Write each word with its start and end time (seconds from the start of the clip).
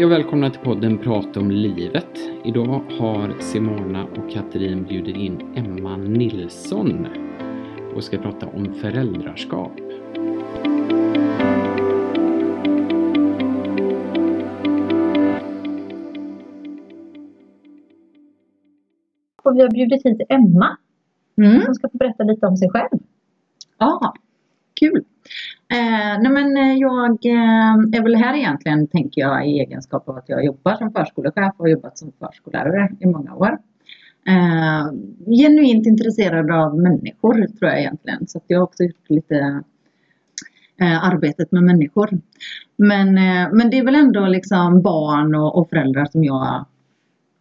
Hej 0.00 0.04
och 0.06 0.12
välkomna 0.12 0.50
till 0.50 0.60
podden 0.60 0.98
Prata 0.98 1.40
om 1.40 1.50
livet. 1.50 2.18
Idag 2.44 2.82
har 2.98 3.40
Simona 3.40 4.04
och 4.04 4.30
Katrin 4.30 4.84
bjudit 4.84 5.16
in 5.16 5.54
Emma 5.56 5.96
Nilsson 5.96 7.06
och 7.94 8.04
ska 8.04 8.18
prata 8.18 8.46
om 8.46 8.74
föräldraskap. 8.74 9.72
Och 19.42 19.56
vi 19.56 19.60
har 19.62 19.70
bjudit 19.70 20.06
hit 20.06 20.20
Emma 20.28 20.76
Mm. 21.36 21.60
som 21.60 21.74
ska 21.74 21.88
få 21.88 21.98
berätta 21.98 22.24
lite 22.24 22.46
om 22.46 22.56
sig 22.56 22.70
själv. 22.70 22.98
Ja, 23.78 24.14
kul. 24.80 25.04
Eh, 25.72 26.22
nej 26.22 26.32
men 26.32 26.56
eh, 26.56 26.74
jag 26.76 27.26
eh, 27.26 27.98
är 27.98 28.02
väl 28.02 28.14
här 28.14 28.34
egentligen, 28.34 28.86
tänker 28.86 29.20
jag, 29.20 29.48
i 29.48 29.60
egenskap 29.60 30.08
av 30.08 30.16
att 30.16 30.28
jag 30.28 30.44
jobbar 30.44 30.74
som 30.74 30.92
förskolechef 30.92 31.54
och 31.56 31.64
har 31.64 31.68
jobbat 31.68 31.98
som 31.98 32.12
förskollärare 32.18 32.88
i 33.00 33.06
många 33.06 33.34
år. 33.34 33.58
Eh, 34.26 34.86
genuint 35.26 35.86
intresserad 35.86 36.50
av 36.50 36.78
människor, 36.78 37.34
tror 37.34 37.70
jag 37.70 37.80
egentligen. 37.80 38.26
Så 38.26 38.38
att 38.38 38.44
jag 38.46 38.58
har 38.58 38.64
också 38.64 38.82
gjort 38.82 39.10
lite 39.10 39.62
eh, 40.80 41.04
arbetet 41.04 41.52
med 41.52 41.62
människor. 41.62 42.20
Men, 42.76 43.08
eh, 43.18 43.48
men 43.52 43.70
det 43.70 43.78
är 43.78 43.84
väl 43.84 43.94
ändå 43.94 44.26
liksom 44.26 44.82
barn 44.82 45.34
och, 45.34 45.58
och 45.58 45.68
föräldrar 45.68 46.04
som 46.04 46.24
jag 46.24 46.64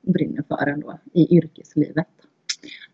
brinner 0.02 0.44
för 0.47 0.67
ändå 0.67 0.99
i 1.13 1.38
yrkeslivet. 1.38 2.08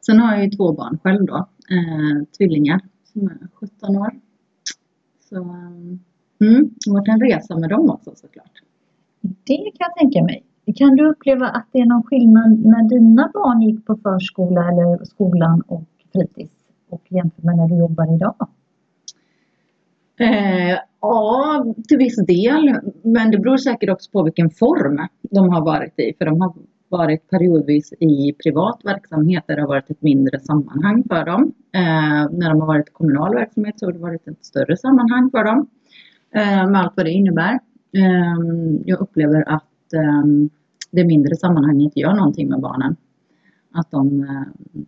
Sen 0.05 0.19
har 0.19 0.33
jag 0.33 0.43
ju 0.43 0.51
två 0.51 0.73
barn 0.73 0.99
själv 1.03 1.25
då, 1.25 1.35
eh, 1.69 2.23
tvillingar 2.37 2.81
som 3.13 3.27
är 3.27 3.37
17 3.53 3.95
år. 3.95 4.13
Så 5.35 5.41
mm, 5.41 6.69
det 6.85 6.89
har 6.89 6.93
varit 6.93 7.07
en 7.07 7.19
resa 7.19 7.57
med 7.57 7.69
dem 7.69 7.89
också 7.89 8.11
såklart. 8.15 8.61
Det 9.21 9.57
kan 9.57 9.87
jag 9.89 9.95
tänka 9.95 10.23
mig. 10.23 10.43
Kan 10.75 10.95
du 10.95 11.09
uppleva 11.09 11.47
att 11.47 11.67
det 11.71 11.79
är 11.79 11.85
någon 11.85 12.03
skillnad 12.03 12.65
när 12.65 12.89
dina 12.89 13.31
barn 13.33 13.61
gick 13.61 13.85
på 13.85 13.95
förskola 13.95 14.61
eller 14.69 15.05
skolan 15.05 15.61
och 15.67 15.83
fritids 16.13 16.53
och 16.89 17.01
jämfört 17.09 17.43
med 17.43 17.57
när 17.57 17.67
du 17.67 17.75
jobbar 17.75 18.15
idag? 18.15 18.47
Eh, 20.19 20.79
ja, 21.01 21.65
till 21.87 21.97
viss 21.97 22.25
del. 22.25 22.79
Men 23.03 23.31
det 23.31 23.37
beror 23.37 23.57
säkert 23.57 23.89
också 23.89 24.11
på 24.11 24.23
vilken 24.23 24.49
form 24.49 25.07
de 25.21 25.49
har 25.49 25.65
varit 25.65 25.99
i. 25.99 26.13
För 26.17 26.25
de 26.25 26.41
har 26.41 26.53
varit 26.97 27.29
periodvis 27.29 27.93
i 27.99 28.33
privat 28.43 28.81
verksamhet 28.83 29.43
där 29.47 29.55
det 29.55 29.61
har 29.61 29.69
varit 29.69 29.89
ett 29.89 30.01
mindre 30.01 30.39
sammanhang 30.39 31.03
för 31.09 31.25
dem. 31.25 31.53
Eh, 31.71 32.29
när 32.31 32.49
de 32.49 32.61
har 32.61 32.67
varit 32.67 32.89
i 32.89 32.91
kommunal 32.91 33.35
verksamhet 33.35 33.79
så 33.79 33.85
har 33.85 33.93
det 33.93 33.99
varit 33.99 34.27
ett 34.27 34.45
större 34.45 34.77
sammanhang 34.77 35.31
för 35.31 35.43
dem. 35.43 35.67
Eh, 36.35 36.69
med 36.69 36.81
allt 36.81 36.93
vad 36.95 37.05
det 37.05 37.11
innebär. 37.11 37.59
Eh, 37.97 38.35
jag 38.85 38.99
upplever 38.99 39.49
att 39.49 39.93
eh, 39.93 40.23
det 40.91 41.05
mindre 41.05 41.35
sammanhanget 41.35 41.97
gör 41.97 42.13
någonting 42.13 42.49
med 42.49 42.59
barnen. 42.59 42.95
Att 43.71 43.91
de 43.91 44.23
eh, 44.23 44.43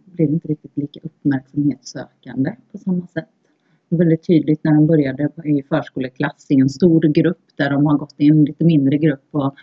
blir 0.05 0.29
inte 0.29 0.47
riktigt 0.47 0.77
lika 0.77 0.99
uppmärksamhetssökande 1.03 2.55
på 2.71 2.77
samma 2.77 3.07
sätt. 3.07 3.29
Väldigt 3.89 4.27
tydligt 4.27 4.63
när 4.63 4.71
de 4.71 4.87
började 4.87 5.29
i 5.43 5.63
förskoleklass 5.69 6.47
i 6.49 6.55
en 6.55 6.69
stor 6.69 7.01
grupp 7.01 7.43
där 7.55 7.69
de 7.69 7.85
har 7.85 7.97
gått 7.97 8.15
i 8.17 8.27
en 8.27 8.45
lite 8.45 8.65
mindre 8.65 8.97
grupp 8.97 9.27
och 9.31 9.55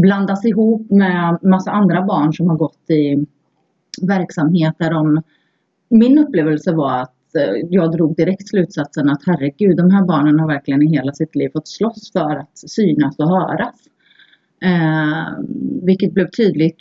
blandas 0.00 0.44
ihop 0.44 0.90
med 0.90 1.38
massa 1.42 1.70
andra 1.70 2.02
barn 2.02 2.32
som 2.32 2.48
har 2.48 2.56
gått 2.56 2.90
i 2.90 3.26
verksamhet 4.02 4.74
där 4.78 4.90
de 4.90 5.22
Min 5.92 6.18
upplevelse 6.18 6.72
var 6.72 7.00
att 7.00 7.34
eh, 7.34 7.66
jag 7.70 7.92
drog 7.92 8.16
direkt 8.16 8.48
slutsatsen 8.48 9.10
att 9.10 9.22
herregud, 9.26 9.76
de 9.76 9.90
här 9.90 10.04
barnen 10.04 10.40
har 10.40 10.46
verkligen 10.46 10.82
i 10.82 10.86
hela 10.86 11.12
sitt 11.12 11.36
liv 11.36 11.50
fått 11.52 11.68
slåss 11.68 12.12
för 12.12 12.36
att 12.36 12.58
synas 12.58 13.18
och 13.18 13.28
höras. 13.28 13.74
Eh, 14.62 15.44
vilket 15.82 16.14
blev 16.14 16.30
tydligt 16.30 16.76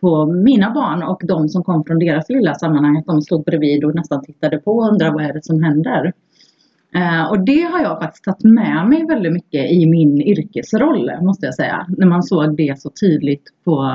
på 0.00 0.26
mina 0.26 0.70
barn 0.70 1.02
och 1.02 1.22
de 1.24 1.48
som 1.48 1.64
kom 1.64 1.84
från 1.84 1.98
deras 1.98 2.28
lilla 2.28 2.54
sammanhang, 2.54 2.96
att 2.96 3.06
de 3.06 3.22
stod 3.22 3.44
bredvid 3.44 3.84
och 3.84 3.94
nästan 3.94 4.24
tittade 4.24 4.58
på 4.58 4.72
och 4.72 4.88
undrade 4.88 5.12
vad 5.12 5.24
är 5.24 5.32
det 5.32 5.44
som 5.44 5.62
händer. 5.62 6.12
Eh, 6.94 7.30
och 7.30 7.44
det 7.44 7.62
har 7.62 7.80
jag 7.80 8.00
faktiskt 8.00 8.24
tagit 8.24 8.44
med 8.44 8.88
mig 8.88 9.06
väldigt 9.06 9.32
mycket 9.32 9.70
i 9.70 9.86
min 9.86 10.22
yrkesroll, 10.22 11.10
måste 11.22 11.46
jag 11.46 11.54
säga. 11.54 11.86
När 11.88 12.06
man 12.06 12.22
såg 12.22 12.56
det 12.56 12.80
så 12.80 12.90
tydligt 12.90 13.44
på, 13.64 13.92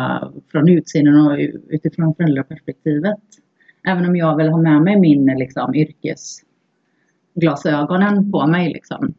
från 0.52 0.70
utsidan 0.70 1.28
och 1.28 1.38
utifrån 1.70 2.16
föräldraperspektivet. 2.16 3.20
Även 3.88 4.06
om 4.06 4.16
jag 4.16 4.38
vill 4.38 4.50
ha 4.50 4.62
med 4.62 4.82
mig 4.82 5.00
min 5.00 5.26
liksom, 5.26 5.76
yrkesglasögonen 5.76 8.32
på 8.32 8.48
mig. 8.48 8.74
Liksom. 8.74 9.14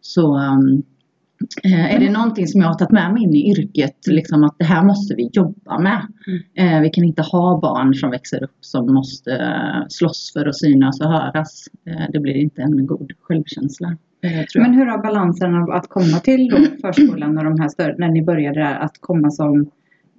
Så 0.00 0.38
um, 0.38 0.82
är 1.62 1.98
det 2.00 2.10
någonting 2.10 2.46
som 2.46 2.60
jag 2.60 2.68
har 2.68 2.74
tagit 2.74 2.92
med 2.92 3.12
mig 3.12 3.22
in 3.22 3.34
i 3.34 3.50
yrket, 3.50 4.06
liksom, 4.06 4.44
att 4.44 4.54
det 4.58 4.64
här 4.64 4.84
måste 4.84 5.14
vi 5.14 5.30
jobba 5.32 5.78
med. 5.78 6.06
Eh, 6.54 6.80
vi 6.80 6.90
kan 6.90 7.04
inte 7.04 7.22
ha 7.22 7.60
barn 7.60 7.94
som 7.94 8.10
växer 8.10 8.42
upp 8.44 8.56
som 8.60 8.94
måste 8.94 9.32
eh, 9.32 9.86
slåss 9.88 10.32
för 10.32 10.46
att 10.46 10.58
synas 10.58 11.00
och 11.00 11.10
höras. 11.10 11.68
Eh, 11.86 12.04
det 12.12 12.18
blir 12.18 12.34
inte 12.34 12.62
en 12.62 12.86
god 12.86 13.12
självkänsla. 13.20 13.96
eh. 14.22 14.44
Men 14.54 14.74
hur 14.74 14.86
har 14.86 14.98
balansen 15.02 15.54
av 15.54 15.70
att 15.70 15.88
komma 15.88 16.18
till 16.18 16.48
då 16.48 16.56
förskolan 16.92 17.38
och 17.38 17.44
de 17.44 17.60
här 17.60 17.68
större, 17.68 17.94
när 17.98 18.08
ni 18.08 18.22
började 18.22 18.60
där, 18.60 18.74
att 18.74 18.96
komma 19.00 19.30
som 19.30 19.70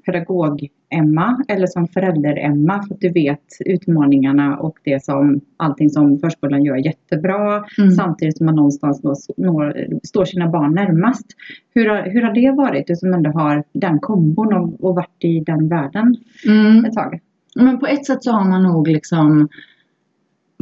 pedagog-Emma 0.08 1.44
eller 1.48 1.68
som 1.68 1.88
förälder-Emma 1.88 2.84
för 2.84 2.94
att 2.96 3.02
du 3.02 3.10
vet 3.10 3.46
utmaningarna 3.66 4.58
och 4.58 4.78
det 4.84 5.04
som 5.04 5.42
allting 5.58 5.90
som 5.90 6.20
förskolan 6.20 6.64
gör 6.64 6.76
jättebra 6.76 7.64
Mm. 7.78 7.92
samtidigt 7.92 8.38
som 8.38 8.46
man 8.46 8.56
någonstans 8.56 9.02
då 9.02 9.16
når, 9.38 9.88
står 10.04 10.26
sina 10.26 10.50
barn 10.50 10.74
närmast. 10.76 11.26
Hur 11.74 11.90
har, 11.90 12.02
hur 12.02 12.22
har 12.22 12.34
det 12.34 12.52
varit, 12.52 12.88
du 12.88 12.96
som 12.96 13.14
ändå 13.14 13.30
har 13.30 13.64
den 13.74 14.00
kombon 14.00 14.54
och, 14.54 14.84
och 14.84 14.96
varit 14.96 15.24
i 15.24 15.40
den 15.40 15.70
världen 15.70 16.16
Mm. 16.48 16.86
ett 16.86 16.94
tag? 16.94 17.20
Men 17.56 17.80
på 17.80 17.88
ett 17.88 18.06
sätt 18.06 18.24
så 18.24 18.32
har 18.32 18.50
man 18.50 18.64
nog 18.64 18.88
liksom 18.88 19.48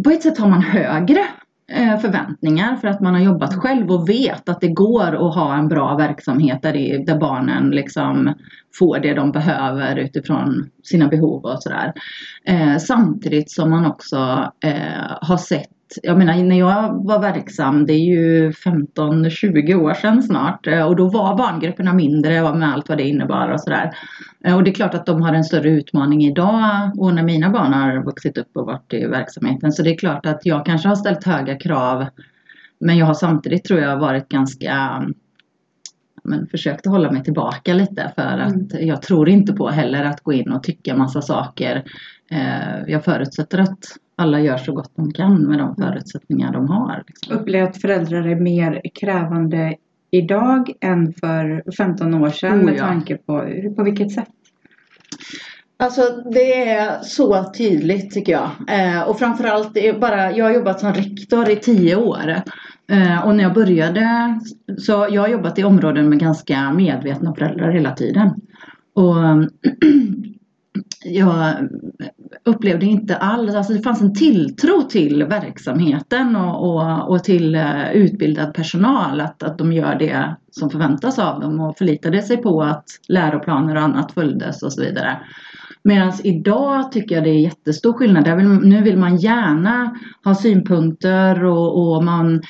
På 0.03 0.09
ett 0.09 0.21
sätt 0.21 0.37
har 0.37 0.49
man 0.49 0.61
högre 0.61 1.19
förväntningar 2.01 2.75
för 2.75 2.87
att 2.87 3.01
man 3.01 3.13
har 3.13 3.21
jobbat 3.21 3.55
själv 3.55 3.91
och 3.91 4.09
vet 4.09 4.49
att 4.49 4.61
det 4.61 4.67
går 4.67 5.27
att 5.27 5.35
ha 5.35 5.55
en 5.55 5.67
bra 5.67 5.95
verksamhet 5.95 6.61
där, 6.61 6.73
det, 6.73 7.03
där 7.05 7.19
barnen 7.19 7.69
liksom 7.69 8.33
får 8.79 8.99
det 8.99 9.13
de 9.13 9.31
behöver 9.31 9.95
utifrån 9.95 10.69
sina 10.83 11.07
behov 11.07 11.43
och 11.43 11.63
sådär. 11.63 11.93
Eh, 12.45 12.77
samtidigt 12.77 13.51
som 13.51 13.69
man 13.69 13.85
också 13.85 14.51
eh, 14.63 15.17
har 15.21 15.37
sett 15.37 15.74
jag 16.03 16.17
menar 16.17 16.43
när 16.43 16.59
jag 16.59 17.05
var 17.05 17.19
verksam, 17.19 17.85
det 17.85 17.93
är 17.93 18.05
ju 18.05 18.51
15-20 18.51 19.75
år 19.75 19.93
sedan 19.93 20.23
snart 20.23 20.67
eh, 20.67 20.87
och 20.87 20.95
då 20.95 21.09
var 21.09 21.37
barngrupperna 21.37 21.93
mindre 21.93 22.53
med 22.53 22.73
allt 22.73 22.89
vad 22.89 22.97
det 22.97 23.03
innebar 23.03 23.49
och 23.49 23.61
sådär. 23.61 23.91
Eh, 24.45 24.55
Och 24.55 24.63
det 24.63 24.71
är 24.71 24.75
klart 24.75 24.93
att 24.93 25.05
de 25.05 25.21
har 25.21 25.33
en 25.33 25.43
större 25.43 25.69
utmaning 25.69 26.23
idag 26.23 26.91
och 26.97 27.13
när 27.13 27.23
mina 27.23 27.49
barn 27.49 27.73
har 27.73 28.03
vuxit 28.03 28.37
upp 28.37 28.57
och 28.57 28.65
varit 28.65 28.93
i 28.93 29.05
verksamheten 29.05 29.71
så 29.71 29.83
det 29.83 29.93
är 29.93 29.97
klart 29.97 30.25
att 30.25 30.45
jag 30.45 30.65
kanske 30.65 30.87
har 30.87 30.95
ställt 30.95 31.23
höga 31.23 31.55
krav 31.55 32.05
men 32.79 32.97
jag 32.97 33.05
har 33.05 33.13
samtidigt 33.13 33.63
tror 33.63 33.79
jag 33.79 33.97
varit 33.97 34.29
ganska 34.29 35.03
men 36.25 36.47
försökt 36.47 36.85
hålla 36.85 37.11
mig 37.11 37.23
tillbaka 37.23 37.73
lite 37.73 38.11
för 38.15 38.37
att 38.37 38.81
jag 38.81 39.01
tror 39.01 39.29
inte 39.29 39.53
på 39.53 39.69
heller 39.69 40.03
att 40.03 40.21
gå 40.21 40.33
in 40.33 40.51
och 40.51 40.63
tycka 40.63 40.95
massa 40.95 41.21
saker. 41.21 41.83
Eh, 42.31 42.83
Jag 42.87 43.03
förutsätter 43.03 43.57
att 43.59 43.79
alla 44.15 44.39
gör 44.39 44.57
så 44.57 44.73
gott 44.73 44.91
de 44.95 45.11
kan 45.11 45.41
med 45.41 45.59
de 45.59 45.75
förutsättningar 45.75 46.53
de 46.53 46.67
har. 46.69 47.03
liksom. 47.07 47.37
Upplever 47.37 47.67
att 47.67 47.81
föräldrar 47.81 48.27
är 48.27 48.35
mer 48.35 48.81
krävande 48.99 49.75
idag 50.11 50.71
än 50.81 51.13
för 51.13 51.71
15 51.77 52.13
år 52.13 52.29
sedan 52.29 52.59
Oh, 52.59 52.65
med 52.65 52.75
ja. 52.75 52.87
tanke 52.87 53.17
på, 53.17 53.47
på 53.75 53.83
vilket 53.83 54.11
sätt? 54.11 54.29
Alltså 55.77 56.01
det 56.33 56.69
är 56.69 57.01
så 57.01 57.43
tydligt 57.57 58.11
tycker 58.11 58.31
jag. 58.31 58.49
Eh, 58.67 59.01
och 59.01 59.19
framförallt, 59.19 59.77
är 59.77 59.99
bara, 59.99 60.31
jag 60.31 60.45
har 60.45 60.51
jobbat 60.53 60.79
som 60.79 60.93
rektor 60.93 61.49
i 61.49 61.55
tio 61.55 61.95
år. 61.95 62.29
Eh, 62.91 63.25
och 63.27 63.35
när 63.35 63.43
jag 63.43 63.53
började, 63.53 64.39
så 64.77 65.07
jag 65.11 65.21
har 65.21 65.27
jobbat 65.27 65.59
i 65.59 65.63
områden 65.63 66.09
med 66.09 66.19
ganska 66.19 66.71
medvetna 66.73 67.35
föräldrar 67.35 67.71
hela 67.71 67.91
tiden. 67.91 68.29
Och 68.93 69.15
jag 71.05 71.55
upplevde 72.45 72.85
inte 72.85 73.15
alls, 73.15 73.55
alltså 73.55 73.73
det 73.73 73.81
fanns 73.81 74.01
en 74.01 74.13
tilltro 74.13 74.81
till 74.81 75.23
verksamheten 75.23 76.35
och, 76.35 76.69
och, 76.69 77.09
och 77.09 77.23
till 77.23 77.55
eh, 77.55 77.91
utbildad 77.91 78.53
personal, 78.53 79.21
att, 79.21 79.43
att 79.43 79.57
de 79.57 79.73
gör 79.73 79.95
det 79.95 80.35
som 80.51 80.69
förväntas 80.69 81.19
av 81.19 81.39
dem 81.39 81.59
och 81.59 81.77
förlitade 81.77 82.21
sig 82.21 82.37
på 82.37 82.61
att 82.63 82.85
läroplaner 83.07 83.75
och 83.75 83.81
annat 83.81 84.11
följdes 84.11 84.63
och 84.63 84.73
så 84.73 84.81
vidare. 84.81 85.17
Medan 85.87 86.13
idag 86.23 86.91
tycker 86.91 87.15
jag 87.15 87.23
det 87.23 87.29
är 87.29 87.39
jättestor 87.39 87.93
skillnad. 87.93 88.37
Vill, 88.37 88.47
nu 88.47 88.81
vill 88.81 88.97
man 88.97 89.17
gärna 89.17 89.95
ha 90.23 90.35
synpunkter 90.35 91.43
och, 91.43 91.95
och 91.95 92.03
man, 92.03 92.41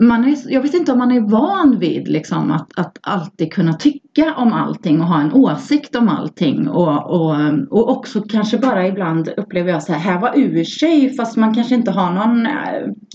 man 0.00 0.24
är, 0.24 0.52
jag 0.52 0.60
vet 0.60 0.74
inte 0.74 0.92
om 0.92 0.98
man 0.98 1.10
är 1.10 1.20
van 1.20 1.78
vid 1.78 2.08
liksom 2.08 2.50
att, 2.50 2.78
att 2.78 2.98
alltid 3.00 3.52
kunna 3.52 3.72
tycka 3.72 4.34
om 4.34 4.52
allting 4.52 5.00
och 5.00 5.06
ha 5.06 5.20
en 5.20 5.32
åsikt 5.32 5.96
om 5.96 6.08
allting. 6.08 6.68
Och, 6.68 7.10
och, 7.10 7.36
och 7.70 7.90
också 7.90 8.20
kanske 8.20 8.58
bara 8.58 8.86
ibland 8.86 9.28
upplever 9.36 9.72
jag 9.72 9.82
så 9.82 9.92
här, 9.92 10.00
här 10.00 10.20
var 10.20 10.38
ur 10.38 10.64
sig 10.64 11.16
fast 11.16 11.36
man 11.36 11.54
kanske 11.54 11.74
inte 11.74 11.90
har 11.90 12.10
någon 12.10 12.46
eh, 12.46 12.52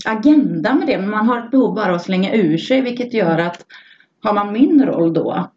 agenda 0.04 0.74
med 0.74 0.86
det. 0.86 0.98
Men 0.98 1.10
man 1.10 1.28
har 1.28 1.38
ett 1.38 1.50
behov 1.50 1.74
bara 1.74 1.94
att 1.94 2.02
slänga 2.02 2.34
ur 2.34 2.58
sig 2.58 2.80
vilket 2.80 3.14
gör 3.14 3.38
att 3.38 3.64
har 4.22 4.34
man 4.34 4.52
min 4.52 4.84
roll 4.84 5.12
då 5.12 5.48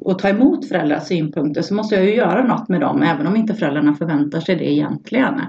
och 0.00 0.18
ta 0.18 0.28
emot 0.28 0.68
föräldrars 0.68 1.02
synpunkter 1.02 1.62
så 1.62 1.74
måste 1.74 1.94
jag 1.94 2.04
ju 2.04 2.14
göra 2.14 2.44
något 2.44 2.68
med 2.68 2.80
dem 2.80 3.02
även 3.02 3.26
om 3.26 3.36
inte 3.36 3.54
föräldrarna 3.54 3.94
förväntar 3.94 4.40
sig 4.40 4.56
det 4.56 4.72
egentligen. 4.72 5.40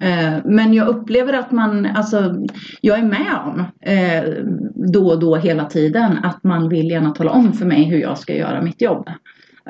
Eh, 0.00 0.34
men 0.44 0.74
jag 0.74 0.88
upplever 0.88 1.32
att 1.32 1.50
man, 1.50 1.86
alltså 1.86 2.34
jag 2.80 2.98
är 2.98 3.02
med 3.02 3.36
om 3.44 3.60
eh, 3.80 4.34
då 4.74 5.06
och 5.08 5.20
då 5.20 5.36
hela 5.36 5.64
tiden 5.64 6.18
att 6.22 6.44
man 6.44 6.68
vill 6.68 6.90
gärna 6.90 7.10
tala 7.10 7.30
om 7.30 7.52
för 7.52 7.66
mig 7.66 7.84
hur 7.84 7.98
jag 7.98 8.18
ska 8.18 8.34
göra 8.34 8.62
mitt 8.62 8.82
jobb. 8.82 9.08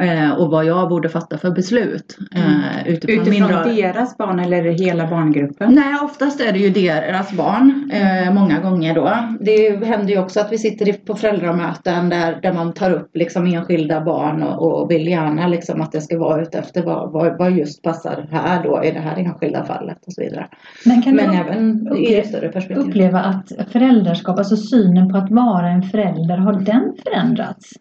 Eh, 0.00 0.32
och 0.32 0.50
vad 0.50 0.64
jag 0.64 0.88
borde 0.88 1.08
fatta 1.08 1.38
för 1.38 1.50
beslut. 1.50 2.18
Eh, 2.34 2.88
utifrån, 2.88 3.26
Utifrån 3.26 3.64
min 3.64 3.76
deras 3.76 4.16
barn 4.16 4.40
eller 4.40 4.62
hela 4.62 5.06
barngruppen? 5.06 5.74
Nej, 5.74 5.94
oftast 6.02 6.40
är 6.40 6.52
det 6.52 6.58
ju 6.58 6.70
deras 6.70 7.32
barn. 7.32 7.90
Eh, 7.92 8.34
många 8.34 8.60
gånger 8.60 8.94
då. 8.94 9.18
Det 9.40 9.84
händer 9.86 10.08
ju 10.12 10.18
också 10.18 10.40
att 10.40 10.52
vi 10.52 10.58
sitter 10.58 10.92
på 10.92 11.14
föräldramöten 11.14 12.08
där, 12.08 12.38
där 12.42 12.52
man 12.52 12.72
tar 12.72 12.90
upp 12.90 13.16
liksom 13.16 13.46
enskilda 13.46 14.00
barn 14.00 14.42
och, 14.42 14.82
och 14.82 14.90
vill 14.90 15.08
gärna 15.08 15.48
liksom 15.48 15.80
att 15.80 15.92
det 15.92 16.00
ska 16.00 16.18
vara 16.18 16.42
utefter 16.42 16.82
vad, 16.82 17.12
vad, 17.12 17.38
vad 17.38 17.52
just 17.52 17.82
passar 17.82 18.28
här 18.30 18.62
då 18.62 18.84
i 18.84 18.90
det 18.90 19.00
här 19.00 19.16
enskilda 19.16 19.64
fallet 19.64 19.98
och 20.06 20.12
så 20.12 20.22
vidare. 20.22 20.48
Men 20.84 21.02
kan 21.02 21.14
Men 21.16 21.30
du 21.30 21.36
även 21.36 21.96
i 21.96 22.14
det 22.14 22.26
större 22.28 22.48
perspektivet. 22.48 22.88
uppleva 22.88 23.20
att 23.20 23.72
föräldraskap, 23.72 24.38
alltså 24.38 24.56
synen 24.56 25.08
på 25.08 25.16
att 25.16 25.30
vara 25.30 25.68
en 25.68 25.82
förälder, 25.82 26.36
har 26.36 26.52
den 26.52 26.92
förändrats? 27.04 27.72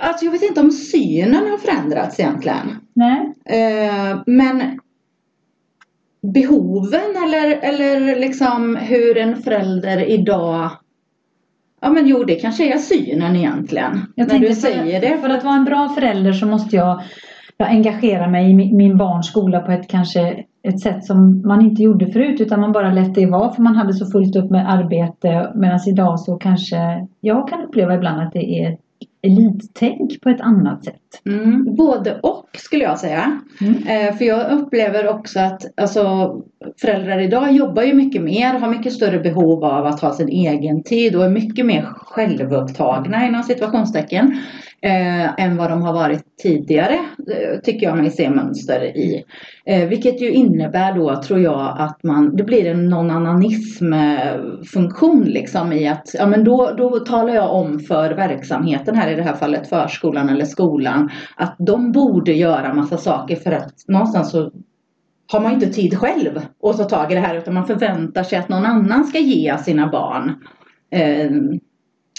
Alltså 0.00 0.24
jag 0.24 0.32
vet 0.32 0.42
inte 0.42 0.60
om 0.60 0.70
synen 0.70 1.50
har 1.50 1.58
förändrats 1.58 2.20
egentligen. 2.20 2.76
Nej? 2.94 3.34
Eh, 3.44 4.18
men 4.26 4.80
behoven 6.22 7.16
eller, 7.24 7.58
eller 7.62 8.20
liksom 8.20 8.76
hur 8.76 9.18
en 9.18 9.42
förälder 9.42 10.10
idag 10.10 10.70
Ja 11.80 11.90
men 11.90 12.06
jo 12.06 12.24
det 12.24 12.34
kanske 12.34 12.74
är 12.74 12.78
synen 12.78 13.36
egentligen. 13.36 14.00
Jag 14.14 14.28
när 14.28 14.38
du 14.38 14.54
säger 14.54 15.00
för, 15.00 15.08
det. 15.08 15.18
För 15.18 15.28
att 15.28 15.44
vara 15.44 15.54
en 15.54 15.64
bra 15.64 15.88
förälder 15.88 16.32
så 16.32 16.46
måste 16.46 16.76
jag, 16.76 17.02
jag 17.56 17.68
engagera 17.68 18.28
mig 18.28 18.50
i 18.50 18.54
min, 18.54 18.76
min 18.76 18.96
barns 18.96 19.26
skola 19.26 19.60
på 19.60 19.72
ett 19.72 19.88
kanske 19.88 20.44
ett 20.62 20.80
sätt 20.80 21.04
som 21.04 21.42
man 21.46 21.62
inte 21.62 21.82
gjorde 21.82 22.12
förut 22.12 22.40
utan 22.40 22.60
man 22.60 22.72
bara 22.72 22.92
lät 22.92 23.14
det 23.14 23.26
vara 23.26 23.52
för 23.52 23.62
man 23.62 23.76
hade 23.76 23.94
så 23.94 24.06
fullt 24.06 24.36
upp 24.36 24.50
med 24.50 24.72
arbete 24.72 25.52
medan 25.54 25.80
idag 25.88 26.20
så 26.20 26.36
kanske 26.36 27.06
jag 27.20 27.48
kan 27.48 27.62
uppleva 27.62 27.94
ibland 27.94 28.20
att 28.20 28.32
det 28.32 28.62
är 28.62 28.78
elittänk 29.22 30.20
på 30.20 30.28
ett 30.28 30.40
annat 30.40 30.84
sätt. 30.84 31.22
Mm, 31.26 31.74
både 31.76 32.20
och 32.22 32.48
skulle 32.58 32.84
jag 32.84 32.98
säga. 32.98 33.40
Mm. 33.60 33.74
Eh, 33.74 34.16
för 34.16 34.24
jag 34.24 34.50
upplever 34.52 35.08
också 35.08 35.40
att 35.40 35.80
alltså, 35.80 36.34
föräldrar 36.80 37.18
idag 37.18 37.52
jobbar 37.52 37.82
ju 37.82 37.94
mycket 37.94 38.22
mer, 38.22 38.54
har 38.54 38.68
mycket 38.68 38.92
större 38.92 39.18
behov 39.18 39.64
av 39.64 39.86
att 39.86 40.00
ha 40.00 40.14
sin 40.14 40.28
egen 40.28 40.82
tid 40.82 41.16
och 41.16 41.24
är 41.24 41.28
mycket 41.28 41.66
mer 41.66 41.82
självupptagna 41.82 43.26
inom 43.26 43.42
situationstecken. 43.42 44.40
Eh, 44.82 45.44
än 45.44 45.56
vad 45.56 45.70
de 45.70 45.82
har 45.82 45.92
varit 45.92 46.36
tidigare, 46.42 46.94
eh, 46.94 47.60
tycker 47.62 47.86
jag 47.86 47.96
mig 47.96 48.10
se 48.10 48.30
mönster 48.30 48.84
i. 48.84 49.24
Eh, 49.64 49.88
vilket 49.88 50.22
ju 50.22 50.30
innebär 50.30 50.94
då, 50.94 51.22
tror 51.22 51.40
jag, 51.40 51.76
att 51.78 52.02
man, 52.02 52.36
det 52.36 52.44
blir 52.44 52.66
en 52.66 52.94
non-ananism-funktion 52.94 55.24
liksom 55.24 55.72
i 55.72 55.88
att, 55.88 56.14
ja 56.14 56.26
men 56.26 56.44
då, 56.44 56.74
då 56.78 56.98
talar 56.98 57.34
jag 57.34 57.54
om 57.54 57.78
för 57.78 58.10
verksamheten 58.10 58.94
här 58.94 59.10
i 59.10 59.14
det 59.14 59.22
här 59.22 59.34
fallet 59.34 59.68
förskolan 59.68 60.28
eller 60.28 60.44
skolan 60.44 61.10
att 61.36 61.56
de 61.58 61.92
borde 61.92 62.32
göra 62.32 62.74
massa 62.74 62.96
saker 62.96 63.36
för 63.36 63.52
att 63.52 63.74
någonstans 63.88 64.30
så 64.30 64.52
har 65.32 65.40
man 65.40 65.52
inte 65.52 65.66
tid 65.66 65.98
själv 65.98 66.40
att 66.62 66.76
ta 66.76 66.84
tag 66.84 67.12
i 67.12 67.14
det 67.14 67.20
här 67.20 67.36
utan 67.36 67.54
man 67.54 67.66
förväntar 67.66 68.22
sig 68.22 68.38
att 68.38 68.48
någon 68.48 68.66
annan 68.66 69.04
ska 69.04 69.18
ge 69.18 69.58
sina 69.58 69.88
barn 69.88 70.34
eh, 70.90 71.30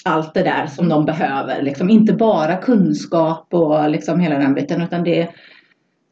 allt 0.05 0.33
det 0.33 0.43
där 0.43 0.67
som 0.67 0.89
de 0.89 1.05
behöver. 1.05 1.61
Liksom. 1.61 1.89
Inte 1.89 2.13
bara 2.13 2.55
kunskap 2.55 3.47
och 3.51 3.89
liksom 3.89 4.19
hela 4.19 4.37
den 4.37 4.53
biten 4.53 4.81
utan 4.81 5.03
det 5.03 5.21
är 5.21 5.29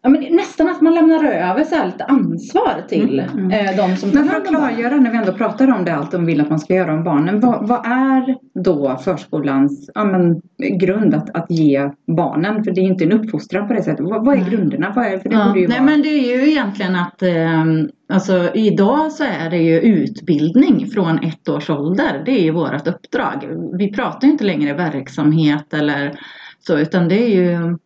ja, 0.02 0.10
men 0.10 0.36
nästan 0.36 0.70
att 0.70 0.82
man 0.82 0.94
lämnar 0.94 1.24
över 1.24 1.64
så 1.64 1.76
här 1.76 1.86
lite 1.86 2.04
ansvar 2.04 2.84
till 2.88 3.20
Mm, 3.20 3.46
mm. 3.46 3.52
eh, 3.52 3.76
de 3.76 3.96
som 3.96 4.12
tar 4.12 4.20
Men 4.20 4.28
för 4.28 4.34
hand 4.34 4.44
att 4.44 4.50
klargöra 4.50 4.96
när 4.96 5.12
vi 5.12 5.18
ändå 5.18 5.34
pratar 5.34 5.72
om 5.72 5.86
det 5.86 5.96
allt 5.96 6.12
de 6.12 6.26
vill 6.26 6.42
att 6.42 6.50
man 6.50 6.60
ska 6.60 6.74
göra 6.76 6.94
om 6.94 7.04
barnen. 7.04 7.40
Vad, 7.40 7.68
vad 7.68 7.86
är 7.86 8.38
då 8.64 8.98
förskolans 8.98 9.90
ja, 9.96 10.04
men, 10.04 10.42
grund 10.80 11.16
att, 11.16 11.36
att 11.36 11.52
ge 11.52 11.90
barnen? 12.18 12.64
För 12.64 12.72
det 12.72 12.82
är 12.82 12.84
ju 12.84 12.90
inte 12.90 13.04
en 13.04 13.12
uppfostran 13.12 13.68
på 13.68 13.74
det 13.74 13.84
sättet. 13.84 14.06
Vad, 14.06 14.26
vad 14.26 14.38
är 14.38 14.50
grunderna? 14.50 14.94
Vad 14.96 15.06
är, 15.06 15.18
för 15.18 15.30
det 15.30 15.36
Ja, 15.36 15.58
ju 15.58 15.68
nej 15.68 15.80
vara... 15.80 15.90
men 15.90 16.02
det 16.02 16.10
är 16.10 16.38
ju 16.38 16.50
egentligen 16.50 16.96
att 16.96 17.22
eh, 17.22 17.66
alltså 18.14 18.50
idag 18.54 19.12
så 19.12 19.24
är 19.24 19.50
det 19.50 19.58
ju 19.58 19.80
utbildning 19.80 20.88
från 20.88 21.20
ett 21.20 21.50
års 21.50 21.70
ålder. 21.70 22.24
Det 22.26 22.32
är 22.32 22.44
ju 22.44 22.52
vårt 22.52 22.88
uppdrag. 22.88 23.48
Vi 23.78 23.92
pratar 23.94 24.28
ju 24.28 24.32
inte 24.32 24.44
längre 24.44 24.74
verksamhet 24.74 25.74
eller 25.74 26.20
så 26.60 26.78
utan 26.78 27.08
det 27.08 27.24
är 27.24 27.36
ju 27.36 27.78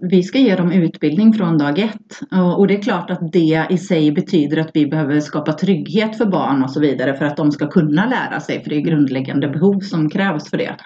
vi 0.00 0.22
ska 0.22 0.38
ge 0.38 0.56
dem 0.56 0.72
utbildning 0.72 1.32
från 1.32 1.58
dag 1.58 1.78
ett 1.78 2.20
och, 2.58 2.66
det 2.66 2.78
är 2.78 2.82
klart 2.82 3.10
att 3.10 3.32
det 3.32 3.66
i 3.70 3.78
sig 3.78 4.12
betyder 4.12 4.56
att 4.56 4.70
vi 4.74 4.86
behöver 4.86 5.20
skapa 5.20 5.52
trygghet 5.52 6.18
för 6.18 6.26
barn 6.26 6.62
och 6.62 6.70
så 6.70 6.80
vidare 6.80 7.14
för 7.14 7.24
att 7.24 7.36
de 7.36 7.52
ska 7.52 7.66
kunna 7.66 8.06
lära 8.06 8.40
sig 8.40 8.62
för 8.62 8.70
det 8.70 8.76
är 8.76 8.80
grundläggande 8.80 9.48
behov 9.48 9.80
som 9.80 10.10
krävs 10.10 10.50
för 10.50 10.56
det. 10.56 10.76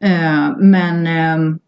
Eh, 0.00 0.44
ehm, 0.44 0.70
men 0.70 1.58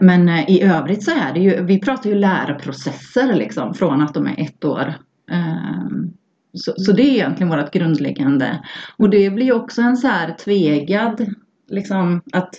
men, 0.00 0.28
eh, 0.28 0.50
i 0.50 0.62
övrigt 0.62 1.02
så 1.02 1.10
är 1.10 1.34
det 1.34 1.40
ju, 1.40 1.64
vi 1.64 1.80
pratar 1.80 2.10
ju 2.10 2.16
lärprocesser 2.16 3.34
liksom 3.34 3.74
från 3.74 4.02
att 4.02 4.14
de 4.14 4.26
är 4.26 4.40
ett 4.40 4.64
år. 4.64 4.94
Ehm, 5.30 6.12
så, 6.54 6.72
så 6.76 6.92
det 6.92 7.02
är 7.02 7.14
egentligen 7.14 7.50
vårt 7.50 7.72
grundläggande. 7.72 8.60
Och 8.96 9.10
det 9.10 9.30
blir 9.30 9.52
också 9.52 9.82
en 9.82 9.96
så 9.96 10.08
här 10.08 10.34
tvegad, 10.44 11.26
liksom 11.68 12.22
att 12.32 12.54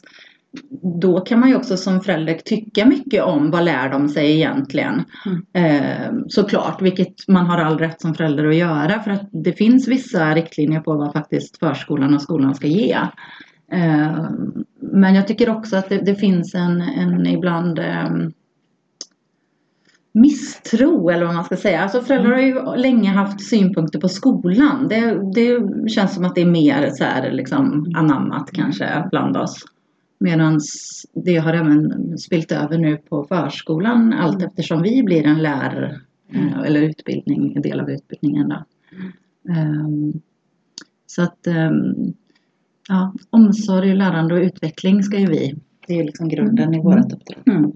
då 1.01 1.19
kan 1.19 1.39
man 1.39 1.49
ju 1.49 1.55
också 1.55 1.77
som 1.77 2.01
förälder 2.01 2.33
tycka 2.33 2.85
mycket 2.85 3.23
om 3.23 3.51
vad 3.51 3.63
lär 3.63 3.89
de 3.89 4.09
sig 4.09 4.31
egentligen. 4.31 5.03
Mm. 5.25 5.45
Ehm, 5.53 6.29
såklart, 6.29 6.81
vilket 6.81 7.27
man 7.27 7.45
har 7.45 7.57
all 7.57 7.77
rätt 7.77 8.01
som 8.01 8.13
förälder 8.13 8.45
att 8.45 8.55
göra 8.55 8.99
för 8.99 9.11
att 9.11 9.29
det 9.31 9.53
finns 9.53 9.87
vissa 9.87 10.35
riktlinjer 10.35 10.79
på 10.79 10.93
vad 10.93 11.13
faktiskt 11.13 11.59
förskolan 11.59 12.13
och 12.13 12.21
skolan 12.21 12.55
ska 12.55 12.67
ge. 12.67 12.97
Ehm, 13.71 14.63
men 14.79 15.15
jag 15.15 15.27
tycker 15.27 15.49
också 15.49 15.77
att 15.77 15.89
det, 15.89 15.97
det 15.97 16.15
finns 16.15 16.55
en, 16.55 16.81
en 16.81 17.27
ibland 17.27 17.79
ehm, 17.79 18.31
misstro 20.13 21.09
eller 21.09 21.25
vad 21.25 21.35
man 21.35 21.43
ska 21.43 21.55
säga. 21.55 21.81
Alltså 21.81 22.01
föräldrar 22.01 22.31
har 22.31 22.41
ju 22.41 22.75
länge 22.75 23.09
haft 23.09 23.41
synpunkter 23.41 23.99
på 23.99 24.09
skolan. 24.09 24.87
Det, 24.87 25.31
det 25.33 25.59
känns 25.89 26.15
som 26.15 26.25
att 26.25 26.35
det 26.35 26.41
är 26.41 26.45
mer 26.45 26.89
så 26.89 27.03
här 27.03 27.31
liksom 27.31 27.91
anammat 27.95 28.49
kanske 28.53 29.07
bland 29.11 29.37
oss. 29.37 29.65
Medan 30.21 30.59
det 31.13 31.37
har 31.37 31.53
även 31.53 32.17
spilt 32.17 32.51
över 32.51 32.77
nu 32.77 32.97
på 32.97 33.23
förskolan 33.23 34.13
allt 34.13 34.43
eftersom 34.43 34.81
vi 34.81 35.03
blir 35.03 35.25
en 35.25 35.41
lär 35.41 36.01
eh, 36.33 36.59
eller 36.59 36.81
utbildning, 36.81 37.55
en 37.55 37.61
del 37.61 37.79
av 37.79 37.89
utbildningen. 37.89 38.49
Då. 38.49 38.63
Ehm, 39.53 40.13
så 41.05 41.21
att 41.21 41.47
ehm, 41.47 42.13
ja, 42.89 43.13
omsorg, 43.29 43.95
lärande 43.95 44.35
och 44.35 44.41
utveckling 44.41 45.03
ska 45.03 45.19
ju 45.19 45.27
vi. 45.27 45.55
Det 45.87 45.99
är 45.99 46.03
liksom 46.03 46.29
grunden 46.29 46.73
i 46.73 46.79
vårt 46.79 47.13
uppdrag. 47.13 47.43
Mm. 47.45 47.71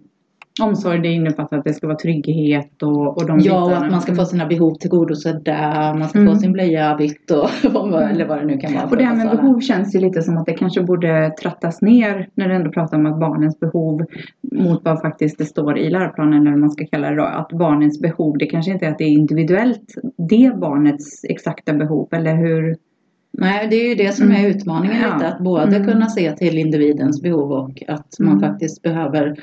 Omsorg 0.62 1.00
det 1.00 1.08
innefattar 1.08 1.58
att 1.58 1.64
det 1.64 1.74
ska 1.74 1.88
vara 1.88 1.98
trygghet 1.98 2.84
och, 2.84 3.18
och 3.18 3.26
de 3.28 3.40
Ja, 3.40 3.62
och 3.64 3.68
bitarna. 3.70 3.86
att 3.86 3.92
man 3.92 4.02
ska 4.02 4.16
få 4.16 4.26
sina 4.26 4.46
behov 4.46 4.74
tillgodosedda, 4.76 5.94
man 6.00 6.10
ska 6.10 6.20
Mm. 6.20 6.34
få 6.34 6.40
sin 6.40 6.52
blöja 6.52 6.96
bytt 6.96 7.32
och 7.32 7.50
vad- 7.74 8.12
eller 8.12 8.26
vad 8.26 8.38
det 8.38 8.46
nu 8.46 8.58
kan 8.58 8.74
vara. 8.74 8.86
Och 8.86 8.98
det 8.98 9.04
här 9.04 9.16
med 9.16 9.28
alla. 9.28 9.42
behov 9.42 9.60
känns 9.60 9.96
ju 9.96 10.00
lite 10.00 10.22
som 10.22 10.38
att 10.38 10.46
det 10.46 10.54
kanske 10.54 10.82
borde 10.84 11.30
trattas 11.42 11.82
ner 11.82 12.30
när 12.36 12.48
du 12.50 12.56
ändå 12.56 12.72
pratar 12.72 12.98
om 12.98 13.06
att 13.06 13.20
barnens 13.20 13.60
behov 13.60 14.06
mot 14.52 14.82
vad 14.86 15.02
faktiskt 15.02 15.38
det 15.38 15.46
står 15.46 15.78
i 15.78 15.90
läroplanen 15.90 16.48
eller 16.48 16.58
man 16.58 16.72
ska 16.72 16.86
kalla 16.86 17.10
det 17.10 17.16
då. 17.16 17.24
Att 17.24 17.50
barnens 17.50 18.00
behov, 18.02 18.38
det 18.38 18.46
kanske 18.46 18.72
inte 18.72 18.86
är 18.86 18.92
att 18.92 18.98
det 18.98 19.04
är 19.04 19.10
individuellt 19.12 19.94
det 20.18 20.52
barnets 20.58 21.24
exakta 21.24 21.74
behov 21.74 22.08
eller 22.12 22.36
hur? 22.36 22.76
Nej, 23.38 23.68
det 23.70 23.76
är 23.76 23.90
ju 23.90 23.96
det 23.96 24.12
som 24.12 24.32
är 24.32 24.40
Mm. 24.40 24.52
utmaningen 24.52 24.98
Ja. 25.02 25.14
lite, 25.14 25.28
att 25.28 25.40
både 25.40 25.76
Mm. 25.76 25.88
kunna 25.92 26.08
se 26.08 26.32
till 26.32 26.58
individens 26.58 27.22
behov 27.22 27.52
och 27.52 27.84
att 27.88 28.16
man 28.20 28.38
Mm. 28.38 28.50
faktiskt 28.50 28.82
behöver 28.82 29.36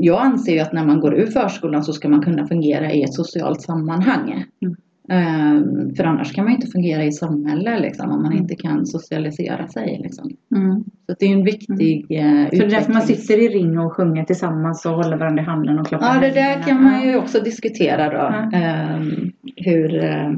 jag 0.00 0.22
anser 0.22 0.52
ju 0.52 0.58
att 0.58 0.72
när 0.72 0.84
man 0.86 1.00
går 1.00 1.14
ur 1.14 1.26
förskolan 1.26 1.84
så 1.84 1.92
ska 1.92 2.08
man 2.08 2.22
kunna 2.22 2.46
fungera 2.46 2.92
i 2.92 3.02
ett 3.02 3.14
socialt 3.14 3.62
sammanhang. 3.62 4.44
Mm. 4.62 4.76
Ehm, 5.08 5.94
för 5.94 6.04
annars 6.04 6.32
kan 6.32 6.44
man 6.44 6.54
inte 6.54 6.66
fungera 6.66 7.04
i 7.04 7.12
samhället 7.12 7.80
liksom, 7.80 8.10
om 8.10 8.22
man 8.22 8.32
Mm. 8.32 8.42
inte 8.42 8.54
kan 8.56 8.86
socialisera 8.86 9.68
sig. 9.68 10.00
Liksom. 10.02 10.30
Mm. 10.56 10.84
Så 11.06 11.14
det 11.18 11.26
är 11.26 11.32
en 11.32 11.44
viktig 11.44 12.06
eh, 12.10 12.48
För 12.48 12.56
det 12.56 12.64
är 12.64 12.70
därför 12.70 12.92
man 12.92 13.02
sitter 13.02 13.42
i 13.42 13.48
ring 13.48 13.78
och 13.78 13.92
sjunger 13.92 14.24
tillsammans 14.24 14.86
och 14.86 14.92
håller 14.92 15.16
varandra 15.16 15.42
i 15.42 15.46
handen 15.46 15.78
och 15.78 15.86
klappar 15.86 16.14
Ja, 16.14 16.20
det 16.20 16.30
där 16.30 16.62
kan 16.62 16.82
man 16.82 17.02
ju 17.08 17.16
också 17.16 17.40
diskutera 17.40 18.08
då. 18.10 18.16
Ja. 18.52 18.58
Ehm, 18.58 19.32
hur... 19.56 20.04
eh, 20.04 20.32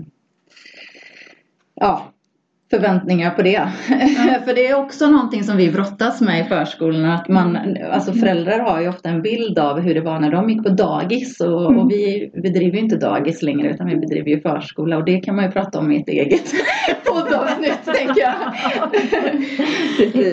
ja. 1.75 2.09
Förväntningar 2.71 3.31
på 3.31 3.43
det. 3.43 3.69
För 4.45 4.55
det 4.55 4.67
är 4.67 4.75
också 4.79 5.07
någonting 5.07 5.45
som 5.45 5.57
vi 5.57 5.71
brottas 5.73 6.21
med 6.21 6.41
i 6.41 6.45
förskolorna. 6.45 7.15
Att 7.15 7.29
man, 7.29 7.59
alltså 7.93 8.13
föräldrar 8.13 8.59
har 8.59 8.81
ju 8.81 8.89
ofta 8.89 9.09
en 9.09 9.23
bild 9.23 9.59
av 9.59 9.81
hur 9.81 9.95
det 9.95 10.01
var 10.01 10.21
när 10.21 10.31
de 10.31 10.51
gick 10.51 10.63
på 10.63 10.69
dagis. 10.69 11.41
Och, 11.41 11.59
Mm. 11.69 11.79
och 11.79 11.91
vi 11.91 12.31
bedriver 12.43 12.77
ju 12.77 12.83
inte 12.85 12.97
dagis 12.97 13.43
längre 13.43 13.71
utan 13.71 13.87
vi 13.87 13.97
bedriver 13.97 14.31
ju 14.31 14.41
förskola. 14.41 14.97
Och 14.97 15.05
det 15.05 15.21
kan 15.21 15.37
man 15.37 15.45
ju 15.45 15.51
prata 15.51 15.79
om 15.79 15.93
i 15.93 16.01
ett 16.01 16.09
eget 16.09 16.53
poddavsnitt 17.07 17.79
tänker 17.85 18.21
jag. 18.21 18.35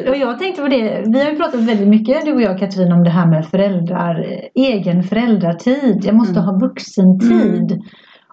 Och 0.09 0.17
jag 0.17 0.39
tänkte 0.39 0.61
på 0.61 0.67
det, 0.67 1.03
vi 1.07 1.21
har 1.23 1.29
ju 1.31 1.35
pratat 1.35 1.59
väldigt 1.61 1.87
mycket 1.87 2.25
du 2.25 2.33
och 2.33 2.41
jag 2.41 2.59
Katrin 2.59 2.91
om 2.91 3.03
det 3.03 3.09
här 3.09 3.25
med 3.27 3.45
föräldrar, 3.47 4.25
egen 4.55 5.03
föräldratid. 5.03 6.01
Jag 6.05 6.15
måste 6.15 6.39
Mm. 6.39 6.45
ha 6.45 6.59
vuxentid. 6.59 7.81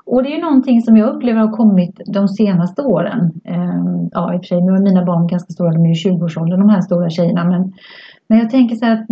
Och 0.04 0.22
det 0.22 0.28
är 0.28 0.36
ju 0.36 0.42
någonting 0.42 0.82
som 0.82 0.96
jag 0.96 1.14
upplever 1.14 1.40
har 1.40 1.56
kommit 1.56 2.00
de 2.06 2.28
senaste 2.28 2.82
åren. 2.82 3.40
Ehm, 3.44 4.08
ja 4.12 4.34
i 4.34 4.38
och 4.38 4.40
för 4.40 4.46
sig, 4.46 4.62
nu 4.62 4.72
är 4.72 4.82
mina 4.82 5.04
barn 5.04 5.26
ganska 5.26 5.52
stora, 5.52 5.72
de 5.72 5.84
är 5.84 5.94
ju 5.94 6.10
20-årsåldern 6.10 6.60
de 6.60 6.68
här 6.68 6.80
stora 6.80 7.10
tjejerna. 7.10 7.44
Men, 7.44 7.72
men 8.28 8.38
jag 8.38 8.50
tänker 8.50 8.76
så 8.76 8.84
här 8.84 8.92
att 8.92 9.08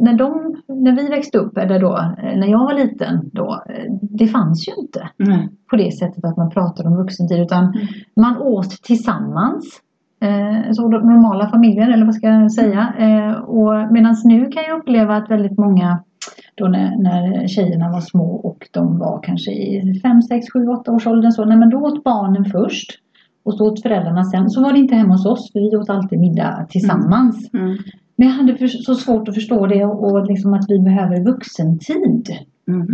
när, 0.00 0.14
de, 0.14 0.56
när 0.68 0.92
vi 0.92 1.08
växte 1.08 1.38
upp, 1.38 1.58
eller 1.58 1.80
då, 1.80 1.96
eh, 1.96 2.38
när 2.38 2.46
jag 2.46 2.58
var 2.58 2.74
liten 2.74 3.30
då, 3.32 3.62
eh, 3.68 3.92
det 4.00 4.26
fanns 4.26 4.68
ju 4.68 4.72
inte 4.82 5.08
Nej. 5.16 5.48
på 5.70 5.76
det 5.76 5.92
sättet 5.92 6.24
att 6.24 6.36
man 6.36 6.50
pratar 6.50 6.86
om 6.86 6.96
vuxentid 6.96 7.40
utan 7.40 7.74
man 8.16 8.38
åt 8.38 8.70
tillsammans. 8.82 9.82
Eh, 10.20 10.72
så 10.72 10.88
normala 10.88 11.48
familjer 11.48 11.90
eller 11.90 12.06
vad 12.06 12.14
ska 12.14 12.28
jag 12.28 12.52
säga. 12.52 12.92
Eh, 12.98 13.32
och 13.32 13.92
Medan 13.92 14.16
nu 14.24 14.46
kan 14.50 14.62
jag 14.68 14.78
uppleva 14.78 15.16
att 15.16 15.30
väldigt 15.30 15.58
många 15.58 15.98
då 16.54 16.66
när, 16.66 16.96
när 16.96 17.46
tjejerna 17.46 17.90
var 17.90 18.00
små 18.00 18.34
och 18.34 18.68
de 18.72 18.98
var 18.98 19.20
kanske 19.22 19.50
i 19.52 20.00
5, 20.02 20.22
6, 20.22 20.46
7, 20.52 20.66
8 20.68 20.92
års 20.92 21.06
åldern 21.06 21.32
så, 21.32 21.44
nej 21.44 21.58
men 21.58 21.70
då 21.70 21.78
åt 21.78 22.04
barnen 22.04 22.44
först. 22.44 22.90
Och 23.42 23.54
så 23.54 23.66
åt 23.66 23.82
föräldrarna 23.82 24.24
sen. 24.24 24.50
Så 24.50 24.62
var 24.62 24.72
det 24.72 24.78
inte 24.78 24.94
hemma 24.94 25.14
hos 25.14 25.26
oss 25.26 25.52
för 25.52 25.60
vi 25.60 25.76
åt 25.76 25.90
alltid 25.90 26.18
middag 26.18 26.66
tillsammans. 26.70 27.54
Mm. 27.54 27.76
Men 28.16 28.28
jag 28.28 28.34
hade 28.34 28.56
för, 28.56 28.66
så 28.66 28.94
svårt 28.94 29.28
att 29.28 29.34
förstå 29.34 29.66
det 29.66 29.84
och, 29.84 30.12
och 30.12 30.26
liksom 30.26 30.54
att 30.54 30.64
vi 30.68 30.78
behöver 30.78 31.24
vuxentid. 31.24 32.28
Mm. 32.68 32.86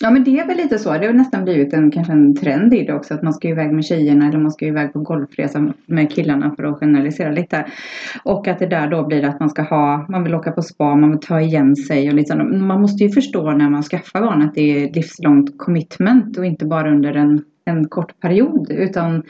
Ja 0.00 0.10
men 0.10 0.24
det 0.24 0.38
är 0.38 0.46
väl 0.46 0.56
lite 0.56 0.78
så. 0.78 0.92
Det 0.92 1.06
har 1.06 1.12
nästan 1.12 1.44
blivit 1.44 1.72
en, 1.72 1.90
kanske 1.90 2.12
en 2.12 2.36
trend 2.36 2.74
i 2.74 2.84
det 2.84 2.94
också. 2.94 3.14
Att 3.14 3.22
man 3.22 3.32
ska 3.32 3.48
iväg 3.48 3.72
med 3.72 3.84
tjejerna 3.84 4.28
eller 4.28 4.38
man 4.38 4.50
ska 4.50 4.66
iväg 4.66 4.92
på 4.92 5.00
golfresa 5.00 5.72
med 5.86 6.12
killarna 6.12 6.54
för 6.56 6.64
att 6.64 6.78
generalisera 6.78 7.30
lite. 7.30 7.66
Och 8.24 8.48
att 8.48 8.58
det 8.58 8.66
där 8.66 8.90
då 8.90 9.06
blir 9.06 9.24
att 9.24 9.40
man 9.40 9.50
ska 9.50 9.62
ha, 9.62 10.06
man 10.08 10.24
vill 10.24 10.34
åka 10.34 10.52
på 10.52 10.62
spa, 10.62 10.94
man 10.94 11.10
vill 11.10 11.20
ta 11.20 11.40
igen 11.40 11.76
sig 11.76 12.08
och 12.08 12.14
liksom. 12.14 12.66
Man 12.66 12.80
måste 12.80 13.04
ju 13.04 13.10
förstå 13.10 13.52
när 13.52 13.70
man 13.70 13.82
skaffar 13.82 14.20
barn 14.20 14.42
att 14.42 14.54
det 14.54 14.84
är 14.84 14.92
livslångt 14.92 15.58
commitment 15.58 16.38
och 16.38 16.46
inte 16.46 16.66
bara 16.66 16.90
under 16.90 17.14
en 17.14 17.42
en 17.68 17.88
kort 17.88 18.20
period 18.20 18.70
utan 18.70 19.22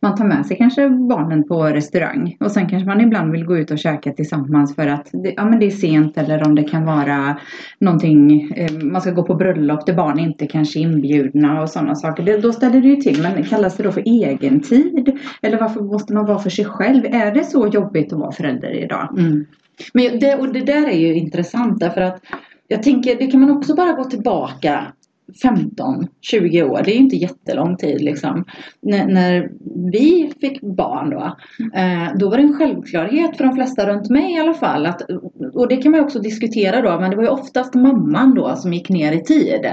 man 0.00 0.16
tar 0.16 0.24
med 0.24 0.46
sig 0.46 0.56
kanske 0.56 0.88
barnen 0.88 1.48
på 1.48 1.64
restaurang 1.64 2.36
och 2.40 2.50
sen 2.50 2.68
kanske 2.68 2.88
man 2.88 3.00
ibland 3.00 3.32
vill 3.32 3.44
gå 3.44 3.58
ut 3.58 3.70
och 3.70 3.78
käka 3.78 4.12
tillsammans 4.12 4.74
för 4.74 4.86
att 4.86 5.08
det, 5.12 5.34
ja, 5.36 5.44
men 5.44 5.60
det 5.60 5.66
är 5.66 5.70
sent 5.70 6.18
eller 6.18 6.46
om 6.46 6.54
det 6.54 6.62
kan 6.62 6.84
vara 6.84 7.38
någonting, 7.78 8.50
eh, 8.56 8.72
man 8.72 9.00
ska 9.00 9.10
gå 9.10 9.22
på 9.22 9.34
bröllop 9.34 9.86
där 9.86 9.94
barn 9.94 10.18
inte 10.18 10.46
kanske 10.46 10.78
är 10.78 10.82
inbjudna 10.82 11.62
och 11.62 11.70
sådana 11.70 11.94
saker. 11.94 12.22
Det, 12.22 12.38
då 12.38 12.52
ställer 12.52 12.80
det 12.80 12.88
ju 12.88 12.96
till 12.96 13.22
men 13.22 13.42
kallas 13.42 13.76
det 13.76 13.82
då 13.82 13.92
för 13.92 14.02
egen 14.06 14.60
tid? 14.60 15.18
Eller 15.42 15.60
varför 15.60 15.80
måste 15.80 16.14
man 16.14 16.26
vara 16.26 16.38
för 16.38 16.50
sig 16.50 16.64
själv? 16.64 17.04
Är 17.04 17.34
det 17.34 17.44
så 17.44 17.66
jobbigt 17.66 18.12
att 18.12 18.18
vara 18.18 18.32
förälder 18.32 18.70
idag? 18.84 19.18
Mm. 19.18 19.44
Men 19.94 20.18
det, 20.18 20.34
och 20.34 20.52
det 20.52 20.60
där 20.60 20.88
är 20.88 20.98
ju 20.98 21.14
intressant 21.14 21.80
därför 21.80 22.00
att 22.00 22.20
jag 22.68 22.82
tänker 22.82 23.18
det 23.18 23.26
kan 23.26 23.40
man 23.40 23.50
också 23.50 23.74
bara 23.74 23.92
gå 23.92 24.04
tillbaka 24.04 24.86
15-20 25.42 26.62
år, 26.62 26.82
det 26.84 26.90
är 26.90 26.94
ju 26.94 27.00
inte 27.00 27.16
jättelång 27.16 27.76
tid 27.76 28.00
liksom. 28.00 28.44
När, 28.82 29.06
när 29.06 29.50
vi 29.92 30.32
fick 30.40 30.60
barn 30.60 31.10
då, 31.10 31.36
eh, 31.74 32.18
då 32.18 32.30
var 32.30 32.36
det 32.36 32.42
en 32.42 32.58
självklarhet 32.58 33.36
för 33.36 33.44
de 33.44 33.54
flesta 33.54 33.86
runt 33.86 34.10
mig 34.10 34.32
i 34.32 34.38
alla 34.38 34.54
fall. 34.54 34.86
Att, 34.86 35.02
och 35.54 35.68
det 35.68 35.76
kan 35.76 35.92
man 35.92 36.00
ju 36.00 36.04
också 36.04 36.18
diskutera 36.18 36.82
då, 36.82 37.00
men 37.00 37.10
det 37.10 37.16
var 37.16 37.22
ju 37.22 37.28
oftast 37.28 37.74
mamman 37.74 38.34
då 38.34 38.56
som 38.56 38.72
gick 38.72 38.88
ner 38.88 39.12
i 39.12 39.20
tid. 39.20 39.66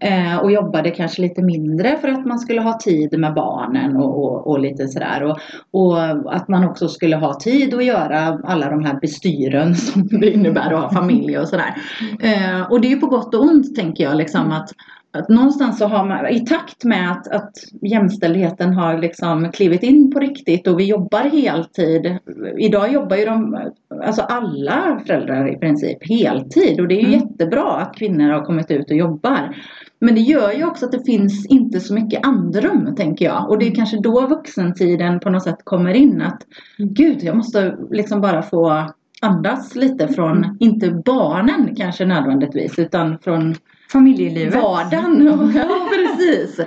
Eh, 0.00 0.36
och 0.38 0.52
jobbade 0.52 0.90
kanske 0.90 1.22
lite 1.22 1.42
mindre 1.42 1.96
för 2.00 2.08
att 2.08 2.26
man 2.26 2.38
skulle 2.38 2.60
ha 2.60 2.78
tid 2.78 3.18
med 3.18 3.34
barnen 3.34 3.96
och, 3.96 4.24
och, 4.24 4.46
och 4.46 4.60
lite 4.60 4.88
sådär. 4.88 5.22
Och, 5.22 5.38
och 5.70 6.34
att 6.34 6.48
man 6.48 6.64
också 6.64 6.88
skulle 6.88 7.16
ha 7.16 7.34
tid 7.34 7.74
att 7.74 7.84
göra 7.84 8.40
alla 8.44 8.70
de 8.70 8.84
här 8.84 9.00
bestyren 9.00 9.74
som 9.74 10.08
det 10.08 10.30
innebär 10.30 10.72
att 10.72 10.82
ha 10.82 10.92
familj 10.92 11.38
och 11.38 11.48
sådär. 11.48 11.74
Eh, 12.22 12.70
och 12.70 12.80
det 12.80 12.88
är 12.88 12.90
ju 12.90 13.00
på 13.00 13.06
gott 13.06 13.34
och 13.34 13.42
ont 13.42 13.76
tänker 13.76 14.04
jag 14.04 14.16
liksom 14.16 14.52
att 14.52 14.70
att 15.12 15.28
någonstans 15.28 15.78
så 15.78 15.86
har 15.86 16.04
man, 16.04 16.28
i 16.28 16.40
takt 16.40 16.84
med 16.84 17.10
att, 17.10 17.28
att 17.28 17.52
jämställdheten 17.82 18.72
har 18.72 18.98
liksom 18.98 19.52
klivit 19.52 19.82
in 19.82 20.10
på 20.12 20.20
riktigt 20.20 20.66
och 20.66 20.80
vi 20.80 20.84
jobbar 20.84 21.20
heltid. 21.20 22.18
Idag 22.58 22.92
jobbar 22.92 23.16
ju 23.16 23.24
de, 23.24 23.58
alltså 24.04 24.22
alla 24.22 25.00
föräldrar 25.06 25.54
i 25.54 25.58
princip 25.58 26.08
heltid 26.08 26.80
och 26.80 26.88
det 26.88 26.94
är 26.94 27.00
ju 27.00 27.06
Mm. 27.06 27.20
jättebra 27.20 27.72
att 27.72 27.96
kvinnor 27.96 28.30
har 28.30 28.44
kommit 28.44 28.70
ut 28.70 28.90
och 28.90 28.96
jobbar. 28.96 29.56
Men 29.98 30.14
det 30.14 30.20
gör 30.20 30.52
ju 30.52 30.64
också 30.64 30.86
att 30.86 30.92
det 30.92 31.04
finns 31.04 31.46
inte 31.46 31.80
så 31.80 31.94
mycket 31.94 32.26
andrum 32.26 32.94
tänker 32.96 33.24
jag. 33.24 33.50
Och 33.50 33.58
det 33.58 33.66
är 33.66 33.74
kanske 33.74 34.00
då 34.00 34.26
vuxentiden 34.26 35.20
på 35.20 35.30
något 35.30 35.42
sätt 35.42 35.64
kommer 35.64 35.94
in 35.94 36.22
att 36.22 36.42
gud 36.78 37.22
jag 37.22 37.36
måste 37.36 37.76
liksom 37.90 38.20
bara 38.20 38.42
få 38.42 38.86
andas 39.20 39.74
lite 39.74 40.08
från, 40.08 40.56
inte 40.60 40.90
barnen 41.04 41.74
kanske 41.76 42.04
nödvändigtvis 42.04 42.78
utan 42.78 43.18
från 43.18 43.54
Familjelivet? 43.92 44.54
vardagen. 44.54 45.22
Ja, 45.56 45.88
precis. 45.90 46.60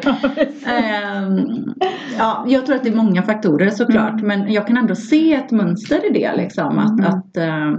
Ehm, 0.68 1.74
ja, 2.18 2.46
jag 2.48 2.66
tror 2.66 2.76
att 2.76 2.84
det 2.84 2.90
är 2.90 2.96
många 2.96 3.22
faktorer 3.24 3.70
såklart. 3.70 4.22
Men 4.22 4.54
jag 4.54 4.68
kan 4.68 4.78
ändå 4.78 4.96
se 4.96 5.34
ett 5.34 5.52
mönster 5.52 6.06
i 6.10 6.14
det. 6.20 6.36
Liksom, 6.36 6.80
att, 6.80 7.00
Mm. 7.00 7.06
att, 7.06 7.38
ehm, 7.38 7.76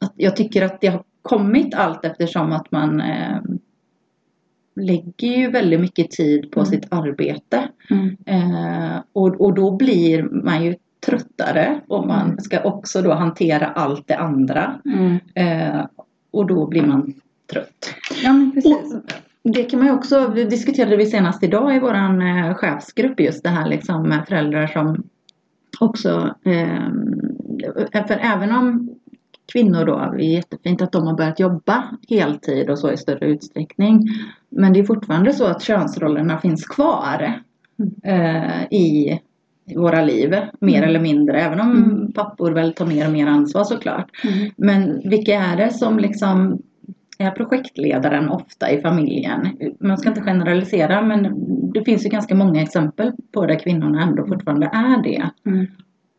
att 0.00 0.12
jag 0.16 0.36
tycker 0.36 0.64
att 0.64 0.80
det 0.80 0.86
har 0.86 1.02
kommit 1.22 1.74
allt 1.74 2.04
eftersom 2.04 2.52
att 2.52 2.70
man 2.72 3.00
ehm, 3.00 3.58
lägger 4.76 5.36
ju 5.38 5.50
väldigt 5.50 5.80
mycket 5.80 6.10
tid 6.10 6.50
på 6.50 6.60
Mm. 6.60 6.66
sitt 6.70 6.92
arbete. 6.92 7.68
Mm. 7.90 8.16
Eh, 8.26 8.96
och, 9.12 9.40
och 9.40 9.54
då 9.54 9.76
blir 9.76 10.22
man 10.22 10.64
ju 10.64 10.74
tröttare 11.06 11.80
och 11.88 12.06
man 12.06 12.26
Mm. 12.26 12.38
ska 12.38 12.62
också 12.62 13.02
då 13.02 13.12
hantera 13.12 13.66
allt 13.66 14.08
det 14.08 14.16
andra. 14.16 14.80
Mm. 14.84 15.18
Eh, 15.34 15.86
och 16.30 16.46
då 16.46 16.66
blir 16.66 16.82
man 16.82 17.14
trött. 17.52 17.94
Ja 18.22 18.32
men 18.32 18.52
precis. 18.52 18.94
Och 19.44 19.52
det 19.52 19.64
kan 19.64 19.78
man 19.78 19.88
ju 19.88 19.94
också, 19.94 20.28
det 20.34 20.44
diskuterade 20.44 20.96
vi 20.96 21.06
senast 21.06 21.42
idag 21.42 21.76
i 21.76 21.78
våran 21.80 22.22
eh, 22.22 22.54
chefsgrupp 22.54 23.20
just 23.20 23.42
det 23.42 23.48
här 23.50 23.68
liksom 23.68 24.08
med 24.08 24.24
föräldrar 24.28 24.66
som 24.66 25.02
också, 25.80 26.34
eh, 26.44 26.88
för 28.08 28.18
även 28.20 28.52
om 28.52 28.90
kvinnor 29.52 29.84
då, 29.84 30.14
det 30.16 30.24
är 30.24 30.34
jättefint 30.34 30.82
att 30.82 30.92
de 30.92 31.06
har 31.06 31.14
börjat 31.14 31.40
jobba 31.40 31.84
heltid 32.08 32.70
och 32.70 32.78
så 32.78 32.92
i 32.92 32.96
större 32.96 33.26
utsträckning. 33.26 34.08
Men 34.48 34.72
det 34.72 34.80
är 34.80 34.84
fortfarande 34.84 35.32
så 35.32 35.44
att 35.44 35.62
könsrollerna 35.62 36.38
finns 36.38 36.66
kvar 36.66 37.42
eh, 38.04 38.62
i 38.70 39.20
våra 39.76 40.02
liv, 40.04 40.30
mer 40.60 40.78
Mm. 40.78 40.88
eller 40.88 41.00
mindre. 41.00 41.40
Även 41.40 41.60
om 41.60 41.70
Mm. 41.76 42.12
pappor 42.12 42.50
väl 42.50 42.72
tar 42.72 42.86
mer 42.86 43.06
och 43.06 43.12
mer 43.12 43.26
ansvar 43.26 43.64
såklart. 43.64 44.10
Mm. 44.24 44.50
Men 44.56 45.00
vilka 45.10 45.34
är 45.34 45.56
det 45.56 45.72
som 45.72 45.98
liksom 45.98 46.62
projektledaren 47.36 48.28
ofta 48.28 48.70
i 48.70 48.80
familjen? 48.80 49.48
Man 49.80 49.98
ska 49.98 50.08
inte 50.08 50.20
generalisera 50.20 51.02
men 51.02 51.34
det 51.74 51.84
finns 51.84 52.06
ju 52.06 52.08
ganska 52.08 52.34
många 52.34 52.62
exempel 52.62 53.12
på 53.32 53.46
där 53.46 53.58
kvinnorna 53.58 54.02
ändå 54.02 54.26
fortfarande 54.26 54.66
är 54.66 55.02
det. 55.02 55.30
Mm. 55.46 55.66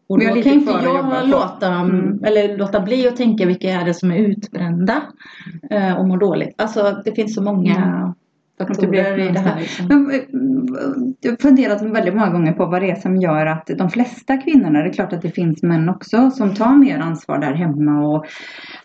Och 0.09 0.19
då 0.19 0.25
kan 0.25 0.53
inte 0.53 0.71
jag 0.71 1.29
låta, 1.29 1.67
Mm. 1.67 2.23
eller 2.23 2.57
låta 2.57 2.79
bli 2.79 3.07
att 3.07 3.15
tänka 3.15 3.45
vilka 3.45 3.69
är 3.69 3.85
det 3.85 3.93
som 3.93 4.11
är 4.11 4.17
utbrända 4.17 5.01
eh, 5.69 5.97
och 5.97 6.07
mår 6.07 6.17
dåligt. 6.17 6.53
Alltså 6.57 7.01
det 7.05 7.11
finns 7.11 7.35
så 7.35 7.43
många 7.43 8.13
Faktorer 8.67 9.19
i 9.19 9.31
det 9.31 9.39
här. 9.39 9.59
Liksom. 9.59 10.11
Eh, 10.11 10.19
Jag 11.21 11.31
har 11.31 11.37
funderat 11.37 11.81
väldigt 11.81 12.13
många 12.13 12.29
gånger 12.29 12.53
på 12.53 12.65
vad 12.65 12.81
det 12.81 12.91
är 12.91 12.95
som 12.95 13.15
gör 13.15 13.45
att 13.45 13.69
de 13.77 13.89
flesta 13.89 14.37
kvinnorna, 14.37 14.79
det 14.81 14.89
är 14.89 14.93
klart 14.93 15.13
att 15.13 15.21
det 15.21 15.31
finns 15.31 15.63
män 15.63 15.89
också, 15.89 16.31
som 16.31 16.53
tar 16.55 16.75
mer 16.75 16.99
ansvar 16.99 17.39
där 17.39 17.53
hemma 17.53 18.07
och 18.07 18.25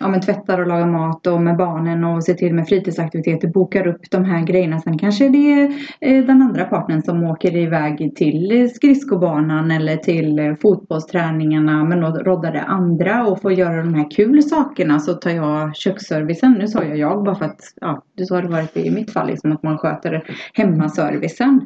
ja, 0.01 0.09
men 0.09 0.21
tvättar 0.21 0.61
och 0.61 0.67
lagar 0.67 0.87
mat 0.87 1.27
och 1.27 1.41
med 1.43 1.57
barnen 1.57 2.05
och 2.05 2.25
ser 2.25 2.35
till 2.35 2.55
med 2.55 2.69
fritidsaktiviteter, 2.69 3.49
bokar 3.49 3.87
upp 3.87 4.11
de 4.11 4.25
här 4.25 4.47
grejerna. 4.47 4.81
Sen 4.81 4.99
kanske 4.99 5.29
det 5.29 5.53
är 5.53 5.73
eh, 6.01 6.25
den 6.25 6.43
andra 6.43 6.65
partnern 6.65 7.03
som 7.03 7.25
åker 7.25 7.57
iväg 7.57 8.13
till 8.17 8.71
skridskobanan 8.75 9.71
eller 9.71 9.97
till 9.97 10.39
eh, 10.39 10.55
fotbollsträningarna 10.63 11.85
men 11.85 12.01
då 12.01 12.07
roddar 12.09 12.53
det 12.53 12.63
andra 12.63 13.27
och 13.27 13.43
får 13.43 13.53
göra 13.53 13.77
de 13.83 13.95
här 13.95 14.11
kul 14.11 14.43
sakerna 14.43 14.99
så 14.99 15.15
tar 15.15 15.31
jag 15.31 15.77
köksservicen. 15.77 16.53
Nu 16.53 16.69
sa 16.69 16.85
jag 16.85 16.99
jag 16.99 17.25
bara 17.25 17.35
för 17.35 17.45
att 17.45 17.61
ja, 17.81 18.03
så 18.29 18.35
har 18.35 18.43
det 18.43 18.49
varit 18.49 18.77
i 18.77 18.91
mitt 18.91 19.13
fall 19.13 19.27
liksom 19.27 19.53
att 19.53 19.63
man 19.65 19.79
sköter 19.79 20.25
hemmaservicen. 20.53 21.61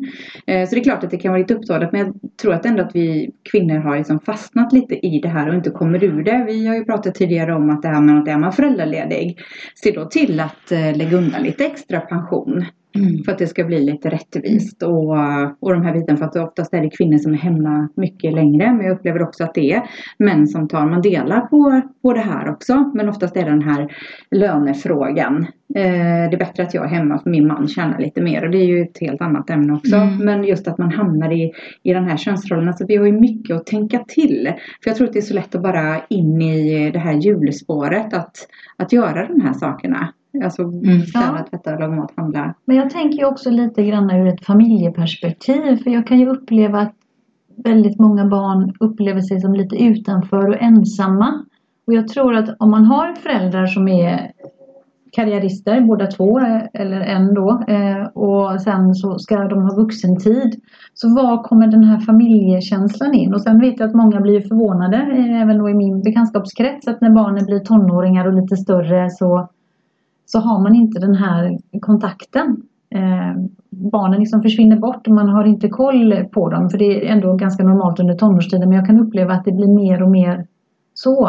Eh, 0.47 0.69
så 0.69 0.75
det 0.75 0.81
är 0.81 0.85
klart 0.85 1.05
att 1.05 1.11
det 1.11 1.17
kan 1.17 1.33
vara 1.33 1.41
lite 1.41 1.55
upptalat 1.55 1.93
men 1.93 2.01
jag 2.01 2.15
tror 2.43 2.55
att 2.55 2.67
ändå 2.67 2.83
att 2.83 2.95
vi 2.95 3.31
kvinnor 3.51 3.77
har 3.77 3.99
liksom 3.99 4.21
fastnat 4.21 4.73
lite 4.73 5.07
i 5.07 5.21
det 5.21 5.29
här 5.29 5.49
och 5.49 5.55
inte 5.55 5.71
kommer 5.71 6.05
ur 6.05 6.23
det. 6.23 6.45
Vi 6.47 6.67
har 6.67 6.75
ju 6.75 6.85
pratat 6.85 7.15
tidigare 7.15 7.55
om 7.55 7.71
att 7.71 7.83
det 7.83 7.89
här 7.89 8.01
med 8.01 8.19
att 8.19 8.29
är 8.29 8.39
man 8.39 8.53
föräldraledig, 8.53 9.39
se 9.75 9.91
då 9.91 10.05
till 10.05 10.41
att 10.41 10.73
eh, 10.73 10.97
lägga 10.97 11.17
undan 11.17 11.43
lite 11.43 11.65
extra 11.67 12.01
pension. 12.01 12.65
Mm. 12.99 13.23
För 13.25 13.33
att 13.33 13.39
det 13.39 13.47
ska 13.47 13.65
bli 13.65 13.85
lite 13.85 14.11
rättvist 14.11 14.83
och, 14.83 15.11
och 15.61 15.73
de 15.73 15.83
här 15.83 15.93
bitarna 15.93 16.19
för 16.19 16.25
att 16.25 16.37
oftast 16.37 16.75
är 16.75 16.83
det 16.83 16.91
kvinnor 16.91 17.19
som 17.19 17.33
är 17.33 17.39
hemma 17.39 17.89
mycket 17.97 18.33
längre. 18.33 18.73
Men 18.73 18.87
jag 18.87 18.97
upplever 18.97 19.23
också 19.23 19.45
att 19.45 19.55
det 19.55 19.73
är 19.73 19.83
män 20.19 20.47
som 20.47 20.69
tar, 20.69 20.87
man 20.87 21.03
delar 21.03 21.41
på, 21.41 21.83
på 22.03 22.13
det 22.13 22.21
här 22.21 22.51
också. 22.51 22.93
Men 22.95 23.09
oftast 23.09 23.37
är 23.37 23.45
det 23.45 23.51
den 23.51 23.63
här 23.63 23.93
lönefrågan. 24.31 25.47
Eh, 25.75 26.31
det 26.31 26.35
är 26.35 26.39
bättre 26.39 26.63
att 26.63 26.75
jag 26.75 26.85
är 26.85 26.89
hemma 26.89 27.19
för 27.19 27.31
min 27.31 27.47
man 27.47 27.69
tjänar 27.69 27.99
lite 27.99 28.21
mer 28.21 28.45
och 28.45 28.51
det 28.51 28.59
är 28.59 28.67
ju 28.67 28.83
ett 28.83 28.99
helt 29.01 29.21
annat 29.21 29.51
ämne 29.51 29.73
också. 29.73 29.97
Mm. 29.97 30.17
Men 30.17 30.45
just 30.45 30.69
att 30.69 30.79
man 30.79 30.93
hamnar 30.93 31.33
i, 31.33 31.53
i 31.83 31.93
den 31.93 32.05
här 32.05 32.17
könsrollen. 32.17 32.69
Alltså 32.69 32.87
vi 32.87 32.97
har 32.97 33.07
ju 33.07 33.13
mycket 33.13 33.57
att 33.57 33.67
tänka 33.67 33.99
till. 33.99 34.53
För 34.83 34.91
jag 34.91 34.97
tror 34.97 35.07
att 35.07 35.13
det 35.13 35.19
är 35.19 35.23
så 35.23 35.35
lätt 35.35 35.55
att 35.55 35.63
bara 35.63 36.01
in 36.09 36.43
i 36.43 36.91
det 36.91 36.99
här 36.99 37.13
hjulspåret 37.13 38.15
att, 38.15 38.37
att 38.77 38.93
göra 38.93 39.27
de 39.29 39.41
här 39.41 39.53
sakerna. 39.53 40.13
Alltså 40.45 40.63
mm. 40.63 41.01
städa, 41.01 41.45
tvätta, 41.51 41.71
laga 41.71 41.97
mat, 41.97 42.13
handla. 42.17 42.55
Men 42.65 42.77
jag 42.77 42.91
tänker 42.91 43.25
också 43.25 43.51
lite 43.51 43.83
grann 43.83 44.11
ur 44.11 44.27
ett 44.27 44.45
familjeperspektiv. 44.45 45.77
För 45.77 45.91
jag 45.91 46.07
kan 46.07 46.19
ju 46.19 46.29
uppleva 46.29 46.81
att 46.81 46.95
väldigt 47.65 47.99
många 47.99 48.25
barn 48.27 48.73
upplever 48.81 49.21
sig 49.21 49.41
som 49.41 49.55
lite 49.55 49.77
utanför 49.77 50.49
och 50.49 50.63
ensamma. 50.63 51.45
Och 51.87 51.95
jag 51.95 52.09
tror 52.09 52.35
att 52.35 52.57
om 52.59 52.71
man 52.71 52.85
har 52.85 53.15
föräldrar 53.15 53.67
som 53.67 53.89
är 53.89 54.33
karriärister, 55.13 55.81
båda 55.81 56.07
två 56.07 56.39
eller 56.73 57.01
en 57.01 57.35
då 57.35 57.65
eh, 57.69 58.07
och 58.07 58.61
sen 58.61 58.95
så 58.95 59.19
ska 59.19 59.45
de 59.45 59.63
ha 59.63 59.75
vuxentid. 59.75 60.61
Så 60.95 61.15
var 61.15 61.43
kommer 61.43 61.67
den 61.67 61.85
här 61.85 62.01
familjekänslan 62.01 63.15
in? 63.15 63.35
Och 63.35 63.43
sen 63.43 63.61
vet 63.61 63.81
jag 63.81 63.89
att 63.89 63.95
många 63.95 64.21
blir 64.21 64.41
förvånade, 64.41 64.97
eh, 64.97 65.43
även 65.43 65.59
då 65.59 65.71
i 65.71 65.75
min 65.75 66.03
bekantskapskrets, 66.03 66.89
att 66.89 67.01
när 67.01 67.11
barnen 67.11 67.47
blir 67.47 67.59
tonåringar 67.59 68.27
och 68.27 68.35
lite 68.35 68.57
större 68.57 69.11
så 69.11 69.49
så 70.31 70.39
har 70.39 70.63
man 70.63 70.75
inte 70.75 71.01
den 71.01 71.15
här 71.15 71.59
kontakten. 71.81 72.57
Eh, 72.95 73.43
barnen 73.71 74.21
liksom 74.21 74.43
försvinner 74.43 74.77
bort 74.77 75.07
och 75.07 75.15
man 75.15 75.29
har 75.29 75.45
inte 75.45 75.69
koll 75.69 76.25
på 76.33 76.49
dem 76.49 76.71
för 76.71 76.79
det 76.79 77.09
är 77.09 77.13
ändå 77.13 77.35
ganska 77.35 77.65
normalt 77.65 78.01
under 78.01 78.15
tonårstiden 78.15 78.69
men 78.69 78.79
jag 78.79 78.87
kan 78.87 79.01
uppleva 79.01 79.35
att 79.35 79.45
det 79.45 79.53
blir 79.53 79.69
mer 79.69 80.03
och 80.03 80.11
mer 80.11 80.47
så. 80.95 81.29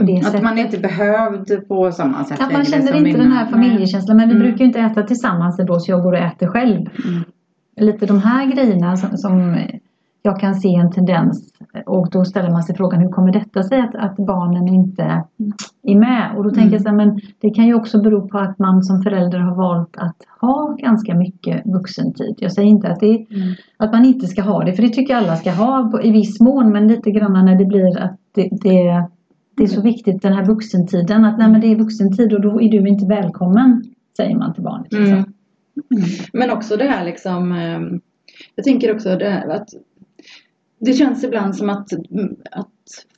Mm, 0.00 0.26
att 0.26 0.42
man 0.42 0.58
inte 0.58 0.78
behövd 0.78 1.68
på 1.68 1.92
samma 1.92 2.24
sätt. 2.24 2.40
Att 2.40 2.52
man 2.52 2.64
känner 2.64 2.96
inte 2.96 3.10
innan. 3.10 3.20
den 3.20 3.32
här 3.32 3.46
familjekänslan 3.46 4.16
men 4.16 4.28
vi 4.28 4.34
mm. 4.34 4.46
brukar 4.46 4.64
inte 4.64 4.80
äta 4.80 5.02
tillsammans 5.02 5.60
då 5.66 5.80
så 5.80 5.90
jag 5.90 6.02
går 6.02 6.12
och 6.12 6.18
äter 6.18 6.46
själv. 6.46 6.78
Mm. 6.78 7.22
Lite 7.76 8.06
de 8.06 8.18
här 8.18 8.46
grejerna 8.46 8.96
som, 8.96 9.16
som 9.16 9.56
jag 10.28 10.40
kan 10.40 10.54
se 10.54 10.74
en 10.74 10.90
tendens 10.90 11.52
och 11.86 12.10
då 12.10 12.24
ställer 12.24 12.50
man 12.50 12.62
sig 12.62 12.76
frågan 12.76 13.00
hur 13.00 13.08
kommer 13.08 13.32
detta 13.32 13.62
sig 13.62 13.80
att, 13.80 13.94
att 13.94 14.16
barnen 14.16 14.68
inte 14.68 15.24
är 15.82 15.98
med? 15.98 16.36
Och 16.36 16.44
då 16.44 16.50
tänker 16.50 16.62
mm. 16.62 16.72
jag 16.72 16.82
så 16.82 16.88
här, 16.88 16.96
men 16.96 17.20
det 17.40 17.50
kan 17.50 17.66
ju 17.66 17.74
också 17.74 18.02
bero 18.02 18.28
på 18.28 18.38
att 18.38 18.58
man 18.58 18.82
som 18.82 19.02
förälder 19.02 19.38
har 19.38 19.54
valt 19.54 19.96
att 19.96 20.16
ha 20.40 20.76
ganska 20.78 21.14
mycket 21.14 21.66
vuxentid. 21.66 22.34
Jag 22.38 22.52
säger 22.52 22.68
inte 22.68 22.88
att, 22.88 23.00
det, 23.00 23.14
mm. 23.16 23.54
att 23.76 23.92
man 23.92 24.04
inte 24.04 24.26
ska 24.26 24.42
ha 24.42 24.64
det, 24.64 24.72
för 24.72 24.82
det 24.82 24.88
tycker 24.88 25.16
alla 25.16 25.36
ska 25.36 25.50
ha 25.50 26.00
i 26.02 26.10
viss 26.10 26.40
mån, 26.40 26.72
men 26.72 26.88
lite 26.88 27.10
grann 27.10 27.44
när 27.44 27.58
det 27.58 27.64
blir 27.64 27.98
att 27.98 28.18
det, 28.34 28.48
det, 28.50 29.08
det 29.56 29.62
är 29.62 29.66
så 29.66 29.82
viktigt 29.82 30.22
den 30.22 30.32
här 30.32 30.44
vuxentiden, 30.44 31.24
att 31.24 31.38
nej 31.38 31.50
men 31.50 31.60
det 31.60 31.66
är 31.66 31.76
vuxentid 31.76 32.32
och 32.32 32.40
då 32.40 32.60
är 32.60 32.70
du 32.70 32.88
inte 32.88 33.06
välkommen, 33.06 33.82
säger 34.16 34.36
man 34.36 34.54
till 34.54 34.62
barnet. 34.62 34.92
Liksom. 34.92 35.14
Mm. 35.16 35.24
Men 36.32 36.50
också 36.50 36.76
det 36.76 36.84
här 36.84 37.04
liksom 37.04 37.52
ehm, 37.52 38.00
jag 38.54 38.64
tänker 38.64 38.94
också 38.94 39.10
att 39.10 39.68
det 40.80 40.92
känns 40.92 41.24
ibland 41.24 41.56
som 41.56 41.70
att, 41.70 41.92
mm, 41.92 42.36
att 42.50 42.68